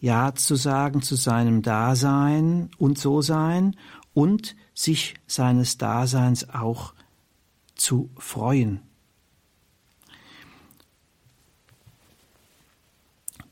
Ja 0.00 0.36
zu 0.36 0.54
sagen 0.54 1.02
zu 1.02 1.16
seinem 1.16 1.62
Dasein 1.62 2.70
und 2.78 2.96
so 2.96 3.22
sein 3.22 3.74
und 4.14 4.54
sich 4.72 5.14
seines 5.26 5.78
Daseins 5.78 6.48
auch 6.50 6.94
zu 7.74 8.08
freuen? 8.18 8.82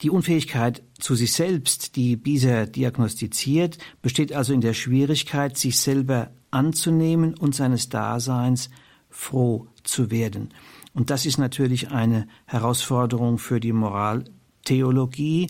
Die 0.03 0.11
Unfähigkeit 0.11 0.85
zu 0.99 1.15
sich 1.15 1.33
selbst, 1.33 1.97
die 1.97 2.17
Bieser 2.17 2.67
diagnostiziert, 2.67 3.79
besteht 4.03 4.33
also 4.33 4.53
in 4.53 4.61
der 4.61 4.75
Schwierigkeit, 4.75 5.57
sich 5.57 5.79
selber 5.79 6.31
anzunehmen 6.51 7.35
und 7.35 7.55
seines 7.55 7.89
Daseins 7.89 8.71
froh 9.11 9.67
zu 9.83 10.11
werden. 10.11 10.51
Und 10.95 11.11
das 11.11 11.27
ist 11.27 11.39
natürlich 11.39 11.91
eine 11.91 12.27
Herausforderung 12.47 13.39
für 13.39 13.61
die 13.61 13.73
Moraltheologie 13.73 15.49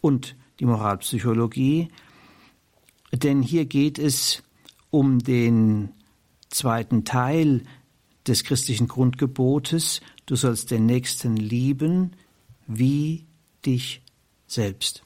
und 0.00 0.36
die 0.60 0.64
Moralpsychologie, 0.64 1.88
denn 3.12 3.42
hier 3.42 3.66
geht 3.66 3.98
es 3.98 4.42
um 4.90 5.18
den 5.18 5.90
zweiten 6.48 7.04
Teil 7.04 7.62
des 8.26 8.44
christlichen 8.44 8.88
Grundgebotes, 8.88 10.00
du 10.26 10.36
sollst 10.36 10.70
den 10.70 10.86
Nächsten 10.86 11.36
lieben 11.36 12.12
wie 12.66 13.26
dich 13.64 14.02
selbst. 14.46 15.02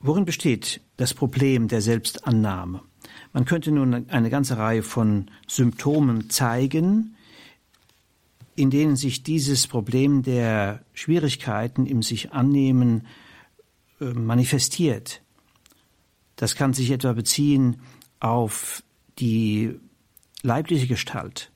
Worin 0.00 0.26
besteht 0.26 0.82
das 0.98 1.14
Problem 1.14 1.68
der 1.68 1.80
Selbstannahme? 1.80 2.82
Man 3.32 3.46
könnte 3.46 3.72
nun 3.72 4.08
eine 4.10 4.30
ganze 4.30 4.58
Reihe 4.58 4.82
von 4.82 5.30
Symptomen 5.48 6.28
zeigen, 6.28 7.16
in 8.54 8.70
denen 8.70 8.96
sich 8.96 9.22
dieses 9.22 9.66
Problem 9.66 10.22
der 10.22 10.84
Schwierigkeiten 10.92 11.86
im 11.86 12.02
sich 12.02 12.32
annehmen 12.32 13.06
äh, 14.00 14.04
manifestiert. 14.04 15.22
Das 16.36 16.54
kann 16.54 16.74
sich 16.74 16.90
etwa 16.90 17.14
beziehen 17.14 17.80
auf 18.20 18.82
die 19.18 19.74
leibliche 20.42 20.86
Gestalt 20.86 21.50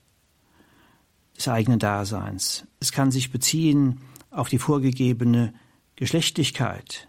des 1.38 1.48
eigenen 1.48 1.79
Daseins. 1.79 2.66
Es 2.81 2.92
kann 2.92 3.11
sich 3.11 3.31
beziehen 3.31 4.01
auf 4.31 4.48
die 4.48 4.59
vorgegebene 4.59 5.55
Geschlechtlichkeit. 5.96 7.09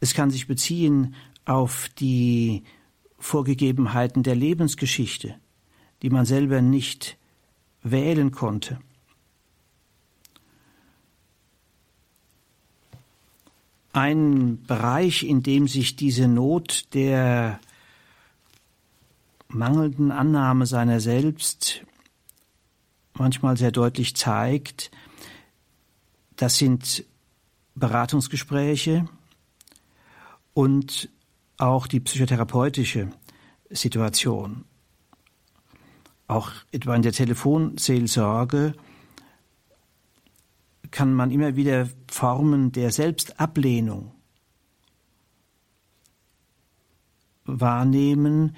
Es 0.00 0.14
kann 0.14 0.30
sich 0.30 0.46
beziehen 0.46 1.14
auf 1.44 1.88
die 1.98 2.62
Vorgegebenheiten 3.18 4.22
der 4.22 4.34
Lebensgeschichte, 4.34 5.36
die 6.02 6.10
man 6.10 6.26
selber 6.26 6.60
nicht 6.60 7.16
wählen 7.82 8.30
konnte. 8.30 8.78
Ein 13.92 14.62
Bereich, 14.66 15.22
in 15.22 15.42
dem 15.42 15.68
sich 15.68 15.96
diese 15.96 16.26
Not 16.26 16.92
der 16.94 17.60
mangelnden 19.48 20.10
Annahme 20.10 20.66
seiner 20.66 21.00
selbst 21.00 21.84
manchmal 23.14 23.56
sehr 23.56 23.72
deutlich 23.72 24.16
zeigt, 24.16 24.90
das 26.36 26.56
sind 26.58 27.04
Beratungsgespräche 27.74 29.08
und 30.52 31.08
auch 31.58 31.86
die 31.86 32.00
psychotherapeutische 32.00 33.10
Situation. 33.70 34.64
Auch 36.26 36.50
etwa 36.72 36.94
in 36.94 37.02
der 37.02 37.12
Telefonseelsorge 37.12 38.74
kann 40.90 41.12
man 41.12 41.30
immer 41.30 41.56
wieder 41.56 41.88
Formen 42.08 42.72
der 42.72 42.92
Selbstablehnung 42.92 44.12
wahrnehmen, 47.44 48.56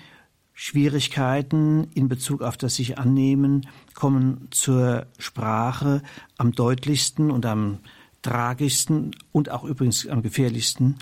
Schwierigkeiten 0.59 1.91
in 1.93 2.09
Bezug 2.09 2.41
auf 2.41 2.57
das 2.57 2.77
sich 2.77 2.97
annehmen 2.97 3.69
kommen 3.93 4.49
zur 4.51 5.07
Sprache 5.19 6.03
am 6.39 6.53
deutlichsten 6.53 7.31
und 7.31 7.45
am 7.45 7.81
tragischsten 8.23 9.15
und 9.33 9.51
auch 9.51 9.65
übrigens 9.65 10.07
am 10.07 10.23
gefährlichsten 10.23 10.97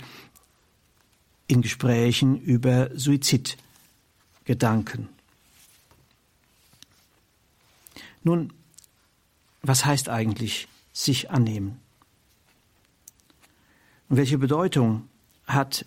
in 1.47 1.63
Gesprächen 1.63 2.41
über 2.41 2.91
Suizidgedanken. 2.99 5.09
Nun, 8.25 8.53
was 9.63 9.85
heißt 9.85 10.09
eigentlich 10.09 10.67
sich 10.93 11.31
annehmen? 11.31 11.81
Und 14.09 14.17
welche 14.17 14.39
Bedeutung 14.39 15.09
hat 15.47 15.87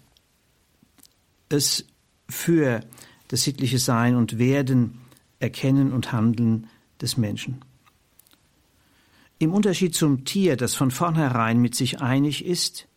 es 1.50 1.86
für 2.30 2.80
das 3.28 3.44
sittliche 3.44 3.80
Sein 3.80 4.16
und 4.16 4.38
Werden, 4.38 5.00
Erkennen 5.40 5.92
und 5.92 6.12
Handeln 6.12 6.68
des 7.02 7.18
Menschen. 7.18 7.62
Im 9.40 9.54
Unterschied 9.54 9.94
zum 9.94 10.26
Tier, 10.26 10.58
das 10.58 10.74
von 10.74 10.90
vornherein 10.90 11.60
mit 11.60 11.76
sich 11.76 12.02
einig 12.02 12.44
ist, 12.44 12.88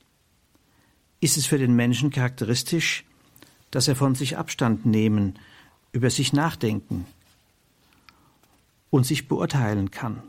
ist 1.21 1.37
es 1.37 1.47
für 1.47 1.59
den 1.59 1.75
Menschen 1.75 2.11
charakteristisch, 2.11 3.05
dass 3.71 3.89
er 3.89 3.97
von 3.97 4.15
sich 4.15 4.39
Abstand 4.39 4.87
nehmen, 4.87 5.39
über 5.93 6.09
sich 6.09 6.33
nachdenken 6.33 7.05
und 8.89 9.05
sich 9.05 9.29
beurteilen 9.29 9.91
kann. 9.91 10.23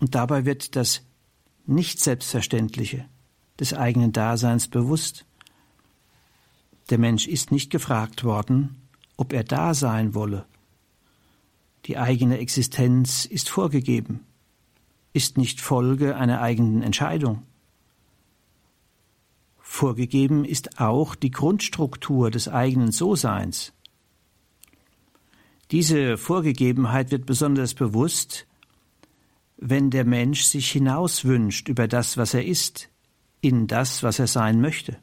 Und 0.00 0.14
dabei 0.14 0.46
wird 0.46 0.74
das 0.74 1.02
Nicht-Selbstverständliche 1.66 3.04
des 3.60 3.72
eigenen 3.74 4.12
Daseins 4.12 4.66
bewusst. 4.66 5.26
Der 6.88 6.98
Mensch 6.98 7.28
ist 7.28 7.52
nicht 7.52 7.70
gefragt 7.70 8.24
worden, 8.24 8.79
ob 9.20 9.34
er 9.34 9.44
da 9.44 9.74
sein 9.74 10.14
wolle. 10.14 10.46
Die 11.84 11.98
eigene 11.98 12.38
Existenz 12.38 13.26
ist 13.26 13.50
vorgegeben, 13.50 14.20
ist 15.12 15.36
nicht 15.36 15.60
Folge 15.60 16.16
einer 16.16 16.40
eigenen 16.40 16.82
Entscheidung. 16.82 17.42
Vorgegeben 19.58 20.46
ist 20.46 20.80
auch 20.80 21.14
die 21.14 21.30
Grundstruktur 21.30 22.30
des 22.30 22.48
eigenen 22.48 22.92
So-Seins. 22.92 23.74
Diese 25.70 26.16
Vorgegebenheit 26.16 27.10
wird 27.10 27.26
besonders 27.26 27.74
bewusst, 27.74 28.46
wenn 29.58 29.90
der 29.90 30.06
Mensch 30.06 30.44
sich 30.44 30.70
hinauswünscht 30.70 31.68
über 31.68 31.86
das, 31.88 32.16
was 32.16 32.32
er 32.32 32.46
ist, 32.46 32.88
in 33.42 33.66
das, 33.66 34.02
was 34.02 34.18
er 34.18 34.26
sein 34.26 34.62
möchte. 34.62 34.96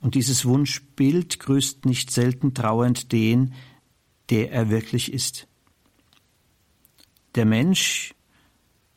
Und 0.00 0.14
dieses 0.14 0.44
Wunschbild 0.44 1.38
grüßt 1.40 1.84
nicht 1.84 2.10
selten 2.10 2.54
trauernd 2.54 3.12
den, 3.12 3.54
der 4.30 4.52
er 4.52 4.70
wirklich 4.70 5.12
ist. 5.12 5.48
Der 7.34 7.44
Mensch, 7.44 8.14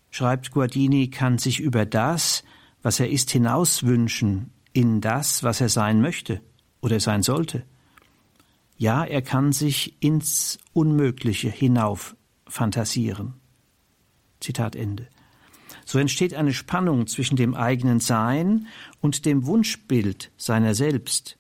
schreibt 0.10 0.52
Guardini, 0.52 1.10
kann 1.10 1.38
sich 1.38 1.60
über 1.60 1.86
das, 1.86 2.44
was 2.82 3.00
er 3.00 3.10
ist, 3.10 3.32
hinauswünschen 3.32 4.52
in 4.74 5.02
das, 5.02 5.44
was 5.44 5.62
er 5.62 5.70
sein 5.70 6.02
möchte 6.02 6.42
oder 6.82 7.00
sein 7.00 7.24
sollte. 7.24 7.66
Ja, 8.78 9.04
er 9.04 9.22
kann 9.22 9.54
sich 9.54 10.02
ins 10.02 10.58
Unmögliche 10.74 11.50
hinauf 11.50 12.16
fantasieren. 12.48 13.36
Zitat 14.40 14.76
Ende. 14.76 15.08
So 15.92 16.00
entsteht 16.00 16.34
eine 16.34 16.54
Spannung 16.54 17.06
zwischen 17.08 17.36
dem 17.36 17.54
eigenen 17.54 18.00
Sein 18.00 18.68
und 19.02 19.26
dem 19.26 19.46
Wunschbild 19.46 20.32
seiner 20.38 20.74
selbst, 20.74 21.38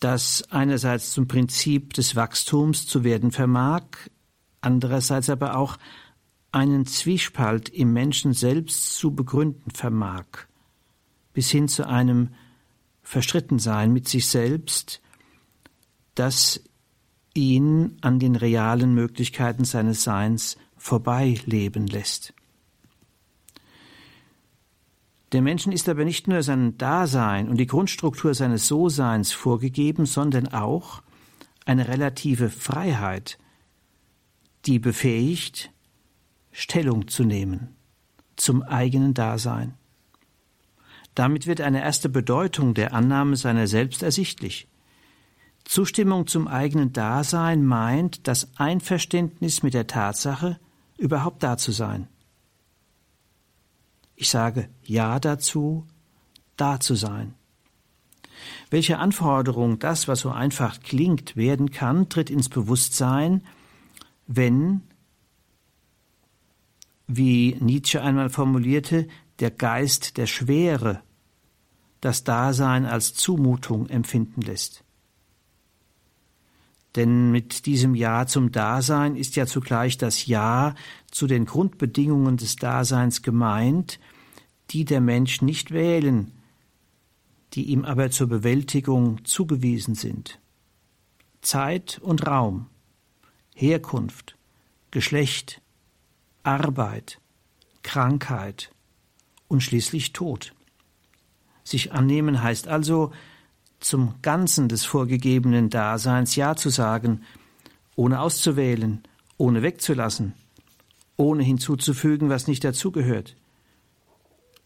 das 0.00 0.42
einerseits 0.50 1.12
zum 1.12 1.28
Prinzip 1.28 1.94
des 1.94 2.16
Wachstums 2.16 2.88
zu 2.88 3.04
werden 3.04 3.30
vermag, 3.30 3.84
andererseits 4.62 5.30
aber 5.30 5.56
auch 5.58 5.78
einen 6.50 6.84
Zwiespalt 6.84 7.68
im 7.68 7.92
Menschen 7.92 8.32
selbst 8.32 8.96
zu 8.96 9.14
begründen 9.14 9.70
vermag, 9.70 10.26
bis 11.34 11.52
hin 11.52 11.68
zu 11.68 11.86
einem 11.86 12.30
Verstrittensein 13.04 13.92
mit 13.92 14.08
sich 14.08 14.26
selbst, 14.26 15.00
das 16.16 16.64
ihn 17.32 17.96
an 18.00 18.18
den 18.18 18.34
realen 18.34 18.92
Möglichkeiten 18.92 19.64
seines 19.64 20.02
Seins 20.02 20.56
vorbeileben 20.76 21.86
lässt. 21.86 22.34
Der 25.32 25.40
Menschen 25.42 25.72
ist 25.72 25.88
aber 25.88 26.04
nicht 26.04 26.28
nur 26.28 26.42
sein 26.42 26.76
Dasein 26.76 27.48
und 27.48 27.56
die 27.56 27.66
Grundstruktur 27.66 28.34
seines 28.34 28.68
So-Seins 28.68 29.32
vorgegeben, 29.32 30.04
sondern 30.04 30.48
auch 30.48 31.02
eine 31.64 31.88
relative 31.88 32.50
Freiheit, 32.50 33.38
die 34.66 34.78
befähigt, 34.78 35.70
Stellung 36.50 37.08
zu 37.08 37.24
nehmen 37.24 37.74
zum 38.36 38.62
eigenen 38.62 39.14
Dasein. 39.14 39.74
Damit 41.14 41.46
wird 41.46 41.60
eine 41.60 41.82
erste 41.82 42.08
Bedeutung 42.08 42.74
der 42.74 42.94
Annahme 42.94 43.36
seiner 43.36 43.66
selbst 43.66 44.02
ersichtlich. 44.02 44.68
Zustimmung 45.64 46.26
zum 46.26 46.48
eigenen 46.48 46.92
Dasein 46.92 47.64
meint 47.64 48.26
das 48.26 48.50
Einverständnis 48.56 49.62
mit 49.62 49.74
der 49.74 49.86
Tatsache, 49.86 50.58
überhaupt 50.98 51.42
da 51.42 51.56
zu 51.56 51.70
sein. 51.70 52.08
Ich 54.14 54.28
sage 54.28 54.68
Ja 54.84 55.18
dazu, 55.18 55.86
da 56.56 56.80
zu 56.80 56.94
sein. 56.94 57.34
Welche 58.70 58.98
Anforderung 58.98 59.78
das, 59.78 60.08
was 60.08 60.20
so 60.20 60.30
einfach 60.30 60.80
klingt, 60.80 61.36
werden 61.36 61.70
kann, 61.70 62.08
tritt 62.08 62.30
ins 62.30 62.48
Bewusstsein, 62.48 63.42
wenn 64.26 64.82
wie 67.06 67.56
Nietzsche 67.60 68.00
einmal 68.00 68.30
formulierte, 68.30 69.06
der 69.38 69.50
Geist 69.50 70.16
der 70.16 70.26
Schwere 70.26 71.02
das 72.00 72.24
Dasein 72.24 72.86
als 72.86 73.14
Zumutung 73.14 73.88
empfinden 73.88 74.40
lässt. 74.40 74.81
Denn 76.96 77.30
mit 77.30 77.66
diesem 77.66 77.94
Ja 77.94 78.26
zum 78.26 78.52
Dasein 78.52 79.16
ist 79.16 79.36
ja 79.36 79.46
zugleich 79.46 79.96
das 79.96 80.26
Ja 80.26 80.74
zu 81.10 81.26
den 81.26 81.46
Grundbedingungen 81.46 82.36
des 82.36 82.56
Daseins 82.56 83.22
gemeint, 83.22 83.98
die 84.70 84.84
der 84.84 85.00
Mensch 85.00 85.40
nicht 85.40 85.70
wählen, 85.70 86.32
die 87.54 87.64
ihm 87.64 87.84
aber 87.84 88.10
zur 88.10 88.28
Bewältigung 88.28 89.24
zugewiesen 89.24 89.94
sind. 89.94 90.38
Zeit 91.40 91.98
und 92.02 92.26
Raum, 92.26 92.66
Herkunft, 93.54 94.36
Geschlecht, 94.90 95.60
Arbeit, 96.42 97.20
Krankheit 97.82 98.70
und 99.48 99.62
schließlich 99.62 100.12
Tod. 100.12 100.54
Sich 101.64 101.92
annehmen 101.92 102.42
heißt 102.42 102.68
also, 102.68 103.12
zum 103.82 104.14
Ganzen 104.22 104.68
des 104.68 104.84
vorgegebenen 104.84 105.70
Daseins 105.70 106.36
Ja 106.36 106.56
zu 106.56 106.70
sagen, 106.70 107.22
ohne 107.96 108.20
auszuwählen, 108.20 109.02
ohne 109.36 109.62
wegzulassen, 109.62 110.34
ohne 111.16 111.42
hinzuzufügen, 111.42 112.28
was 112.28 112.46
nicht 112.46 112.64
dazugehört. 112.64 113.36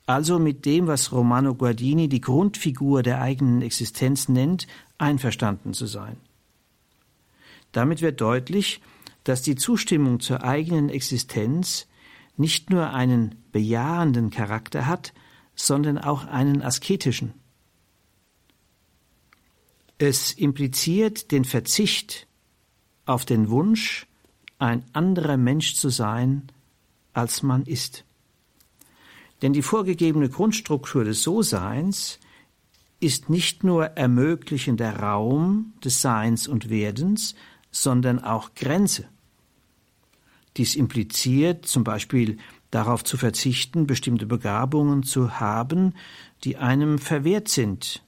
Also 0.06 0.38
mit 0.38 0.64
dem, 0.66 0.86
was 0.86 1.10
Romano 1.10 1.54
Guardini 1.54 2.08
die 2.08 2.20
Grundfigur 2.20 3.02
der 3.02 3.20
eigenen 3.20 3.62
Existenz 3.62 4.28
nennt, 4.28 4.68
einverstanden 4.98 5.74
zu 5.74 5.86
sein. 5.86 6.16
Damit 7.72 8.02
wird 8.02 8.20
deutlich, 8.20 8.80
dass 9.24 9.42
die 9.42 9.56
Zustimmung 9.56 10.20
zur 10.20 10.44
eigenen 10.44 10.88
Existenz 10.88 11.88
nicht 12.36 12.70
nur 12.70 12.90
einen 12.90 13.34
bejahenden 13.50 14.30
Charakter 14.30 14.86
hat, 14.86 15.12
sondern 15.56 15.98
auch 15.98 16.26
einen 16.26 16.62
asketischen. 16.62 17.34
Es 19.98 20.32
impliziert 20.32 21.32
den 21.32 21.44
Verzicht 21.44 22.26
auf 23.06 23.24
den 23.24 23.48
Wunsch, 23.48 24.06
ein 24.58 24.84
anderer 24.92 25.38
Mensch 25.38 25.74
zu 25.74 25.88
sein, 25.88 26.52
als 27.14 27.42
man 27.42 27.64
ist. 27.64 28.04
Denn 29.40 29.52
die 29.52 29.62
vorgegebene 29.62 30.28
Grundstruktur 30.28 31.04
des 31.04 31.22
So-Seins 31.22 32.20
ist 33.00 33.30
nicht 33.30 33.64
nur 33.64 33.84
ermöglichender 33.96 34.98
Raum 34.98 35.72
des 35.84 36.00
Seins 36.02 36.48
und 36.48 36.68
Werdens, 36.68 37.34
sondern 37.70 38.18
auch 38.18 38.54
Grenze. 38.54 39.08
Dies 40.56 40.74
impliziert 40.74 41.66
zum 41.66 41.84
Beispiel 41.84 42.38
darauf 42.70 43.04
zu 43.04 43.16
verzichten, 43.16 43.86
bestimmte 43.86 44.26
Begabungen 44.26 45.02
zu 45.02 45.38
haben, 45.38 45.94
die 46.44 46.56
einem 46.56 46.98
verwehrt 46.98 47.48
sind, 47.48 48.02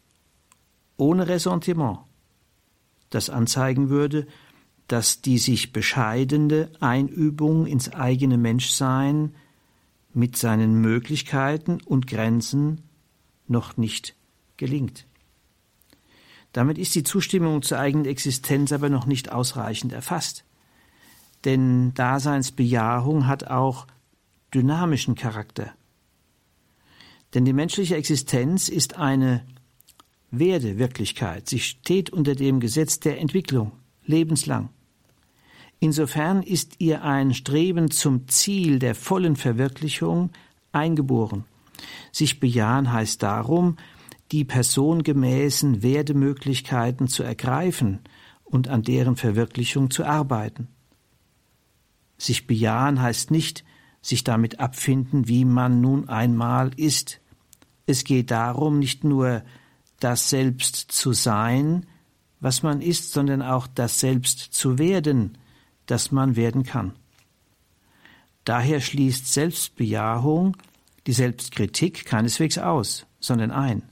ohne 0.98 1.28
Ressentiment, 1.28 2.00
das 3.08 3.30
anzeigen 3.30 3.88
würde, 3.88 4.26
dass 4.88 5.22
die 5.22 5.38
sich 5.38 5.72
bescheidende 5.72 6.70
Einübung 6.80 7.66
ins 7.66 7.92
eigene 7.92 8.36
Menschsein 8.36 9.34
mit 10.12 10.36
seinen 10.36 10.80
Möglichkeiten 10.80 11.80
und 11.84 12.06
Grenzen 12.06 12.82
noch 13.46 13.76
nicht 13.76 14.14
gelingt. 14.56 15.06
Damit 16.52 16.78
ist 16.78 16.94
die 16.94 17.04
Zustimmung 17.04 17.62
zur 17.62 17.78
eigenen 17.78 18.06
Existenz 18.06 18.72
aber 18.72 18.88
noch 18.88 19.06
nicht 19.06 19.30
ausreichend 19.30 19.92
erfasst. 19.92 20.44
Denn 21.44 21.94
Daseinsbejahung 21.94 23.26
hat 23.26 23.46
auch 23.46 23.86
dynamischen 24.52 25.14
Charakter. 25.14 25.72
Denn 27.34 27.44
die 27.44 27.52
menschliche 27.52 27.96
Existenz 27.96 28.68
ist 28.68 28.96
eine 28.96 29.44
Werdewirklichkeit. 30.30 31.48
Sie 31.48 31.60
steht 31.60 32.10
unter 32.10 32.34
dem 32.34 32.60
Gesetz 32.60 33.00
der 33.00 33.20
Entwicklung, 33.20 33.72
lebenslang. 34.04 34.70
Insofern 35.80 36.42
ist 36.42 36.74
ihr 36.78 37.04
ein 37.04 37.34
Streben 37.34 37.90
zum 37.90 38.26
Ziel 38.28 38.78
der 38.78 38.94
vollen 38.94 39.36
Verwirklichung 39.36 40.30
eingeboren. 40.72 41.44
Sich 42.10 42.40
bejahen 42.40 42.92
heißt 42.92 43.22
darum, 43.22 43.76
die 44.32 44.44
personengemäßen 44.44 45.82
Werdemöglichkeiten 45.82 47.08
zu 47.08 47.22
ergreifen 47.22 48.00
und 48.44 48.68
an 48.68 48.82
deren 48.82 49.16
Verwirklichung 49.16 49.90
zu 49.90 50.04
arbeiten. 50.04 50.68
Sich 52.18 52.46
bejahen 52.46 53.00
heißt 53.00 53.30
nicht, 53.30 53.64
sich 54.02 54.24
damit 54.24 54.60
abfinden, 54.60 55.28
wie 55.28 55.44
man 55.44 55.80
nun 55.80 56.08
einmal 56.08 56.72
ist. 56.76 57.20
Es 57.86 58.04
geht 58.04 58.30
darum, 58.30 58.78
nicht 58.78 59.04
nur 59.04 59.42
das 60.00 60.30
Selbst 60.30 60.76
zu 60.76 61.12
sein, 61.12 61.86
was 62.40 62.62
man 62.62 62.80
ist, 62.80 63.12
sondern 63.12 63.42
auch 63.42 63.66
das 63.66 64.00
Selbst 64.00 64.38
zu 64.38 64.78
werden, 64.78 65.38
das 65.86 66.12
man 66.12 66.36
werden 66.36 66.62
kann. 66.62 66.92
Daher 68.44 68.80
schließt 68.80 69.32
Selbstbejahung 69.32 70.56
die 71.06 71.12
Selbstkritik 71.12 72.04
keineswegs 72.04 72.58
aus, 72.58 73.06
sondern 73.20 73.50
ein. 73.50 73.82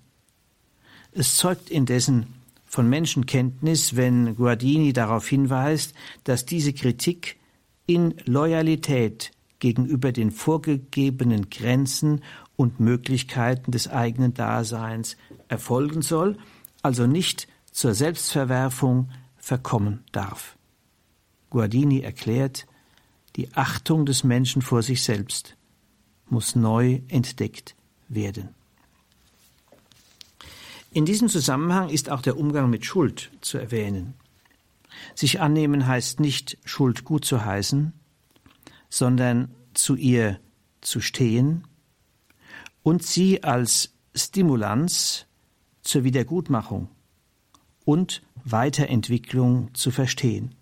Es 1.13 1.37
zeugt 1.37 1.71
indessen 1.71 2.35
von 2.67 2.89
Menschenkenntnis, 2.89 3.97
wenn 3.97 4.37
Guardini 4.37 4.93
darauf 4.93 5.27
hinweist, 5.29 5.95
dass 6.25 6.47
diese 6.47 6.73
Kritik 6.73 7.37
in 7.87 8.15
Loyalität 8.25 9.31
gegenüber 9.59 10.13
den 10.13 10.31
vorgegebenen 10.31 11.49
Grenzen 11.49 12.23
und 12.57 12.81
Möglichkeiten 12.81 13.71
des 13.71 13.89
eigenen 13.89 14.35
Daseins 14.35 15.17
erfolgen 15.49 16.03
soll, 16.03 16.39
also 16.83 17.07
nicht 17.07 17.49
zur 17.71 17.95
Selbstverwerfung 17.95 19.11
verkommen 19.37 20.05
darf. 20.13 20.57
Guardini 21.51 22.01
erklärt, 22.01 22.67
die 23.37 23.55
Achtung 23.55 24.07
des 24.07 24.25
Menschen 24.25 24.63
vor 24.63 24.83
sich 24.83 25.03
selbst 25.03 25.57
muss 26.29 26.57
neu 26.57 27.01
entdeckt 27.09 27.77
werden. 28.09 28.49
In 30.91 31.05
diesem 31.05 31.29
Zusammenhang 31.29 31.91
ist 31.91 32.11
auch 32.11 32.23
der 32.23 32.39
Umgang 32.39 32.71
mit 32.71 32.87
Schuld 32.87 33.31
zu 33.43 33.59
erwähnen. 33.59 34.15
Sich 35.15 35.41
annehmen 35.41 35.87
heißt 35.87 36.21
nicht, 36.21 36.57
Schuld 36.65 37.05
gut 37.05 37.27
zu 37.27 37.45
heißen, 37.45 37.93
sondern 38.89 39.55
zu 39.75 39.95
ihr 39.95 40.41
zu 40.81 41.01
stehen 41.01 41.65
und 42.87 43.03
sie 43.03 43.43
als 43.43 43.93
Stimulanz 44.15 45.27
zur 45.83 46.05
Wiedergutmachung 46.05 46.89
und 47.85 48.23
Weiterentwicklung 48.45 49.75
zu 49.75 49.91
verstehen, 49.91 50.55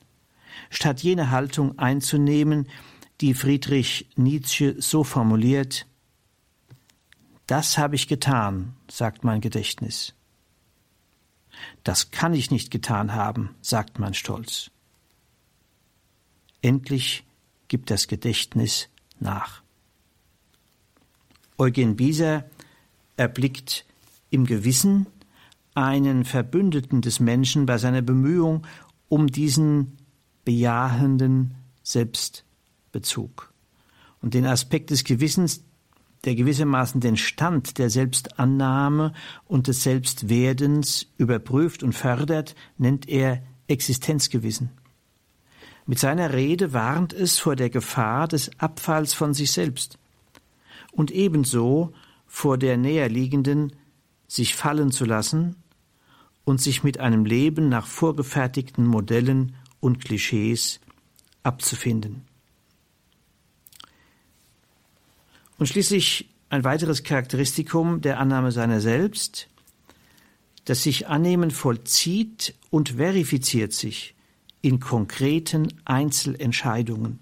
statt 0.71 1.03
jene 1.03 1.31
Haltung 1.31 1.79
einzunehmen, 1.79 2.71
die 3.21 3.35
Friedrich 3.35 4.09
Nietzsche 4.17 4.75
so 4.81 5.05
formuliert 5.05 5.87
Das 7.47 7.77
habe 7.77 7.95
ich 7.95 8.09
getan, 8.09 8.75
sagt 8.91 9.23
mein 9.23 9.43
Gedächtnis. 9.43 10.15
Das 11.83 12.11
kann 12.11 12.33
ich 12.33 12.51
nicht 12.51 12.71
getan 12.71 13.13
haben, 13.13 13.55
sagt 13.61 13.99
mein 13.99 14.15
Stolz. 14.15 14.71
Endlich 16.63 17.27
gibt 17.69 17.91
das 17.91 18.09
Gedächtnis 18.09 18.89
nach. 19.21 19.64
Eugen 21.57 21.97
Bieser 21.97 22.45
erblickt 23.17 23.87
im 24.31 24.45
Gewissen 24.45 25.07
einen 25.75 26.25
Verbündeten 26.25 27.01
des 27.01 27.21
Menschen 27.21 27.67
bei 27.67 27.79
seiner 27.79 28.03
Bemühung 28.03 28.67
um 29.09 29.29
diesen 29.29 29.99
bejahenden 30.45 31.55
Selbstbezug. 31.83 33.53
Und 34.21 34.35
den 34.35 34.47
Aspekt 34.47 34.91
des 34.91 35.05
Gewissens, 35.05 35.63
der 36.25 36.35
gewissermaßen 36.35 37.01
den 37.01 37.17
Stand 37.17 37.79
der 37.79 37.91
Selbstannahme 37.91 39.13
und 39.47 39.69
des 39.69 39.83
Selbstwerdens 39.83 41.07
überprüft 41.19 41.83
und 41.83 41.93
fördert, 41.93 42.55
nennt 42.79 43.09
er 43.09 43.43
Existenzgewissen. 43.69 44.71
Mit 45.87 45.99
seiner 45.99 46.33
Rede 46.33 46.73
warnt 46.73 47.13
es 47.13 47.39
vor 47.39 47.57
der 47.57 47.71
Gefahr 47.71 48.27
des 48.27 48.51
Abfalls 48.59 49.13
von 49.13 49.35
sich 49.35 49.53
selbst 49.53 49.99
und 50.95 51.11
ebenso 51.11 51.93
vor 52.27 52.57
der 52.57 52.77
näherliegenden, 52.77 53.75
sich 54.27 54.55
fallen 54.55 54.91
zu 54.91 55.05
lassen 55.05 55.57
und 56.45 56.61
sich 56.61 56.83
mit 56.83 56.99
einem 56.99 57.25
Leben 57.25 57.69
nach 57.69 57.87
vorgefertigten 57.87 58.87
Modellen 58.87 59.55
und 59.81 60.05
Klischees 60.05 60.81
abzufinden. 61.43 62.23
Und 65.59 65.67
schließlich 65.67 66.29
ein 66.49 66.65
weiteres 66.65 67.03
Charakteristikum 67.03 68.01
der 68.01 68.19
Annahme 68.19 68.53
seiner 68.53 68.81
selbst, 68.81 69.49
das 70.65 70.83
sich 70.83 71.09
Annehmen 71.09 71.51
vollzieht 71.51 72.55
und 72.71 72.91
verifiziert 72.91 73.73
sich 73.73 74.15
in 74.63 74.81
konkreten 74.81 75.69
Einzelentscheidungen, 75.85 77.21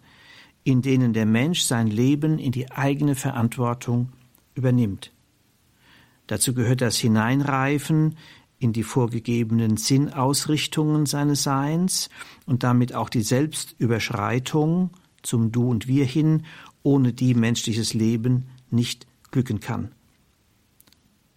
in 0.65 0.83
denen 0.83 1.13
der 1.13 1.27
Mensch 1.27 1.63
sein 1.63 1.89
Leben 1.89 2.39
in 2.39 2.53
die 2.53 2.71
eigene 2.71 3.15
Verantwortung 3.15 4.13
übernimmt. 4.55 5.13
Dazu 6.27 6.55
gehört 6.55 6.81
das 6.81 6.97
Hineinreifen 6.99 8.17
in 8.59 8.73
die 8.73 8.85
vorgegebenen 8.85 9.77
Sinnausrichtungen 9.77 11.07
seines 11.07 11.43
Seins 11.43 12.11
und 12.47 12.63
damit 12.63 12.95
auch 12.95 13.09
die 13.09 13.23
Selbstüberschreitung 13.23 14.91
zum 15.23 15.51
Du 15.51 15.69
und 15.69 15.89
Wir 15.89 16.05
hin, 16.05 16.45
ohne 16.83 17.13
die 17.13 17.35
menschliches 17.35 17.93
Leben 17.93 18.47
nicht 18.71 19.07
glücken 19.31 19.61
kann. 19.61 19.91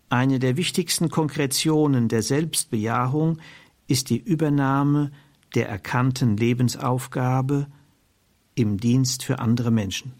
Eine 0.09 0.37
der 0.37 0.55
wichtigsten 0.55 1.09
Konkretionen 1.09 2.07
der 2.07 2.21
Selbstbejahung 2.21 3.39
ist 3.87 4.11
die 4.11 4.17
Übernahme 4.19 5.11
der 5.55 5.67
erkannten 5.67 6.37
Lebensaufgabe 6.37 7.67
im 8.55 8.79
Dienst 8.79 9.23
für 9.23 9.39
andere 9.39 9.71
Menschen. 9.71 10.13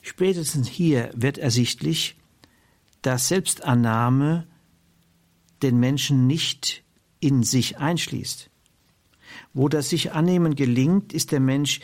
Spätestens 0.00 0.68
hier 0.68 1.10
wird 1.14 1.38
ersichtlich, 1.38 2.16
dass 3.02 3.28
Selbstannahme 3.28 4.46
den 5.62 5.78
Menschen 5.78 6.26
nicht 6.26 6.82
in 7.20 7.44
sich 7.44 7.78
einschließt. 7.78 8.50
Wo 9.54 9.68
das 9.68 9.90
sich 9.90 10.12
annehmen 10.12 10.56
gelingt, 10.56 11.12
ist 11.12 11.30
der 11.30 11.40
Mensch 11.40 11.80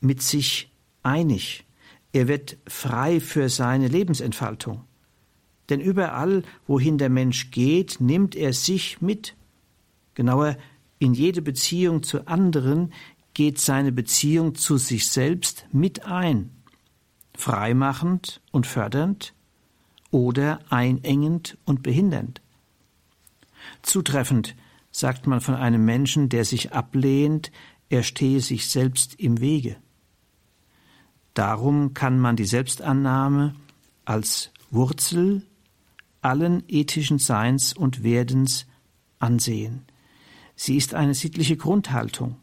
mit 0.00 0.20
sich 0.20 0.70
einig. 1.02 1.64
Er 2.12 2.28
wird 2.28 2.58
frei 2.66 3.20
für 3.20 3.48
seine 3.48 3.88
Lebensentfaltung. 3.88 4.84
Denn 5.70 5.80
überall, 5.80 6.42
wohin 6.66 6.98
der 6.98 7.08
Mensch 7.08 7.50
geht, 7.50 8.00
nimmt 8.00 8.34
er 8.34 8.52
sich 8.52 9.00
mit. 9.00 9.34
Genauer, 10.14 10.58
in 10.98 11.14
jede 11.14 11.40
Beziehung 11.40 12.02
zu 12.02 12.26
anderen 12.26 12.92
geht 13.34 13.58
seine 13.58 13.92
Beziehung 13.92 14.54
zu 14.54 14.76
sich 14.76 15.08
selbst 15.08 15.66
mit 15.72 16.04
ein, 16.04 16.50
freimachend 17.34 18.40
und 18.50 18.66
fördernd 18.66 19.34
oder 20.10 20.60
einengend 20.68 21.56
und 21.64 21.82
behindernd. 21.82 22.40
Zutreffend 23.82 24.54
sagt 24.90 25.26
man 25.26 25.40
von 25.40 25.54
einem 25.54 25.84
Menschen, 25.84 26.28
der 26.28 26.44
sich 26.44 26.72
ablehnt, 26.72 27.50
er 27.88 28.02
stehe 28.02 28.40
sich 28.40 28.68
selbst 28.68 29.14
im 29.18 29.40
Wege. 29.40 29.76
Darum 31.34 31.94
kann 31.94 32.18
man 32.18 32.36
die 32.36 32.44
Selbstannahme 32.44 33.54
als 34.04 34.50
Wurzel 34.70 35.46
allen 36.20 36.62
ethischen 36.68 37.18
Seins 37.18 37.72
und 37.72 38.02
Werdens 38.02 38.66
ansehen. 39.18 39.82
Sie 40.54 40.76
ist 40.76 40.94
eine 40.94 41.14
sittliche 41.14 41.56
Grundhaltung, 41.56 42.36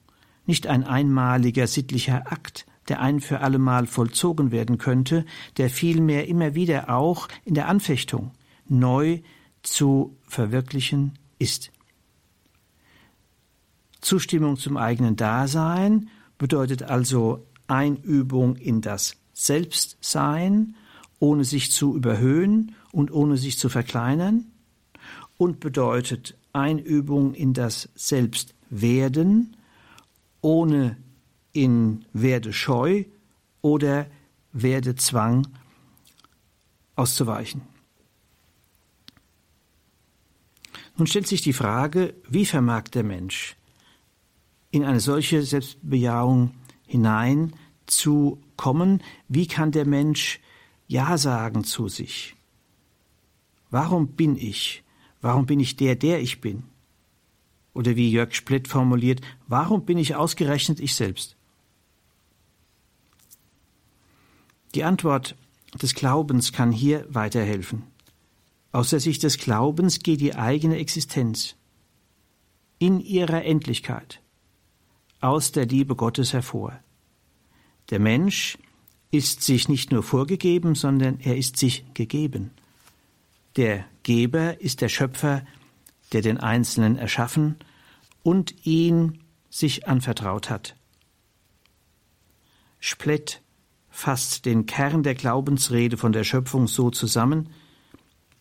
nicht 0.50 0.66
ein 0.66 0.84
einmaliger 0.84 1.68
sittlicher 1.68 2.32
Akt, 2.32 2.66
der 2.88 3.02
ein 3.02 3.20
für 3.20 3.42
allemal 3.42 3.86
vollzogen 3.86 4.50
werden 4.50 4.80
könnte, 4.80 5.24
der 5.58 5.70
vielmehr 5.70 6.28
immer 6.28 6.56
wieder 6.56 6.90
auch 6.90 7.28
in 7.46 7.54
der 7.54 7.68
Anfechtung 7.68 8.32
neu 8.68 9.22
zu 9.62 10.18
verwirklichen 10.24 11.20
ist. 11.38 11.72
Zustimmung 14.02 14.58
zum 14.58 14.76
eigenen 14.76 15.18
Dasein 15.18 16.10
bedeutet 16.40 16.82
also 16.82 17.46
Einübung 17.68 18.56
in 18.56 18.82
das 18.82 19.18
Selbstsein, 19.34 20.76
ohne 21.20 21.44
sich 21.44 21.72
zu 21.72 21.96
überhöhen 21.96 22.74
und 22.92 23.12
ohne 23.12 23.38
sich 23.38 23.60
zu 23.60 23.70
verkleinern, 23.70 24.48
und 25.38 25.60
bedeutet 25.60 26.36
Einübung 26.54 27.36
in 27.36 27.54
das 27.54 27.90
Selbstwerden, 27.94 29.56
ohne 30.42 30.98
in 31.54 32.06
Werde 32.14 32.54
scheu 32.54 33.06
oder 33.62 34.08
Werde 34.52 34.96
Zwang 34.96 35.48
auszuweichen. 36.96 37.62
Nun 40.98 41.08
stellt 41.08 41.28
sich 41.28 41.42
die 41.42 41.54
Frage, 41.54 42.14
wie 42.28 42.46
vermag 42.46 42.84
der 42.90 43.04
Mensch 43.04 43.56
in 44.72 44.84
eine 44.84 45.00
solche 45.00 45.44
Selbstbejahung 45.44 46.52
hinein 46.86 47.54
zu 47.86 48.42
kommen? 48.58 49.02
Wie 49.28 49.48
kann 49.48 49.72
der 49.72 49.86
Mensch 49.86 50.40
Ja 50.88 51.18
sagen 51.18 51.64
zu 51.64 51.88
sich? 51.88 52.36
Warum 53.70 54.10
bin 54.10 54.36
ich? 54.36 54.84
Warum 55.22 55.46
bin 55.46 55.60
ich 55.60 55.76
der, 55.76 55.96
der 55.96 56.20
ich 56.20 56.42
bin? 56.42 56.64
Oder 57.80 57.96
wie 57.96 58.12
Jörg 58.12 58.36
Splitt 58.36 58.68
formuliert, 58.68 59.22
warum 59.48 59.86
bin 59.86 59.98
ich 59.98 60.14
ausgerechnet 60.14 60.82
ich 60.82 60.96
selbst? 60.96 61.38
Die 64.76 64.84
Antwort 64.84 65.38
des 65.82 65.96
Glaubens 65.96 66.52
kann 66.52 66.74
hier 66.74 67.06
weiterhelfen. 67.08 67.84
Aus 68.74 68.90
der 68.90 69.00
Sicht 69.00 69.24
des 69.24 69.38
Glaubens 69.38 70.00
geht 70.00 70.20
die 70.20 70.36
eigene 70.36 70.76
Existenz 70.76 71.56
in 72.80 73.00
ihrer 73.00 73.46
Endlichkeit 73.46 74.20
aus 75.22 75.54
der 75.54 75.66
Liebe 75.66 75.96
Gottes 75.96 76.34
hervor. 76.34 76.78
Der 77.92 78.00
Mensch 78.00 78.58
ist 79.10 79.42
sich 79.42 79.70
nicht 79.70 79.94
nur 79.94 80.04
vorgegeben, 80.04 80.76
sondern 80.76 81.22
er 81.22 81.38
ist 81.38 81.56
sich 81.56 81.86
gegeben. 81.94 82.52
Der 83.56 83.86
Geber 84.04 84.60
ist 84.60 84.82
der 84.82 84.90
Schöpfer, 84.90 85.46
der 86.12 86.22
den 86.22 86.40
Einzelnen 86.40 86.98
erschaffen 86.98 87.56
und 88.30 88.64
ihn 88.64 89.24
sich 89.50 89.88
anvertraut 89.88 90.52
hat. 90.52 90.76
Splett 92.80 93.42
fasst 93.90 94.46
den 94.46 94.68
Kern 94.68 95.02
der 95.02 95.16
Glaubensrede 95.16 95.98
von 95.98 96.12
der 96.12 96.24
Schöpfung 96.24 96.68
so 96.68 96.92
zusammen, 96.92 97.50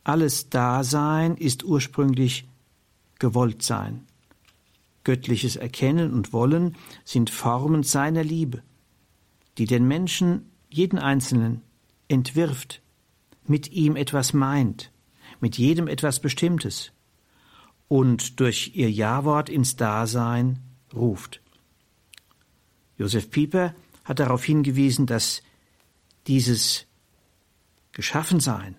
alles 0.05 0.51
Dasein 0.51 1.39
ist 1.39 1.65
ursprünglich 1.65 2.47
Gewolltsein. 3.19 4.05
Göttliches 5.05 5.57
Erkennen 5.57 6.13
und 6.13 6.35
Wollen 6.35 6.77
sind 7.07 7.31
Formen 7.31 7.83
seiner 7.83 8.23
Liebe, 8.23 8.63
die 9.57 9.65
den 9.65 9.89
Menschen, 9.89 10.51
jeden 10.69 10.99
Einzelnen, 10.99 11.63
entwirft, 12.09 12.83
mit 13.47 13.73
ihm 13.73 13.97
etwas 13.97 14.35
meint, 14.35 14.93
mit 15.41 15.57
jedem 15.57 15.89
etwas 15.89 16.21
Bestimmtes 16.21 16.93
und 17.89 18.41
durch 18.41 18.73
ihr 18.75 18.91
Ja-Wort 18.91 19.49
ins 19.49 19.77
Dasein 19.77 20.59
ruft. 20.95 21.41
Josef 22.99 23.31
Pieper 23.31 23.75
hat 24.05 24.19
darauf 24.19 24.45
hingewiesen, 24.45 25.07
dass 25.07 25.43
dieses 26.27 26.87
Geschaffensein 27.93 28.77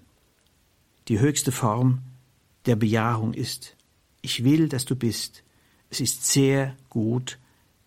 die 1.07 1.19
höchste 1.19 1.51
Form 1.51 2.01
der 2.65 2.75
Bejahung 2.75 3.33
ist. 3.33 3.75
Ich 4.21 4.43
will, 4.43 4.69
dass 4.69 4.85
du 4.85 4.95
bist. 4.95 5.43
Es 5.89 5.99
ist 5.99 6.25
sehr 6.25 6.75
gut, 6.89 7.39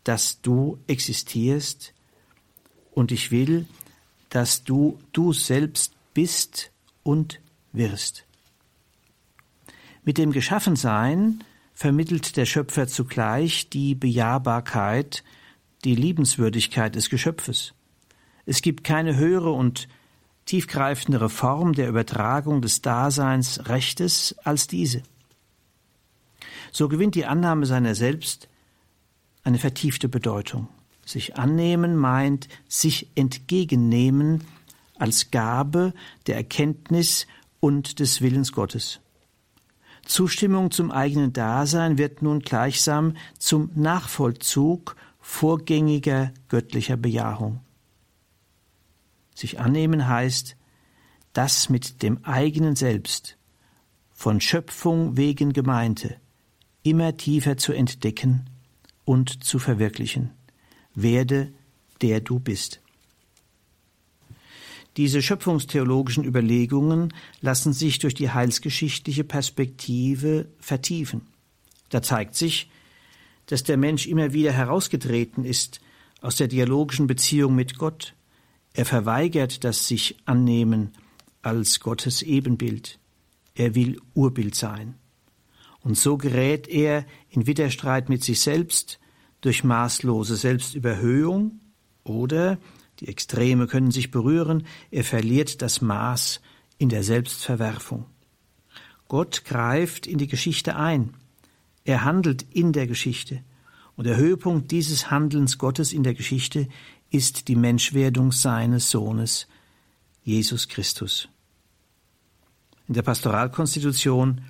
dass 0.04 0.40
du 0.40 0.78
existierst 0.88 1.94
und 2.90 3.12
ich 3.12 3.30
will, 3.30 3.66
dass 4.28 4.64
du 4.64 4.98
du 5.12 5.32
selbst 5.32 5.94
bist 6.14 6.72
und 7.02 7.40
wirst. 7.72 8.24
Mit 10.04 10.18
dem 10.18 10.32
Geschaffensein 10.32 11.44
vermittelt 11.74 12.36
der 12.36 12.44
Schöpfer 12.44 12.88
zugleich 12.88 13.70
die 13.70 13.94
Bejahbarkeit, 13.94 15.22
die 15.84 15.94
Liebenswürdigkeit 15.94 16.96
des 16.96 17.08
Geschöpfes. 17.08 17.72
Es 18.44 18.62
gibt 18.62 18.82
keine 18.82 19.16
höhere 19.16 19.52
und 19.52 19.86
tiefgreifendere 20.44 21.28
Form 21.28 21.74
der 21.74 21.88
Übertragung 21.88 22.62
des 22.62 22.82
Daseinsrechtes 22.82 24.34
als 24.42 24.66
diese. 24.66 25.02
So 26.72 26.88
gewinnt 26.88 27.14
die 27.14 27.26
Annahme 27.26 27.64
seiner 27.66 27.94
selbst 27.94 28.48
eine 29.44 29.58
vertiefte 29.58 30.08
Bedeutung. 30.08 30.68
Sich 31.06 31.36
annehmen 31.36 31.94
meint 31.94 32.48
sich 32.68 33.08
entgegennehmen 33.14 34.42
als 34.98 35.30
Gabe 35.30 35.94
der 36.26 36.36
Erkenntnis 36.36 37.28
und 37.60 38.00
des 38.00 38.20
Willens 38.20 38.50
Gottes. 38.50 39.01
Zustimmung 40.04 40.70
zum 40.70 40.90
eigenen 40.90 41.32
Dasein 41.32 41.98
wird 41.98 42.22
nun 42.22 42.40
gleichsam 42.40 43.16
zum 43.38 43.70
Nachvollzug 43.74 44.96
vorgängiger 45.20 46.32
göttlicher 46.48 46.96
Bejahung. 46.96 47.60
Sich 49.34 49.60
annehmen 49.60 50.08
heißt, 50.08 50.56
das 51.32 51.68
mit 51.68 52.02
dem 52.02 52.24
eigenen 52.24 52.76
Selbst, 52.76 53.38
von 54.12 54.40
Schöpfung 54.40 55.16
wegen 55.16 55.52
Gemeinte, 55.52 56.16
immer 56.82 57.16
tiefer 57.16 57.56
zu 57.56 57.72
entdecken 57.72 58.50
und 59.04 59.44
zu 59.44 59.58
verwirklichen. 59.58 60.30
Werde, 60.94 61.52
der 62.02 62.20
du 62.20 62.38
bist. 62.38 62.82
Diese 64.96 65.22
schöpfungstheologischen 65.22 66.24
Überlegungen 66.24 67.14
lassen 67.40 67.72
sich 67.72 67.98
durch 67.98 68.14
die 68.14 68.30
heilsgeschichtliche 68.30 69.24
Perspektive 69.24 70.48
vertiefen. 70.58 71.22
Da 71.88 72.02
zeigt 72.02 72.34
sich, 72.34 72.70
dass 73.46 73.62
der 73.62 73.76
Mensch 73.76 74.06
immer 74.06 74.32
wieder 74.32 74.52
herausgetreten 74.52 75.44
ist 75.44 75.80
aus 76.20 76.36
der 76.36 76.48
dialogischen 76.48 77.06
Beziehung 77.06 77.54
mit 77.54 77.78
Gott. 77.78 78.14
Er 78.74 78.84
verweigert 78.84 79.64
das 79.64 79.88
sich 79.88 80.16
annehmen 80.24 80.92
als 81.42 81.80
Gottes 81.80 82.22
Ebenbild. 82.22 82.98
Er 83.54 83.74
will 83.74 84.00
Urbild 84.14 84.54
sein. 84.54 84.94
Und 85.80 85.98
so 85.98 86.16
gerät 86.16 86.68
er 86.68 87.04
in 87.28 87.46
Widerstreit 87.46 88.08
mit 88.08 88.22
sich 88.22 88.40
selbst 88.40 89.00
durch 89.40 89.64
maßlose 89.64 90.36
Selbstüberhöhung 90.36 91.60
oder, 92.04 92.58
die 93.02 93.08
Extreme 93.08 93.66
können 93.66 93.90
sich 93.90 94.12
berühren, 94.12 94.64
er 94.92 95.02
verliert 95.02 95.60
das 95.60 95.80
Maß 95.80 96.40
in 96.78 96.88
der 96.88 97.02
Selbstverwerfung. 97.02 98.06
Gott 99.08 99.44
greift 99.44 100.06
in 100.06 100.18
die 100.18 100.28
Geschichte 100.28 100.76
ein. 100.76 101.14
Er 101.84 102.04
handelt 102.04 102.46
in 102.50 102.72
der 102.72 102.86
Geschichte. 102.86 103.42
Und 103.96 104.06
der 104.06 104.16
Höhepunkt 104.16 104.70
dieses 104.70 105.10
Handelns 105.10 105.58
Gottes 105.58 105.92
in 105.92 106.04
der 106.04 106.14
Geschichte 106.14 106.68
ist 107.10 107.48
die 107.48 107.56
Menschwerdung 107.56 108.30
seines 108.30 108.88
Sohnes, 108.88 109.48
Jesus 110.22 110.68
Christus. 110.68 111.28
In 112.86 112.94
der 112.94 113.02
Pastoralkonstitution 113.02 114.42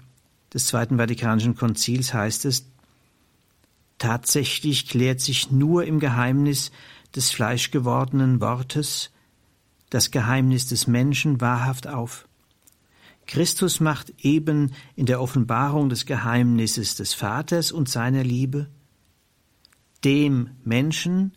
des 0.52 0.66
Zweiten 0.66 0.98
Vatikanischen 0.98 1.56
Konzils 1.56 2.12
heißt 2.12 2.44
es, 2.44 2.66
tatsächlich 3.96 4.88
klärt 4.88 5.20
sich 5.20 5.50
nur 5.50 5.84
im 5.84 6.00
Geheimnis 6.00 6.70
des 7.14 7.30
fleischgewordenen 7.30 8.40
Wortes 8.40 9.10
das 9.90 10.10
Geheimnis 10.10 10.66
des 10.66 10.86
Menschen 10.86 11.40
wahrhaft 11.40 11.86
auf. 11.86 12.26
Christus 13.26 13.80
macht 13.80 14.12
eben 14.18 14.72
in 14.96 15.06
der 15.06 15.20
Offenbarung 15.20 15.88
des 15.88 16.06
Geheimnisses 16.06 16.96
des 16.96 17.14
Vaters 17.14 17.72
und 17.72 17.88
seiner 17.88 18.24
Liebe 18.24 18.68
dem 20.04 20.50
Menschen, 20.64 21.32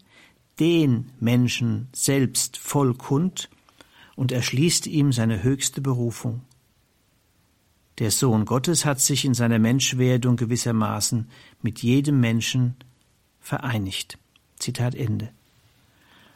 den 0.59 1.11
Menschen 1.19 1.89
selbst 1.93 2.57
voll 2.57 2.95
kund 2.95 3.49
und 4.15 4.31
erschließt 4.31 4.87
ihm 4.87 5.11
seine 5.11 5.43
höchste 5.43 5.81
Berufung. 5.81 6.41
Der 7.99 8.11
Sohn 8.11 8.45
Gottes 8.45 8.85
hat 8.85 8.99
sich 8.99 9.23
in 9.25 9.33
seiner 9.33 9.59
Menschwerdung 9.59 10.35
gewissermaßen 10.35 11.29
mit 11.61 11.83
jedem 11.83 12.19
Menschen 12.19 12.75
vereinigt. 13.39 14.17
Zitat 14.57 14.95
Ende. 14.95 15.31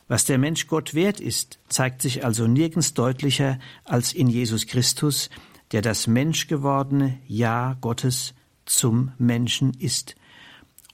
Was 0.10 0.26
der 0.26 0.40
Mensch 0.40 0.66
Gott 0.66 0.96
wert 0.96 1.20
ist, 1.22 1.60
zeigt 1.70 2.02
sich 2.02 2.26
also 2.26 2.48
nirgends 2.48 2.96
deutlicher 2.96 3.60
als 3.86 4.12
in 4.12 4.28
Jesus 4.28 4.66
Christus, 4.66 5.30
der 5.72 5.84
das 5.84 6.08
Menschgewordene 6.08 7.20
Ja 7.28 7.78
Gottes 7.80 8.34
zum 8.66 9.12
Menschen 9.20 9.72
ist. 9.76 10.16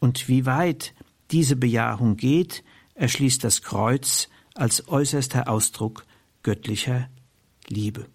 Und 0.02 0.28
wie 0.28 0.46
weit 0.46 0.94
diese 1.32 1.56
Bejahung 1.56 2.18
geht, 2.18 2.66
erschließt 2.96 3.42
das 3.42 3.62
Kreuz 3.62 4.28
als 4.54 4.90
äußerster 4.90 5.48
Ausdruck 5.48 6.06
göttlicher 6.44 7.10
Liebe. 7.68 8.08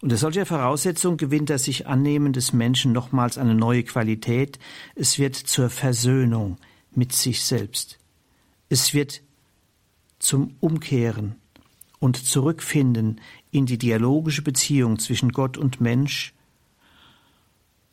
Unter 0.00 0.16
solcher 0.16 0.46
Voraussetzung 0.46 1.18
gewinnt 1.18 1.50
das 1.50 1.64
sich 1.64 1.86
Annehmen 1.86 2.32
des 2.32 2.54
Menschen 2.54 2.92
nochmals 2.92 3.36
eine 3.36 3.54
neue 3.54 3.82
Qualität. 3.82 4.58
Es 4.94 5.18
wird 5.18 5.36
zur 5.36 5.68
Versöhnung 5.68 6.56
mit 6.94 7.12
sich 7.12 7.42
selbst. 7.42 7.98
Es 8.68 8.94
wird 8.94 9.22
zum 10.18 10.56
Umkehren 10.60 11.36
und 11.98 12.16
Zurückfinden 12.16 13.20
in 13.50 13.66
die 13.66 13.78
dialogische 13.78 14.42
Beziehung 14.42 14.98
zwischen 14.98 15.32
Gott 15.32 15.56
und 15.56 15.80
Mensch, 15.80 16.34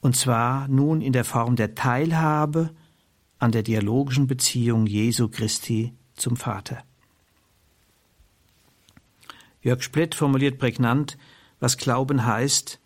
und 0.02 0.18
zwar 0.18 0.68
nun 0.68 1.02
in 1.02 1.14
der 1.14 1.24
Form 1.24 1.56
der 1.56 1.76
Teilhabe 1.76 2.74
an 3.40 3.52
der 3.52 3.64
dialogischen 3.64 4.28
Beziehung 4.28 4.86
Jesu 4.86 5.30
Christi 5.30 5.94
zum 6.16 6.36
Vater. 6.36 6.84
Jörg 9.62 9.82
Splett 9.82 10.14
formuliert 10.14 10.60
prägnant, 10.60 11.18
was 11.60 11.78
Glauben 11.78 12.26
heißt. 12.26 12.80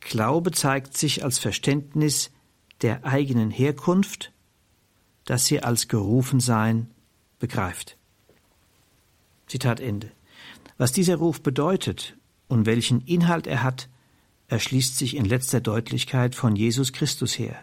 Glaube 0.00 0.52
zeigt 0.52 0.96
sich 0.96 1.22
als 1.22 1.38
Verständnis 1.38 2.30
der 2.80 3.04
eigenen 3.04 3.50
Herkunft, 3.50 4.32
das 5.26 5.44
sie 5.44 5.62
als 5.62 5.88
Gerufensein 5.88 6.88
begreift. 7.38 7.96
Zitat 9.46 9.80
Ende. 9.80 10.10
Was 10.76 10.92
dieser 10.92 11.16
Ruf 11.16 11.42
bedeutet 11.42 12.16
und 12.48 12.66
welchen 12.66 13.00
Inhalt 13.02 13.46
er 13.46 13.62
hat, 13.62 13.88
erschließt 14.48 14.96
sich 14.96 15.16
in 15.16 15.24
letzter 15.24 15.60
Deutlichkeit 15.60 16.34
von 16.34 16.56
Jesus 16.56 16.92
Christus 16.92 17.38
her. 17.38 17.56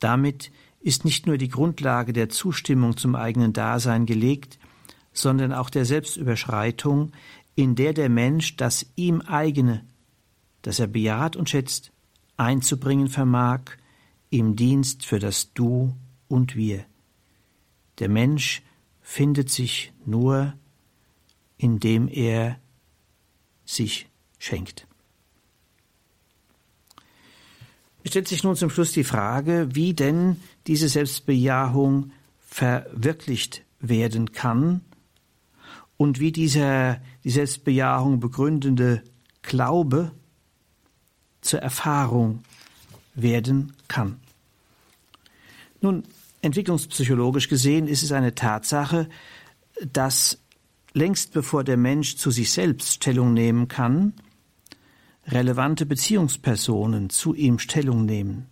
Damit 0.00 0.50
ist 0.80 1.04
nicht 1.04 1.26
nur 1.26 1.38
die 1.38 1.48
Grundlage 1.48 2.12
der 2.12 2.28
Zustimmung 2.28 2.96
zum 2.96 3.14
eigenen 3.14 3.52
Dasein 3.52 4.06
gelegt, 4.06 4.58
sondern 5.12 5.52
auch 5.52 5.70
der 5.70 5.84
Selbstüberschreitung, 5.84 7.12
in 7.54 7.74
der 7.74 7.92
der 7.92 8.08
Mensch 8.08 8.56
das 8.56 8.86
ihm 8.94 9.20
eigene, 9.20 9.84
das 10.62 10.78
er 10.78 10.86
bejaht 10.86 11.34
und 11.34 11.50
schätzt, 11.50 11.92
einzubringen 12.36 13.08
vermag, 13.08 13.62
im 14.30 14.54
Dienst 14.54 15.04
für 15.04 15.18
das 15.18 15.52
Du 15.54 15.94
und 16.28 16.54
Wir. 16.54 16.84
Der 17.98 18.08
Mensch 18.08 18.62
findet 19.02 19.50
sich 19.50 19.92
nur, 20.04 20.54
indem 21.56 22.08
er 22.08 22.58
sich 23.64 24.08
schenkt. 24.38 24.86
Es 28.04 28.10
stellt 28.10 28.28
sich 28.28 28.44
nun 28.44 28.56
zum 28.56 28.70
Schluss 28.70 28.92
die 28.92 29.04
Frage, 29.04 29.68
wie 29.72 29.92
denn 29.92 30.40
diese 30.66 30.88
Selbstbejahung 30.88 32.12
verwirklicht 32.46 33.62
werden 33.80 34.32
kann 34.32 34.80
und 35.96 36.20
wie 36.20 36.32
dieser 36.32 37.00
die 37.24 37.30
Selbstbejahung 37.30 38.20
begründende 38.20 39.02
Glaube 39.42 40.12
zur 41.40 41.60
Erfahrung 41.60 42.42
werden 43.14 43.74
kann. 43.88 44.20
Nun, 45.80 46.04
entwicklungspsychologisch 46.42 47.48
gesehen 47.48 47.88
ist 47.88 48.02
es 48.02 48.12
eine 48.12 48.34
Tatsache, 48.34 49.08
dass 49.92 50.38
längst 50.92 51.32
bevor 51.32 51.64
der 51.64 51.76
Mensch 51.76 52.16
zu 52.16 52.30
sich 52.30 52.50
selbst 52.50 52.94
Stellung 52.94 53.34
nehmen 53.34 53.68
kann, 53.68 54.14
relevante 55.26 55.86
Beziehungspersonen 55.86 57.10
zu 57.10 57.34
ihm 57.34 57.58
Stellung 57.58 58.04
nehmen. 58.04 58.46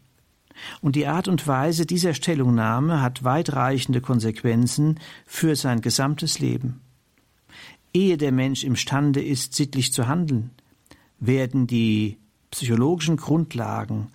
Und 0.81 0.97
die 0.97 1.07
Art 1.07 1.29
und 1.29 1.47
Weise 1.47 1.87
dieser 1.87 2.15
Stellungnahme 2.15 3.03
hat 3.03 3.25
weitreichende 3.25 4.01
Konsequenzen 4.01 4.99
für 5.27 5.55
sein 5.57 5.81
gesamtes 5.81 6.39
Leben. 6.39 6.81
Ehe 7.93 8.17
der 8.17 8.33
Mensch 8.33 8.65
imstande 8.65 9.23
ist, 9.23 9.55
sittlich 9.55 9.93
zu 9.93 10.07
handeln, 10.07 10.51
werden 11.19 11.67
die 11.67 12.19
psychologischen 12.51 13.17
Grundlagen 13.17 14.09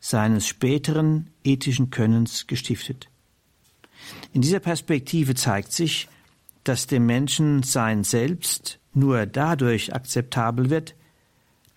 seines 0.00 0.46
späteren 0.46 1.30
ethischen 1.44 1.90
Könnens 1.90 2.46
gestiftet. 2.46 3.08
In 4.32 4.42
dieser 4.42 4.60
Perspektive 4.60 5.34
zeigt 5.34 5.72
sich, 5.72 6.08
dass 6.64 6.86
dem 6.86 7.06
Menschen 7.06 7.62
sein 7.62 8.04
Selbst 8.04 8.78
nur 8.92 9.26
dadurch 9.26 9.94
akzeptabel 9.94 10.70
wird, 10.70 10.94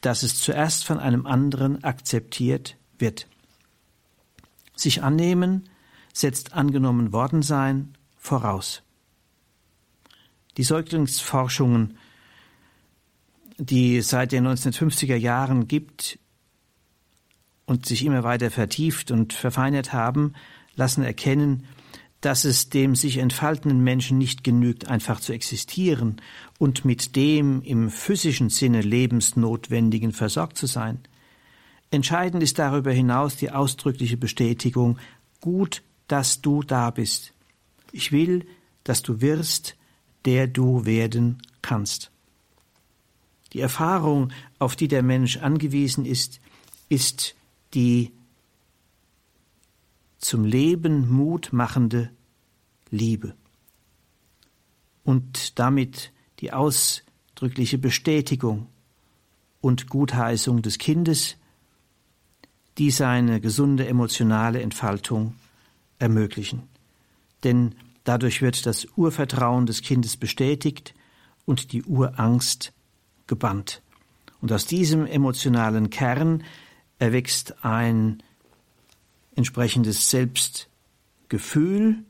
dass 0.01 0.23
es 0.23 0.39
zuerst 0.39 0.84
von 0.84 0.99
einem 0.99 1.25
anderen 1.25 1.84
akzeptiert 1.84 2.75
wird. 2.97 3.27
Sich 4.75 5.03
annehmen 5.03 5.69
setzt 6.13 6.53
angenommen 6.53 7.13
worden 7.13 7.41
sein 7.41 7.93
voraus. 8.17 8.84
Die 10.57 10.63
Säuglingsforschungen, 10.63 11.97
die 13.57 14.01
seit 14.01 14.32
den 14.32 14.47
1950er 14.47 15.15
Jahren 15.15 15.67
gibt 15.67 16.19
und 17.65 17.86
sich 17.86 18.03
immer 18.03 18.23
weiter 18.23 18.51
vertieft 18.51 19.11
und 19.11 19.34
verfeinert 19.34 19.93
haben, 19.93 20.34
lassen 20.75 21.03
erkennen, 21.03 21.67
dass 22.22 22.45
es 22.45 22.69
dem 22.69 22.95
sich 22.95 23.17
entfaltenden 23.17 23.84
Menschen 23.84 24.17
nicht 24.17 24.43
genügt, 24.43 24.88
einfach 24.88 25.19
zu 25.19 25.34
existieren 25.34 26.22
und 26.59 26.86
mit 26.86 27.15
dem 27.15 27.61
im 27.63 27.89
physischen 27.89 28.49
Sinne 28.49 28.82
lebensnotwendigen 28.82 30.11
versorgt 30.11 30.57
zu 30.57 30.67
sein. 30.67 30.99
Entscheidend 31.89 32.41
ist 32.43 32.59
darüber 32.59 32.91
hinaus 32.91 33.36
die 33.36 33.51
ausdrückliche 33.51 34.17
Bestätigung, 34.17 34.97
gut, 35.41 35.82
dass 36.07 36.41
du 36.41 36.61
da 36.61 36.91
bist. 36.91 37.34
Ich 37.91 38.11
will, 38.11 38.45
dass 38.84 39.01
du 39.01 39.19
wirst, 39.19 39.76
der 40.26 40.47
du 40.47 40.86
werden 40.86 41.41
kannst. 41.61 42.11
Die 43.53 43.59
Erfahrung, 43.59 44.32
auf 44.59 44.76
die 44.76 44.88
der 44.88 45.03
Mensch 45.03 45.38
angewiesen 45.38 46.05
ist, 46.05 46.39
ist 46.88 47.36
die 47.74 48.11
zum 50.22 50.45
Leben 50.45 51.09
Mut 51.09 51.49
machende 51.51 52.11
Liebe. 52.89 53.36
Und 55.03 55.59
damit 55.59 56.11
die 56.39 56.53
ausdrückliche 56.53 57.78
Bestätigung 57.78 58.67
und 59.59 59.89
Gutheißung 59.89 60.61
des 60.61 60.78
Kindes, 60.78 61.38
die 62.78 62.91
seine 62.91 63.41
gesunde 63.41 63.88
emotionale 63.88 64.61
Entfaltung 64.61 65.36
ermöglichen. 65.99 66.63
denn 67.43 67.76
dadurch 68.03 68.41
wird 68.41 68.65
das 68.65 68.88
Urvertrauen 68.95 69.65
des 69.65 69.82
Kindes 69.82 70.17
bestätigt 70.17 70.93
und 71.45 71.72
die 71.72 71.84
Urangst 71.84 72.74
gebannt. 73.28 73.82
Und 74.41 74.51
aus 74.51 74.65
diesem 74.65 75.05
emotionalen 75.05 75.89
Kern 75.89 76.43
erwächst 76.99 77.63
ein 77.63 78.24
entsprechendes 79.36 80.09
Selbstgefühl, 80.09 82.03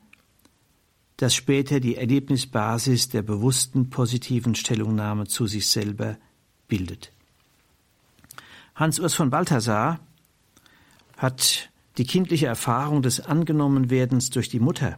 das 1.17 1.35
später 1.35 1.79
die 1.79 1.97
Erlebnisbasis 1.97 3.09
der 3.09 3.21
bewussten 3.21 3.89
positiven 3.89 4.55
Stellungnahme 4.55 5.27
zu 5.27 5.45
sich 5.45 5.67
selber 5.67 6.17
bildet. 6.67 7.11
Hans 8.75 8.99
Urs 8.99 9.13
von 9.13 9.29
Balthasar 9.29 9.99
hat 11.17 11.69
die 11.97 12.05
kindliche 12.05 12.47
Erfahrung 12.47 13.01
des 13.01 13.19
Angenommenwerdens 13.19 14.31
durch 14.31 14.49
die 14.49 14.59
Mutter 14.59 14.97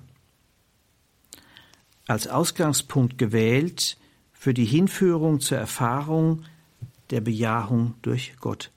als 2.07 2.28
Ausgangspunkt 2.28 3.17
gewählt 3.17 3.97
für 4.34 4.53
die 4.53 4.65
Hinführung 4.65 5.39
zur 5.39 5.57
Erfahrung 5.57 6.43
der 7.09 7.21
Bejahung 7.21 7.95
durch 8.01 8.36
Gott. 8.39 8.71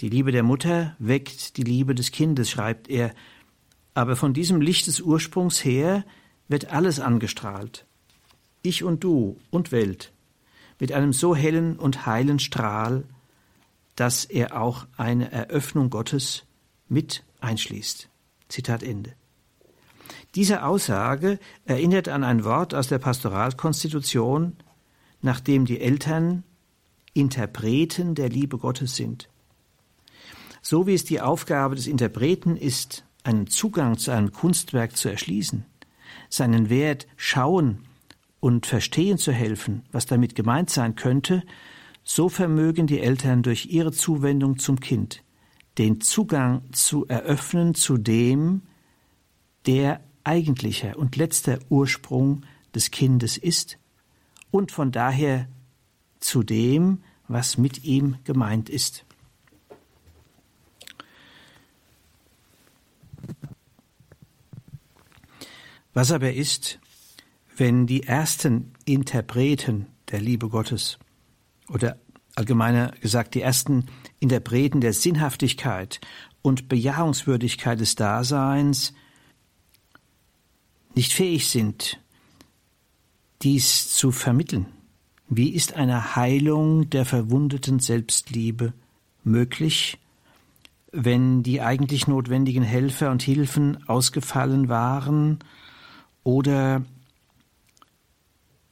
Die 0.00 0.08
Liebe 0.08 0.32
der 0.32 0.42
Mutter 0.42 0.96
weckt 0.98 1.56
die 1.56 1.62
Liebe 1.62 1.94
des 1.94 2.10
Kindes, 2.10 2.50
schreibt 2.50 2.88
er, 2.88 3.14
aber 3.94 4.16
von 4.16 4.34
diesem 4.34 4.60
Licht 4.60 4.86
des 4.86 5.00
Ursprungs 5.00 5.64
her 5.64 6.04
wird 6.48 6.72
alles 6.72 6.98
angestrahlt. 6.98 7.86
Ich 8.62 8.82
und 8.82 9.04
du 9.04 9.38
und 9.50 9.70
Welt, 9.72 10.12
mit 10.80 10.92
einem 10.92 11.12
so 11.12 11.36
hellen 11.36 11.78
und 11.78 12.06
heilen 12.06 12.38
Strahl, 12.40 13.04
dass 13.94 14.24
er 14.24 14.60
auch 14.60 14.86
eine 14.96 15.30
Eröffnung 15.30 15.90
Gottes 15.90 16.44
mit 16.88 17.22
einschließt. 17.40 18.08
Zitat 18.48 18.82
Ende. 18.82 19.14
Diese 20.34 20.64
Aussage 20.64 21.38
erinnert 21.64 22.08
an 22.08 22.24
ein 22.24 22.44
Wort 22.44 22.74
aus 22.74 22.88
der 22.88 22.98
Pastoralkonstitution, 22.98 24.56
nachdem 25.22 25.64
die 25.64 25.80
Eltern 25.80 26.42
Interpreten 27.12 28.16
der 28.16 28.28
Liebe 28.28 28.58
Gottes 28.58 28.96
sind. 28.96 29.28
So 30.66 30.86
wie 30.86 30.94
es 30.94 31.04
die 31.04 31.20
Aufgabe 31.20 31.74
des 31.74 31.86
Interpreten 31.86 32.56
ist, 32.56 33.04
einen 33.22 33.48
Zugang 33.48 33.98
zu 33.98 34.12
einem 34.12 34.32
Kunstwerk 34.32 34.96
zu 34.96 35.10
erschließen, 35.10 35.66
seinen 36.30 36.70
Wert 36.70 37.06
schauen 37.18 37.80
und 38.40 38.64
verstehen 38.64 39.18
zu 39.18 39.30
helfen, 39.30 39.82
was 39.92 40.06
damit 40.06 40.34
gemeint 40.34 40.70
sein 40.70 40.94
könnte, 40.94 41.42
so 42.02 42.30
vermögen 42.30 42.86
die 42.86 43.00
Eltern 43.00 43.42
durch 43.42 43.66
ihre 43.66 43.92
Zuwendung 43.92 44.58
zum 44.58 44.80
Kind 44.80 45.22
den 45.76 46.00
Zugang 46.00 46.62
zu 46.72 47.06
eröffnen 47.08 47.74
zu 47.74 47.98
dem, 47.98 48.62
der 49.66 50.00
eigentlicher 50.22 50.96
und 50.96 51.16
letzter 51.16 51.58
Ursprung 51.68 52.46
des 52.74 52.90
Kindes 52.90 53.36
ist 53.36 53.76
und 54.50 54.72
von 54.72 54.92
daher 54.92 55.46
zu 56.20 56.42
dem, 56.42 57.02
was 57.28 57.58
mit 57.58 57.84
ihm 57.84 58.16
gemeint 58.24 58.70
ist. 58.70 59.03
Was 65.94 66.10
aber 66.10 66.32
ist, 66.32 66.80
wenn 67.56 67.86
die 67.86 68.02
ersten 68.02 68.72
Interpreten 68.84 69.86
der 70.10 70.20
Liebe 70.20 70.48
Gottes 70.48 70.98
oder 71.68 71.98
allgemeiner 72.34 72.90
gesagt 73.00 73.36
die 73.36 73.42
ersten 73.42 73.86
Interpreten 74.18 74.80
der 74.80 74.92
Sinnhaftigkeit 74.92 76.00
und 76.42 76.68
Bejahungswürdigkeit 76.68 77.78
des 77.78 77.94
Daseins 77.94 78.92
nicht 80.96 81.12
fähig 81.12 81.48
sind, 81.48 82.00
dies 83.42 83.94
zu 83.94 84.10
vermitteln? 84.10 84.66
Wie 85.28 85.50
ist 85.50 85.74
eine 85.74 86.16
Heilung 86.16 86.90
der 86.90 87.04
verwundeten 87.04 87.78
Selbstliebe 87.78 88.72
möglich, 89.22 89.98
wenn 90.90 91.44
die 91.44 91.60
eigentlich 91.60 92.08
notwendigen 92.08 92.64
Helfer 92.64 93.12
und 93.12 93.22
Hilfen 93.22 93.88
ausgefallen 93.88 94.68
waren 94.68 95.38
oder 96.24 96.84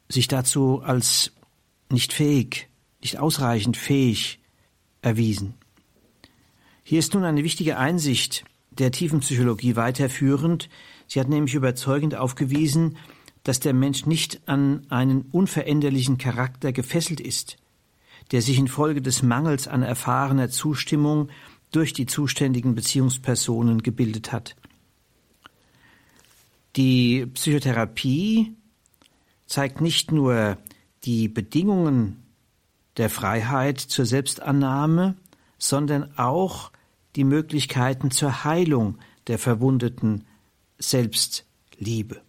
sich 0.09 0.27
dazu 0.27 0.83
als 0.83 1.33
nicht 1.91 2.13
fähig, 2.13 2.69
nicht 3.01 3.19
ausreichend 3.19 3.77
fähig 3.77 4.41
erwiesen? 5.03 5.55
Hier 6.83 6.99
ist 6.99 7.15
nun 7.15 7.25
eine 7.25 7.45
wichtige 7.45 7.79
Einsicht 7.79 8.45
der 8.71 8.91
Tiefenpsychologie 8.91 9.77
weiterführend. 9.77 10.69
Sie 11.07 11.21
hat 11.21 11.29
nämlich 11.29 11.55
überzeugend 11.55 12.15
aufgewiesen, 12.15 12.97
dass 13.45 13.61
der 13.61 13.75
Mensch 13.75 14.07
nicht 14.07 14.41
an 14.47 14.87
einen 14.89 15.23
unveränderlichen 15.33 16.19
Charakter 16.19 16.73
gefesselt 16.73 17.21
ist, 17.21 17.57
der 18.31 18.41
sich 18.41 18.59
infolge 18.59 19.03
des 19.03 19.23
Mangels 19.23 19.69
an 19.69 19.83
erfahrener 19.83 20.49
Zustimmung 20.49 21.29
durch 21.71 21.93
die 21.93 22.07
zuständigen 22.07 22.75
Beziehungspersonen 22.75 23.83
gebildet 23.83 24.33
hat. 24.33 24.55
Die 26.77 27.27
Psychotherapie 27.27 28.57
zeigt 29.47 29.81
nicht 29.81 30.11
nur 30.11 30.57
die 31.05 31.29
Bedingungen 31.29 32.23
der 32.97 33.11
Freiheit 33.11 33.79
zur 33.81 34.07
Selbstannahme, 34.07 35.17
sondern 35.59 36.17
auch 36.19 36.73
die 37.17 37.25
Möglichkeiten 37.25 38.11
zur 38.11 38.45
Heilung 38.45 38.99
der 39.27 39.39
verwundeten 39.39 40.25
Selbstliebe. 40.79 42.23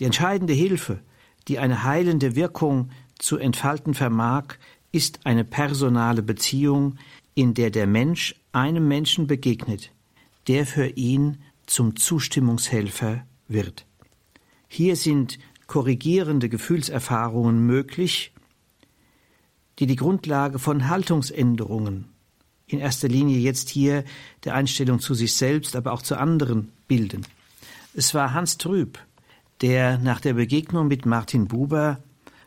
Die 0.00 0.04
entscheidende 0.04 0.52
Hilfe, 0.52 1.00
die 1.48 1.58
eine 1.58 1.84
heilende 1.84 2.34
Wirkung 2.36 2.90
zu 3.18 3.36
entfalten 3.36 3.94
vermag, 3.94 4.54
ist 4.92 5.20
eine 5.24 5.44
personale 5.44 6.22
Beziehung, 6.22 6.98
in 7.34 7.54
der 7.54 7.70
der 7.70 7.86
Mensch 7.86 8.34
einem 8.52 8.88
Menschen 8.88 9.26
begegnet, 9.26 9.92
der 10.48 10.66
für 10.66 10.86
ihn 10.86 11.38
zum 11.66 11.96
Zustimmungshelfer 11.96 13.26
wird. 13.48 13.86
Hier 14.68 14.96
sind 14.96 15.38
korrigierende 15.66 16.48
Gefühlserfahrungen 16.48 17.64
möglich, 17.66 18.32
die 19.78 19.86
die 19.86 19.96
Grundlage 19.96 20.58
von 20.58 20.88
Haltungsänderungen, 20.88 22.06
in 22.66 22.78
erster 22.78 23.08
Linie 23.08 23.38
jetzt 23.38 23.68
hier 23.68 24.04
der 24.44 24.54
Einstellung 24.54 25.00
zu 25.00 25.14
sich 25.14 25.34
selbst, 25.34 25.76
aber 25.76 25.92
auch 25.92 26.02
zu 26.02 26.18
anderen 26.18 26.72
bilden. 26.88 27.26
Es 27.94 28.14
war 28.14 28.32
Hans 28.32 28.58
Trüb, 28.58 28.98
der 29.60 29.98
nach 29.98 30.20
der 30.20 30.34
Begegnung 30.34 30.88
mit 30.88 31.06
Martin 31.06 31.48
Buber 31.48 32.02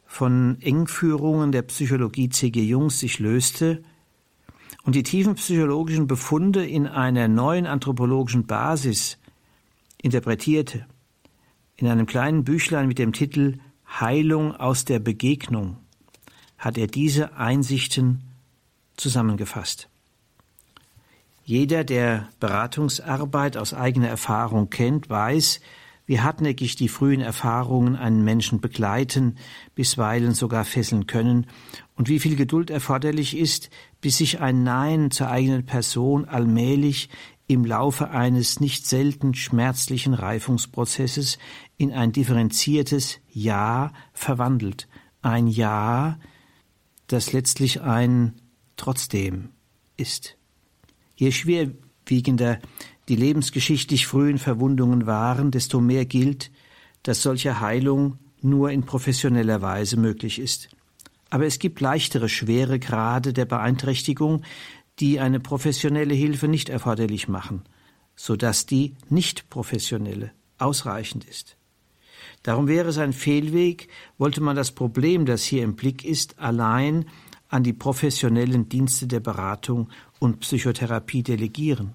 von 0.06 0.58
Engführungen 0.62 1.52
der 1.52 1.62
Psychologie 1.64 2.30
C.G. 2.30 2.62
Jungs 2.64 3.00
sich 3.00 3.20
löste 3.20 3.84
und 4.90 4.96
die 4.96 5.04
tiefen 5.04 5.36
psychologischen 5.36 6.08
Befunde 6.08 6.66
in 6.66 6.88
einer 6.88 7.28
neuen 7.28 7.68
anthropologischen 7.68 8.48
Basis 8.48 9.20
interpretierte. 10.02 10.88
In 11.76 11.86
einem 11.86 12.08
kleinen 12.08 12.44
Büchlein 12.44 12.88
mit 12.88 12.98
dem 12.98 13.14
Titel 13.14 13.60
Heilung 13.88 14.56
aus 14.56 14.86
der 14.86 14.98
Begegnung 14.98 15.78
hat 16.58 16.80
er 16.80 16.88
diese 16.88 17.36
Einsichten 17.36 18.24
zusammengefasst. 18.98 19.90
Jeder, 21.44 21.84
der 21.84 22.28
Beratungsarbeit 22.40 23.58
aus 23.58 23.76
eigener 23.76 24.08
Erfahrung 24.08 24.72
kennt, 24.72 25.08
weiß, 25.08 25.60
wie 26.10 26.22
hartnäckig 26.22 26.76
die 26.76 26.88
frühen 26.88 27.22
Erfahrungen 27.22 27.96
einen 27.96 28.24
Menschen 28.24 28.62
begleiten, 28.62 29.38
bisweilen 29.76 30.34
sogar 30.34 30.66
fesseln 30.66 31.06
können, 31.06 31.46
und 31.96 32.10
wie 32.10 32.18
viel 32.18 32.36
Geduld 32.36 32.72
erforderlich 32.72 33.38
ist, 33.38 33.70
bis 34.02 34.18
sich 34.18 34.40
ein 34.40 34.64
Nein 34.64 35.12
zur 35.12 35.30
eigenen 35.30 35.68
Person 35.68 36.26
allmählich 36.26 37.10
im 37.46 37.64
Laufe 37.64 38.10
eines 38.10 38.60
nicht 38.60 38.88
selten 38.88 39.36
schmerzlichen 39.36 40.16
Reifungsprozesses 40.16 41.38
in 41.78 41.94
ein 41.94 42.12
differenziertes 42.12 43.20
Ja 43.28 43.94
verwandelt. 44.12 44.88
Ein 45.22 45.46
Ja, 45.46 46.18
das 47.06 47.34
letztlich 47.34 47.82
ein 47.82 48.34
Trotzdem 48.78 49.50
ist. 49.96 50.38
Je 51.16 51.32
schwerwiegender 51.32 52.58
die 53.10 53.16
lebensgeschichtlich 53.16 54.08
frühen 54.08 54.38
Verwundungen 54.38 55.08
waren, 55.08 55.52
desto 55.52 55.82
mehr 55.82 56.06
gilt, 56.06 56.52
dass 57.04 57.22
solche 57.24 57.60
Heilung 57.60 58.20
nur 58.42 58.72
in 58.72 58.84
professioneller 58.84 59.62
Weise 59.62 59.98
möglich 59.98 60.40
ist. 60.40 60.70
Aber 61.30 61.46
es 61.46 61.60
gibt 61.60 61.82
leichtere 61.82 62.30
schwere 62.30 62.80
Grade 62.80 63.34
der 63.34 63.46
Beeinträchtigung, 63.46 64.44
die 65.00 65.20
eine 65.20 65.40
professionelle 65.40 66.14
Hilfe 66.14 66.48
nicht 66.48 66.70
erforderlich 66.70 67.28
machen, 67.28 67.64
so 68.16 68.36
dass 68.36 68.66
die 68.66 68.96
nicht 69.10 69.50
professionelle 69.50 70.32
ausreichend 70.58 71.26
ist. 71.26 71.58
Darum 72.44 72.68
wäre 72.68 72.90
es 72.90 72.98
ein 72.98 73.14
Fehlweg, 73.14 73.90
wollte 74.18 74.42
man 74.42 74.56
das 74.56 74.72
Problem, 74.72 75.26
das 75.26 75.44
hier 75.44 75.64
im 75.64 75.76
Blick 75.76 76.06
ist, 76.06 76.40
allein 76.40 77.06
an 77.50 77.64
die 77.64 77.74
professionellen 77.74 78.70
Dienste 78.70 79.08
der 79.08 79.20
Beratung 79.20 79.90
und 80.20 80.42
Psychotherapie 80.42 81.24
delegieren. 81.24 81.94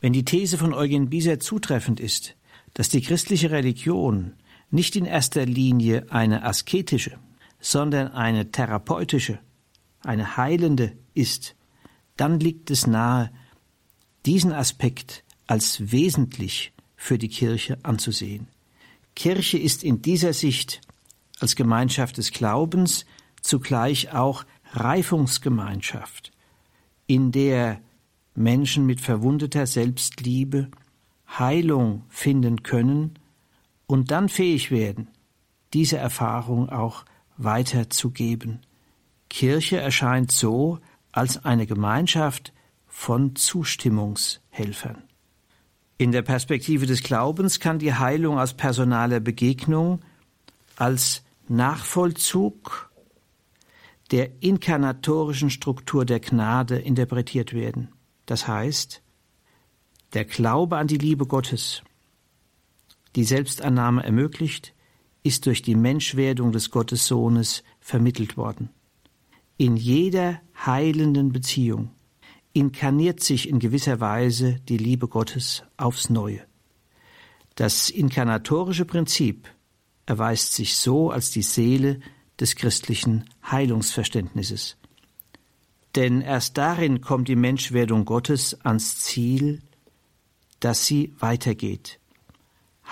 Wenn 0.00 0.12
die 0.12 0.24
These 0.24 0.58
von 0.58 0.72
Eugen 0.72 1.10
Bieser 1.10 1.40
zutreffend 1.40 2.00
ist, 2.00 2.36
dass 2.74 2.88
die 2.88 3.02
christliche 3.02 3.50
Religion 3.50 4.34
nicht 4.70 4.96
in 4.96 5.04
erster 5.04 5.44
Linie 5.44 6.06
eine 6.10 6.44
asketische, 6.44 7.18
sondern 7.60 8.08
eine 8.08 8.50
therapeutische, 8.52 9.38
eine 10.02 10.36
heilende 10.36 10.96
ist, 11.14 11.54
dann 12.16 12.40
liegt 12.40 12.70
es 12.70 12.86
nahe, 12.86 13.30
diesen 14.26 14.52
Aspekt 14.52 15.24
als 15.46 15.90
wesentlich 15.90 16.72
für 16.96 17.18
die 17.18 17.28
Kirche 17.28 17.78
anzusehen. 17.82 18.48
Kirche 19.16 19.58
ist 19.58 19.82
in 19.82 20.02
dieser 20.02 20.32
Sicht 20.32 20.80
als 21.40 21.56
Gemeinschaft 21.56 22.18
des 22.18 22.30
Glaubens 22.30 23.06
zugleich 23.42 24.12
auch 24.12 24.44
Reifungsgemeinschaft, 24.72 26.30
in 27.06 27.32
der 27.32 27.80
Menschen 28.34 28.86
mit 28.86 29.00
verwundeter 29.00 29.66
Selbstliebe 29.66 30.70
Heilung 31.38 32.04
finden 32.08 32.62
können 32.62 33.18
und 33.86 34.10
dann 34.10 34.28
fähig 34.28 34.70
werden, 34.70 35.08
diese 35.72 35.96
Erfahrung 35.96 36.68
auch 36.68 37.04
weiterzugeben. 37.36 38.60
Kirche 39.28 39.78
erscheint 39.78 40.32
so 40.32 40.78
als 41.12 41.44
eine 41.44 41.66
Gemeinschaft 41.66 42.52
von 42.86 43.36
Zustimmungshelfern. 43.36 45.02
In 45.98 46.12
der 46.12 46.22
Perspektive 46.22 46.86
des 46.86 47.02
Glaubens 47.02 47.60
kann 47.60 47.78
die 47.78 47.94
Heilung 47.94 48.38
aus 48.38 48.54
personaler 48.54 49.20
Begegnung 49.20 50.00
als 50.76 51.22
Nachvollzug 51.48 52.90
der 54.10 54.42
inkarnatorischen 54.42 55.50
Struktur 55.50 56.04
der 56.04 56.20
Gnade 56.20 56.78
interpretiert 56.78 57.52
werden. 57.52 57.92
Das 58.30 58.46
heißt, 58.46 59.02
der 60.12 60.24
Glaube 60.24 60.76
an 60.76 60.86
die 60.86 60.98
Liebe 60.98 61.26
Gottes, 61.26 61.82
die 63.16 63.24
Selbstannahme 63.24 64.04
ermöglicht, 64.04 64.72
ist 65.24 65.46
durch 65.46 65.62
die 65.62 65.74
Menschwerdung 65.74 66.52
des 66.52 66.70
Gottessohnes 66.70 67.64
vermittelt 67.80 68.36
worden. 68.36 68.70
In 69.56 69.76
jeder 69.76 70.40
heilenden 70.64 71.32
Beziehung 71.32 71.90
inkarniert 72.52 73.18
sich 73.18 73.48
in 73.48 73.58
gewisser 73.58 73.98
Weise 73.98 74.60
die 74.68 74.78
Liebe 74.78 75.08
Gottes 75.08 75.64
aufs 75.76 76.08
Neue. 76.08 76.46
Das 77.56 77.90
inkarnatorische 77.90 78.84
Prinzip 78.84 79.48
erweist 80.06 80.52
sich 80.52 80.76
so 80.76 81.10
als 81.10 81.32
die 81.32 81.42
Seele 81.42 81.98
des 82.38 82.54
christlichen 82.54 83.24
Heilungsverständnisses. 83.50 84.79
Denn 85.96 86.20
erst 86.20 86.56
darin 86.56 87.00
kommt 87.00 87.28
die 87.28 87.36
Menschwerdung 87.36 88.04
Gottes 88.04 88.60
ans 88.64 89.00
Ziel, 89.00 89.60
dass 90.60 90.86
sie 90.86 91.14
weitergeht. 91.18 91.98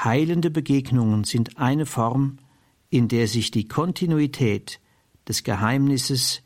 Heilende 0.04 0.50
Begegnungen 0.50 1.24
sind 1.24 1.58
eine 1.58 1.86
Form, 1.86 2.38
in 2.90 3.08
der 3.08 3.28
sich 3.28 3.50
die 3.50 3.68
Kontinuität 3.68 4.80
des 5.26 5.44
Geheimnisses 5.44 6.42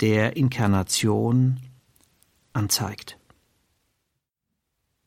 der 0.00 0.36
Inkarnation 0.36 1.60
anzeigt. 2.52 3.18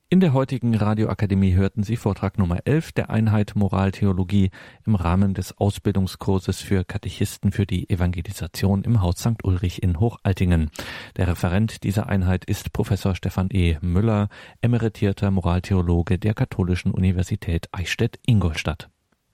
In 0.09 0.21
der 0.21 0.31
heutigen 0.31 0.73
Radioakademie 0.73 1.55
hörten 1.55 1.83
Sie 1.83 1.97
Vortrag 1.97 2.37
Nummer 2.37 2.59
11 2.63 2.93
der 2.93 3.09
Einheit 3.09 3.57
Moraltheologie 3.57 4.51
im 4.85 4.95
Rahmen 4.95 5.33
des 5.33 5.57
Ausbildungskurses 5.57 6.61
für 6.61 6.85
Katechisten 6.85 7.51
für 7.51 7.65
die 7.65 7.89
Evangelisation 7.89 8.85
im 8.85 9.01
Haus 9.01 9.17
St. 9.17 9.43
Ulrich 9.43 9.83
in 9.83 9.99
Hochaltingen. 9.99 10.71
Der 11.17 11.27
Referent 11.27 11.83
dieser 11.83 12.07
Einheit 12.07 12.45
ist 12.45 12.71
Professor 12.71 13.15
Stefan 13.15 13.49
E. 13.51 13.75
Müller, 13.81 14.29
emeritierter 14.61 15.29
Moraltheologe 15.29 16.17
der 16.17 16.33
Katholischen 16.33 16.91
Universität 16.91 17.67
Eichstätt-Ingolstadt. 17.73 18.89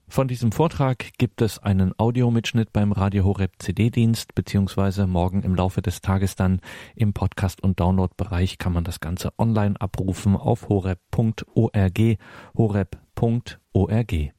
Von 0.08 0.28
diesem 0.28 0.52
Vortrag 0.52 1.12
gibt 1.18 1.40
es 1.40 1.58
einen 1.58 1.92
Audiomitschnitt 1.98 2.72
beim 2.72 2.92
Radio 2.92 3.24
Horeb 3.24 3.52
CD-Dienst, 3.58 4.34
beziehungsweise 4.34 5.06
morgen 5.06 5.42
im 5.42 5.54
Laufe 5.54 5.82
des 5.82 6.02
Tages 6.02 6.36
dann 6.36 6.60
im 6.94 7.12
Podcast- 7.12 7.62
und 7.62 7.80
Download-Bereich 7.80 8.58
kann 8.58 8.72
man 8.72 8.84
das 8.84 9.00
Ganze 9.00 9.32
online 9.38 9.80
abrufen 9.80 10.36
auf 10.36 10.68
horeb.org, 10.68 12.18
horeb.org. 12.56 14.33